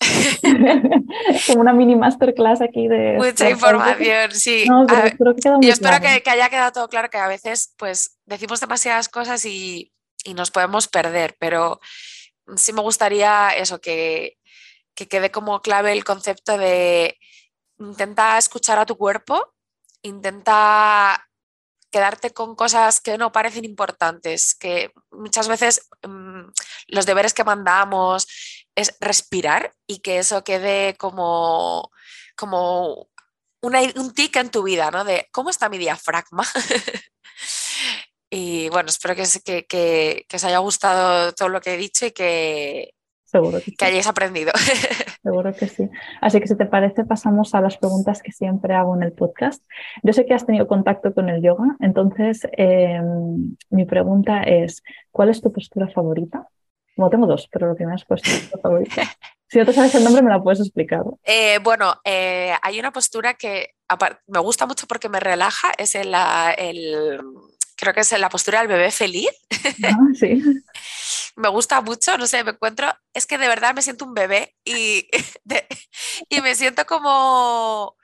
Como 1.46 1.60
una 1.60 1.72
mini 1.72 1.96
masterclass 1.96 2.60
aquí 2.60 2.88
de... 2.88 3.14
Mucha 3.16 3.50
información, 3.50 4.30
sí. 4.32 4.64
yo 4.66 5.72
espero 5.72 6.00
que, 6.00 6.22
que, 6.22 6.30
haya 6.30 6.48
quedado 6.48 6.72
todo 6.72 6.88
claro 6.88 7.08
que 7.10 7.18
a 7.18 7.28
veces 7.28 7.74
pues 7.78 8.18
decimos 8.26 8.60
demasiadas 8.60 9.08
cosas 9.08 9.44
y, 9.46 9.92
y 10.26 10.34
nos 10.34 10.50
podemos 10.50 10.88
perder, 10.88 11.36
pero 11.38 11.80
sí 12.56 12.72
me 12.72 12.82
gustaría 12.82 13.50
eso, 13.50 13.80
que, 13.80 14.36
quede 14.94 15.30
como 15.30 15.60
clave 15.60 15.92
el 15.92 16.04
concepto 16.04 16.56
de 16.58 17.18
intenta 17.78 18.38
escuchar 18.38 18.78
a 18.78 18.86
tu 18.86 18.96
cuerpo, 18.96 19.54
intenta 20.02 21.28
quedarte 21.90 22.32
con 22.32 22.56
cosas 22.56 23.00
que 23.00 23.18
no 23.18 23.30
parecen 23.30 23.64
importantes, 23.64 24.54
que 24.54 24.90
muchas 25.10 25.48
veces 25.48 25.88
mm, 26.02 26.48
los 26.88 27.06
deberes 27.06 27.34
que 27.34 27.44
mandamos 27.44 28.26
es 28.74 28.96
respirar 29.00 29.74
y 29.86 30.00
que 30.00 30.18
eso 30.18 30.42
quede 30.42 30.96
como, 30.96 31.90
como 32.34 33.08
un 33.60 34.14
tic 34.14 34.36
en 34.36 34.50
tu 34.50 34.62
vida, 34.62 34.90
¿no? 34.90 35.04
De 35.04 35.28
cómo 35.30 35.50
está 35.50 35.68
mi 35.68 35.78
diafragma. 35.78 36.44
Y 38.30 38.68
bueno, 38.70 38.88
espero 38.88 39.14
que, 39.14 39.22
que, 39.66 40.24
que, 40.28 40.36
os 40.36 40.44
haya 40.44 40.58
gustado 40.58 41.32
todo 41.32 41.48
lo 41.48 41.60
que 41.60 41.74
he 41.74 41.76
dicho 41.76 42.06
y 42.06 42.10
que, 42.10 42.94
Seguro 43.26 43.58
que, 43.60 43.84
hayáis 43.84 44.06
aprendido. 44.06 44.52
Seguro 45.22 45.52
que 45.52 45.66
sí. 45.66 45.88
Así 46.20 46.40
que 46.40 46.46
si 46.46 46.56
te 46.56 46.66
parece, 46.66 47.04
pasamos 47.04 47.54
a 47.54 47.60
las 47.60 47.76
preguntas 47.76 48.22
que 48.22 48.30
siempre 48.30 48.74
hago 48.74 48.94
en 48.96 49.02
el 49.02 49.12
podcast. 49.12 49.62
Yo 50.02 50.12
sé 50.12 50.26
que 50.26 50.34
has 50.34 50.46
tenido 50.46 50.68
contacto 50.68 51.12
con 51.12 51.28
el 51.28 51.42
yoga, 51.42 51.76
entonces 51.80 52.46
em, 52.52 53.56
mi 53.70 53.84
pregunta 53.84 54.42
es, 54.42 54.82
¿cuál 55.10 55.30
es 55.30 55.42
tu 55.42 55.52
postura 55.52 55.88
favorita? 55.88 56.46
Bueno, 56.96 57.10
tengo 57.10 57.26
dos, 57.26 57.48
pero 57.50 57.66
lo 57.66 57.76
que 57.76 57.84
me 57.84 57.94
has 57.94 58.04
puesto 58.04 58.30
es 58.30 58.50
tu 58.50 58.58
favorita. 58.58 59.02
Si 59.48 59.60
no 59.60 59.64
te 59.64 59.72
sabes 59.72 59.94
el 59.94 60.02
nombre, 60.02 60.22
me 60.22 60.30
la 60.30 60.42
puedes 60.42 60.58
explicar. 60.58 61.04
Eh, 61.22 61.60
bueno, 61.62 61.94
eh, 62.04 62.52
hay 62.62 62.80
una 62.80 62.90
postura 62.90 63.34
que 63.34 63.76
me 64.26 64.40
gusta 64.40 64.66
mucho 64.66 64.88
porque 64.88 65.08
me 65.08 65.20
relaja, 65.20 65.70
es 65.78 65.94
el, 65.94 66.12
el 66.58 67.20
creo 67.76 67.94
que 67.94 68.00
es 68.00 68.18
la 68.18 68.28
postura 68.28 68.60
del 68.60 68.68
bebé 68.68 68.90
feliz. 68.90 69.30
Ah, 69.84 69.96
sí. 70.18 70.42
me 71.36 71.48
gusta 71.50 71.80
mucho, 71.82 72.16
no 72.18 72.26
sé, 72.26 72.42
me 72.42 72.52
encuentro, 72.52 72.92
es 73.12 73.26
que 73.26 73.38
de 73.38 73.48
verdad 73.48 73.74
me 73.74 73.82
siento 73.82 74.06
un 74.06 74.14
bebé 74.14 74.56
y, 74.64 75.08
y 76.30 76.40
me 76.40 76.54
siento 76.54 76.86
como, 76.86 77.96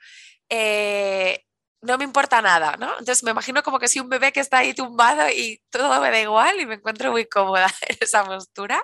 eh, 0.49 1.43
no 1.81 1.97
me 1.97 2.03
importa 2.05 2.41
nada, 2.41 2.77
¿no? 2.77 2.91
Entonces 2.91 3.23
me 3.23 3.31
imagino 3.31 3.63
como 3.63 3.79
que 3.79 3.87
soy 3.87 4.01
un 4.01 4.09
bebé 4.09 4.31
que 4.31 4.39
está 4.39 4.59
ahí 4.59 4.73
tumbado 4.73 5.27
y 5.29 5.61
todo 5.69 5.99
me 5.99 6.11
da 6.11 6.19
igual 6.19 6.59
y 6.59 6.65
me 6.65 6.75
encuentro 6.75 7.11
muy 7.11 7.25
cómoda 7.25 7.67
en 7.89 7.97
esa 7.99 8.23
postura. 8.23 8.83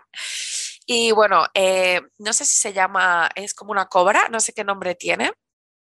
Y 0.85 1.11
bueno, 1.11 1.45
eh, 1.53 2.01
no 2.17 2.33
sé 2.33 2.45
si 2.45 2.55
se 2.57 2.73
llama, 2.73 3.29
es 3.35 3.53
como 3.53 3.71
una 3.71 3.85
cobra, 3.85 4.27
no 4.29 4.39
sé 4.39 4.53
qué 4.53 4.63
nombre 4.63 4.95
tiene. 4.95 5.31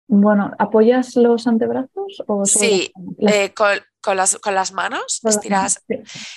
Bueno, 0.07 0.51
¿apoyas 0.59 1.15
los 1.15 1.47
antebrazos? 1.47 2.23
O 2.27 2.45
sí, 2.45 2.91
eh, 3.19 3.53
con, 3.53 3.79
con 4.01 4.17
las, 4.17 4.37
con 4.37 4.53
las 4.53 4.73
manos, 4.73 5.21
estiras. 5.23 5.81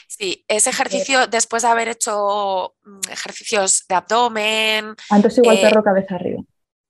Sí. 0.08 0.44
ese 0.48 0.70
ejercicio 0.70 1.26
después 1.26 1.62
de 1.62 1.68
haber 1.68 1.88
hecho 1.88 2.74
mm, 2.84 3.10
ejercicios 3.10 3.84
de 3.88 3.94
abdomen. 3.96 4.94
Antes 5.10 5.38
igual 5.38 5.60
perro 5.60 5.80
eh, 5.80 5.84
cabeza 5.84 6.14
arriba. 6.14 6.42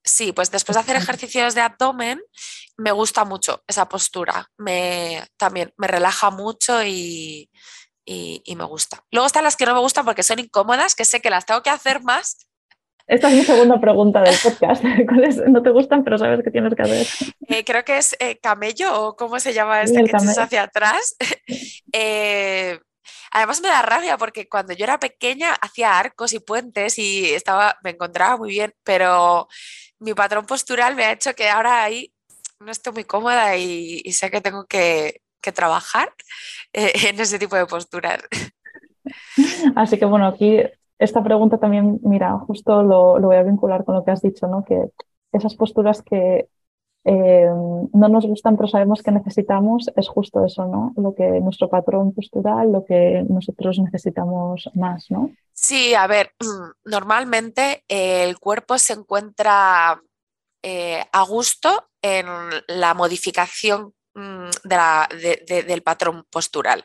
Sí, 0.03 0.31
pues 0.31 0.51
después 0.51 0.75
de 0.75 0.81
hacer 0.81 0.95
ejercicios 0.95 1.55
de 1.55 1.61
abdomen, 1.61 2.21
me 2.77 2.91
gusta 2.91 3.25
mucho 3.25 3.63
esa 3.67 3.89
postura. 3.89 4.49
Me, 4.57 5.23
también 5.35 5.73
me 5.77 5.87
relaja 5.87 6.29
mucho 6.29 6.81
y, 6.83 7.49
y, 8.05 8.55
me 8.55 8.63
gusta. 8.63 9.03
Luego 9.11 9.27
están 9.27 9.43
las 9.43 9.57
que 9.57 9.65
no 9.65 9.73
me 9.73 9.81
gustan 9.81 10.05
porque 10.05 10.23
son 10.23 10.39
incómodas, 10.39 10.95
que 10.95 11.03
sé 11.03 11.19
que 11.19 11.29
las 11.29 11.45
tengo 11.45 11.61
que 11.61 11.69
hacer 11.69 12.03
más, 12.03 12.46
esta 13.07 13.29
es 13.29 13.35
mi 13.35 13.43
segunda 13.43 13.79
pregunta 13.79 14.21
del 14.21 14.35
podcast. 14.43 14.83
¿Cuáles 15.07 15.37
no 15.47 15.63
te 15.63 15.69
gustan, 15.69 16.03
pero 16.03 16.17
sabes 16.17 16.43
que 16.43 16.51
tienes 16.51 16.75
que 16.75 16.81
hacer? 16.81 17.07
Eh, 17.47 17.63
creo 17.63 17.85
que 17.85 17.97
es 17.97 18.17
eh, 18.19 18.37
camello 18.37 19.01
o 19.01 19.15
cómo 19.15 19.39
se 19.39 19.53
llama 19.53 19.81
este 19.81 20.03
que 20.03 20.09
echas 20.09 20.37
hacia 20.37 20.63
atrás. 20.63 21.15
Eh, 21.93 22.77
además 23.31 23.61
me 23.61 23.69
da 23.69 23.81
rabia 23.81 24.17
porque 24.17 24.49
cuando 24.49 24.73
yo 24.73 24.83
era 24.83 24.99
pequeña 24.99 25.53
hacía 25.53 25.97
arcos 25.97 26.33
y 26.33 26.39
puentes 26.39 26.99
y 26.99 27.33
estaba, 27.33 27.77
me 27.81 27.91
encontraba 27.91 28.35
muy 28.35 28.49
bien, 28.49 28.73
pero 28.83 29.47
mi 29.99 30.13
patrón 30.13 30.45
postural 30.45 30.95
me 30.95 31.05
ha 31.05 31.13
hecho 31.13 31.33
que 31.33 31.49
ahora 31.49 31.83
ahí 31.83 32.13
no 32.59 32.71
estoy 32.71 32.93
muy 32.93 33.03
cómoda 33.05 33.55
y, 33.55 34.03
sé 34.11 34.29
que 34.29 34.41
tengo 34.41 34.65
que, 34.65 35.21
que 35.41 35.53
trabajar 35.53 36.13
en 36.73 37.19
ese 37.19 37.39
tipo 37.39 37.55
de 37.55 37.65
posturas. 37.65 38.21
Así 39.75 39.97
que 39.97 40.05
bueno, 40.05 40.27
aquí 40.27 40.61
esta 40.99 41.23
pregunta 41.23 41.57
también, 41.57 41.99
mira, 42.03 42.37
justo 42.39 42.83
lo, 42.83 43.19
lo 43.19 43.27
voy 43.27 43.35
a 43.35 43.43
vincular 43.43 43.85
con 43.85 43.95
lo 43.95 44.03
que 44.03 44.11
has 44.11 44.21
dicho, 44.21 44.47
¿no? 44.47 44.63
Que 44.63 44.89
esas 45.31 45.55
posturas 45.55 46.01
que 46.01 46.47
eh, 47.09 47.47
no 47.93 48.09
nos 48.09 48.25
gustan, 48.25 48.57
pero 48.57 48.67
sabemos 48.67 49.01
que 49.01 49.11
necesitamos, 49.11 49.89
es 49.95 50.09
justo 50.09 50.43
eso, 50.43 50.65
¿no? 50.65 50.93
Lo 50.97 51.15
que 51.15 51.39
nuestro 51.39 51.69
patrón 51.69 52.13
postural, 52.13 52.71
lo 52.71 52.83
que 52.83 53.23
nosotros 53.29 53.79
necesitamos 53.79 54.69
más, 54.73 55.09
¿no? 55.09 55.31
Sí, 55.53 55.93
a 55.93 56.05
ver, 56.07 56.31
normalmente 56.83 57.83
el 57.87 58.37
cuerpo 58.39 58.77
se 58.77 58.93
encuentra 58.93 60.01
eh, 60.63 61.01
a 61.13 61.23
gusto 61.23 61.87
en 62.01 62.25
la 62.67 62.93
modificación 62.93 63.93
mm, 64.17 64.49
del 64.65 65.83
patrón 65.83 66.25
postural 66.29 66.83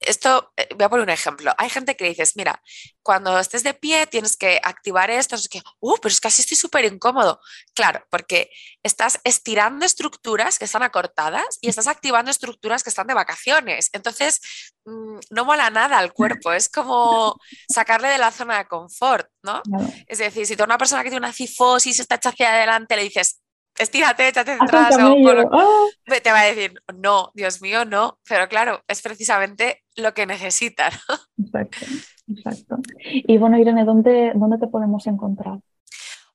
esto, 0.00 0.52
eh, 0.56 0.68
voy 0.74 0.84
a 0.84 0.88
poner 0.88 1.04
un 1.04 1.10
ejemplo. 1.10 1.52
Hay 1.58 1.70
gente 1.70 1.96
que 1.96 2.04
dices, 2.08 2.36
mira, 2.36 2.62
cuando 3.02 3.38
estés 3.38 3.62
de 3.62 3.74
pie 3.74 4.06
tienes 4.06 4.36
que 4.36 4.60
activar 4.62 5.10
esto, 5.10 5.36
es 5.36 5.48
que, 5.48 5.62
uh, 5.80 5.96
pero 6.00 6.12
es 6.12 6.20
que 6.20 6.28
así 6.28 6.42
estoy 6.42 6.56
súper 6.56 6.84
incómodo. 6.84 7.40
Claro, 7.74 8.04
porque 8.10 8.50
estás 8.82 9.20
estirando 9.24 9.86
estructuras 9.86 10.58
que 10.58 10.64
están 10.64 10.82
acortadas 10.82 11.58
y 11.60 11.68
estás 11.68 11.86
activando 11.86 12.30
estructuras 12.30 12.82
que 12.82 12.90
están 12.90 13.06
de 13.06 13.14
vacaciones. 13.14 13.90
Entonces, 13.92 14.40
mm, 14.84 15.18
no 15.30 15.44
mola 15.44 15.70
nada 15.70 15.98
al 15.98 16.12
cuerpo, 16.12 16.52
es 16.52 16.68
como 16.68 17.38
sacarle 17.68 18.08
de 18.08 18.18
la 18.18 18.30
zona 18.30 18.58
de 18.58 18.66
confort, 18.66 19.28
¿no? 19.42 19.62
Es 20.06 20.18
decir, 20.18 20.46
si 20.46 20.56
tú 20.56 20.62
a 20.62 20.66
una 20.66 20.78
persona 20.78 21.02
que 21.02 21.10
tiene 21.10 21.24
una 21.24 21.32
cifosis 21.32 22.00
está 22.00 22.16
hecha 22.16 22.30
hacia 22.30 22.52
adelante 22.52 22.96
le 22.96 23.02
dices, 23.02 23.40
estírate, 23.78 24.28
échate 24.28 24.52
atrás. 24.52 24.96
¡Ah! 24.98 25.84
Te 26.22 26.32
va 26.32 26.40
a 26.40 26.44
decir, 26.44 26.80
no, 26.94 27.30
Dios 27.34 27.60
mío, 27.62 27.84
no. 27.84 28.18
Pero 28.28 28.48
claro, 28.48 28.82
es 28.88 29.02
precisamente 29.02 29.84
lo 29.96 30.14
que 30.14 30.26
necesita. 30.26 30.88
Exacto, 31.38 31.86
exacto. 32.28 32.76
Y 33.02 33.38
bueno, 33.38 33.58
Irene, 33.58 33.84
¿dónde, 33.84 34.32
¿dónde 34.34 34.58
te 34.58 34.66
podemos 34.66 35.06
encontrar? 35.06 35.60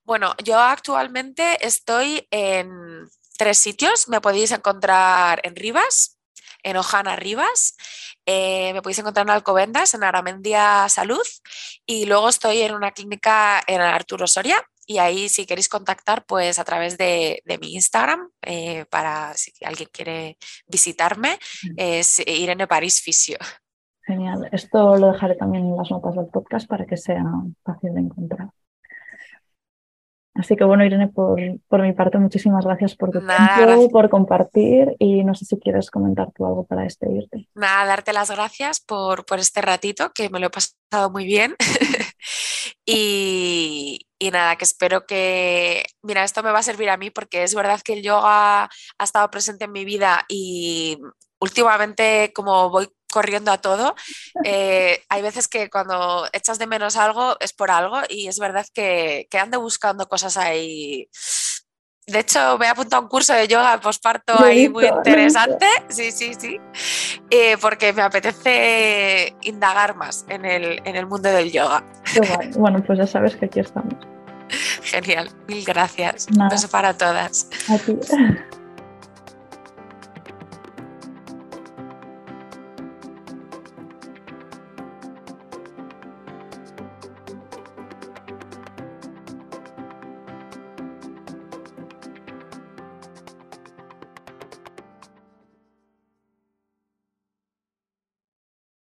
Bueno, 0.04 0.34
yo 0.44 0.58
actualmente 0.60 1.66
estoy 1.66 2.28
en 2.32 2.70
tres 3.38 3.58
sitios. 3.58 4.08
Me 4.08 4.22
podéis 4.22 4.52
encontrar 4.52 5.42
en 5.44 5.56
Rivas, 5.56 6.20
en 6.64 6.78
Ojana 6.78 7.16
Rivas. 7.16 7.76
Eh, 8.26 8.72
me 8.74 8.82
podéis 8.82 9.00
encontrar 9.00 9.26
en 9.26 9.32
Alcobendas, 9.32 9.94
en 9.94 10.04
Aramendia 10.04 10.88
Salud. 10.90 11.26
Y 11.86 12.06
luego 12.06 12.30
estoy 12.30 12.62
en 12.62 12.74
una 12.74 12.92
clínica 12.92 13.62
en 13.68 13.82
Arturo 13.82 14.28
Soria, 14.28 14.64
y 14.86 14.98
ahí 14.98 15.30
si 15.30 15.46
queréis 15.46 15.70
contactar, 15.70 16.26
pues 16.26 16.60
a 16.60 16.64
través 16.64 16.98
de, 16.98 17.42
mi 17.60 17.74
Instagram, 17.76 18.30
eh, 18.42 18.86
para 18.90 19.34
si 19.36 19.52
alguien 19.64 19.90
quiere 19.92 20.38
visitarme, 20.68 21.38
es 21.78 22.20
Irene 22.26 22.68
París 22.68 23.02
Fisio. 23.02 23.38
Genial. 24.04 24.50
Esto 24.52 24.98
lo 24.98 25.12
dejaré 25.12 25.36
también 25.36 25.66
en 25.66 25.78
las 25.78 25.92
notas 25.92 26.16
del 26.16 26.28
podcast 26.28 26.68
para 26.68 26.86
que 26.86 26.98
sea 26.98 27.24
fácil 27.64 27.94
de 27.94 28.02
encontrar. 28.02 28.50
Así 30.34 30.56
que 30.56 30.64
bueno, 30.64 30.86
Irene, 30.86 31.10
por, 31.10 31.40
por 31.68 31.82
mi 31.82 31.92
parte, 31.92 32.18
muchísimas 32.18 32.66
gracias 32.66 32.96
por 32.96 33.12
tu 33.12 33.20
tiempo, 33.20 33.90
por 33.90 34.10
compartir 34.10 34.96
y 34.98 35.26
no 35.26 35.36
sé 35.36 35.44
si 35.44 35.60
quieres 35.60 35.92
comentar 35.92 36.32
tú 36.32 36.46
algo 36.46 36.66
para 36.66 36.84
despedirte. 36.84 37.50
Nada, 37.54 37.86
darte 37.86 38.14
las 38.14 38.32
gracias 38.32 38.80
por, 38.80 39.26
por 39.26 39.40
este 39.40 39.62
ratito, 39.62 40.12
que 40.14 40.30
me 40.30 40.40
lo 40.40 40.48
he 40.48 40.50
pasado 40.50 41.12
muy 41.12 41.26
bien. 41.26 41.56
y, 42.86 44.08
y, 44.20 44.32
nada, 44.32 44.56
que 44.56 44.66
espero 44.66 45.06
que, 45.06 45.86
mira, 46.02 46.24
esto 46.24 46.44
me 46.44 46.52
va 46.52 46.60
a 46.60 46.64
servir 46.64 46.90
a 46.90 46.98
mí 46.98 47.12
porque 47.12 47.44
es 47.44 47.56
verdad 47.56 47.82
que 47.82 47.94
el 47.94 48.04
yoga 48.04 48.64
ha 48.66 49.04
estado 49.04 49.30
presente 49.32 49.66
en 49.66 49.72
mi 49.72 49.86
vida 49.86 50.26
y 50.28 50.98
últimamente 51.40 52.32
como 52.34 52.70
voy 52.70 52.90
corriendo 53.12 53.52
a 53.52 53.60
todo. 53.60 53.96
Eh, 54.46 55.04
hay 55.10 55.22
veces 55.22 55.48
que 55.48 55.70
cuando 55.70 56.28
echas 56.34 56.58
de 56.60 56.68
menos 56.68 56.96
algo 56.96 57.38
es 57.40 57.54
por 57.54 57.70
algo 57.70 58.00
y 58.10 58.28
es 58.28 58.40
verdad 58.40 58.66
que, 58.74 59.28
que 59.30 59.38
ando 59.38 59.60
buscando 59.62 60.08
cosas 60.08 60.38
ahí. 60.38 61.10
De 62.08 62.20
hecho, 62.20 62.58
me 62.58 62.66
he 62.66 62.70
apuntado 62.70 63.02
a 63.02 63.04
un 63.04 63.10
curso 63.10 63.34
de 63.34 63.48
yoga 63.48 63.80
posparto 63.80 64.34
ahí 64.44 64.68
muy 64.68 64.86
interesante. 64.86 65.66
Sí, 65.90 66.12
sí, 66.12 66.34
sí. 66.34 66.60
Eh, 67.30 67.58
porque 67.62 67.94
me 67.94 68.02
apetece 68.02 69.36
indagar 69.42 69.96
más 69.96 70.26
en 70.28 70.46
el, 70.46 70.82
en 70.86 70.96
el 70.96 71.06
mundo 71.06 71.30
del 71.30 71.52
yoga. 71.52 71.84
Bueno, 72.58 72.84
pues 72.84 73.00
ya 73.00 73.08
sabes 73.08 73.36
que 73.36 73.46
aquí 73.46 73.60
estamos. 73.60 73.94
Genial, 74.84 75.30
mil 75.48 75.64
gracias. 75.64 76.28
Un 76.36 76.50
beso 76.50 76.68
para 76.70 76.98
todas. 76.98 77.48
A 77.70 77.78
ti. 77.78 77.98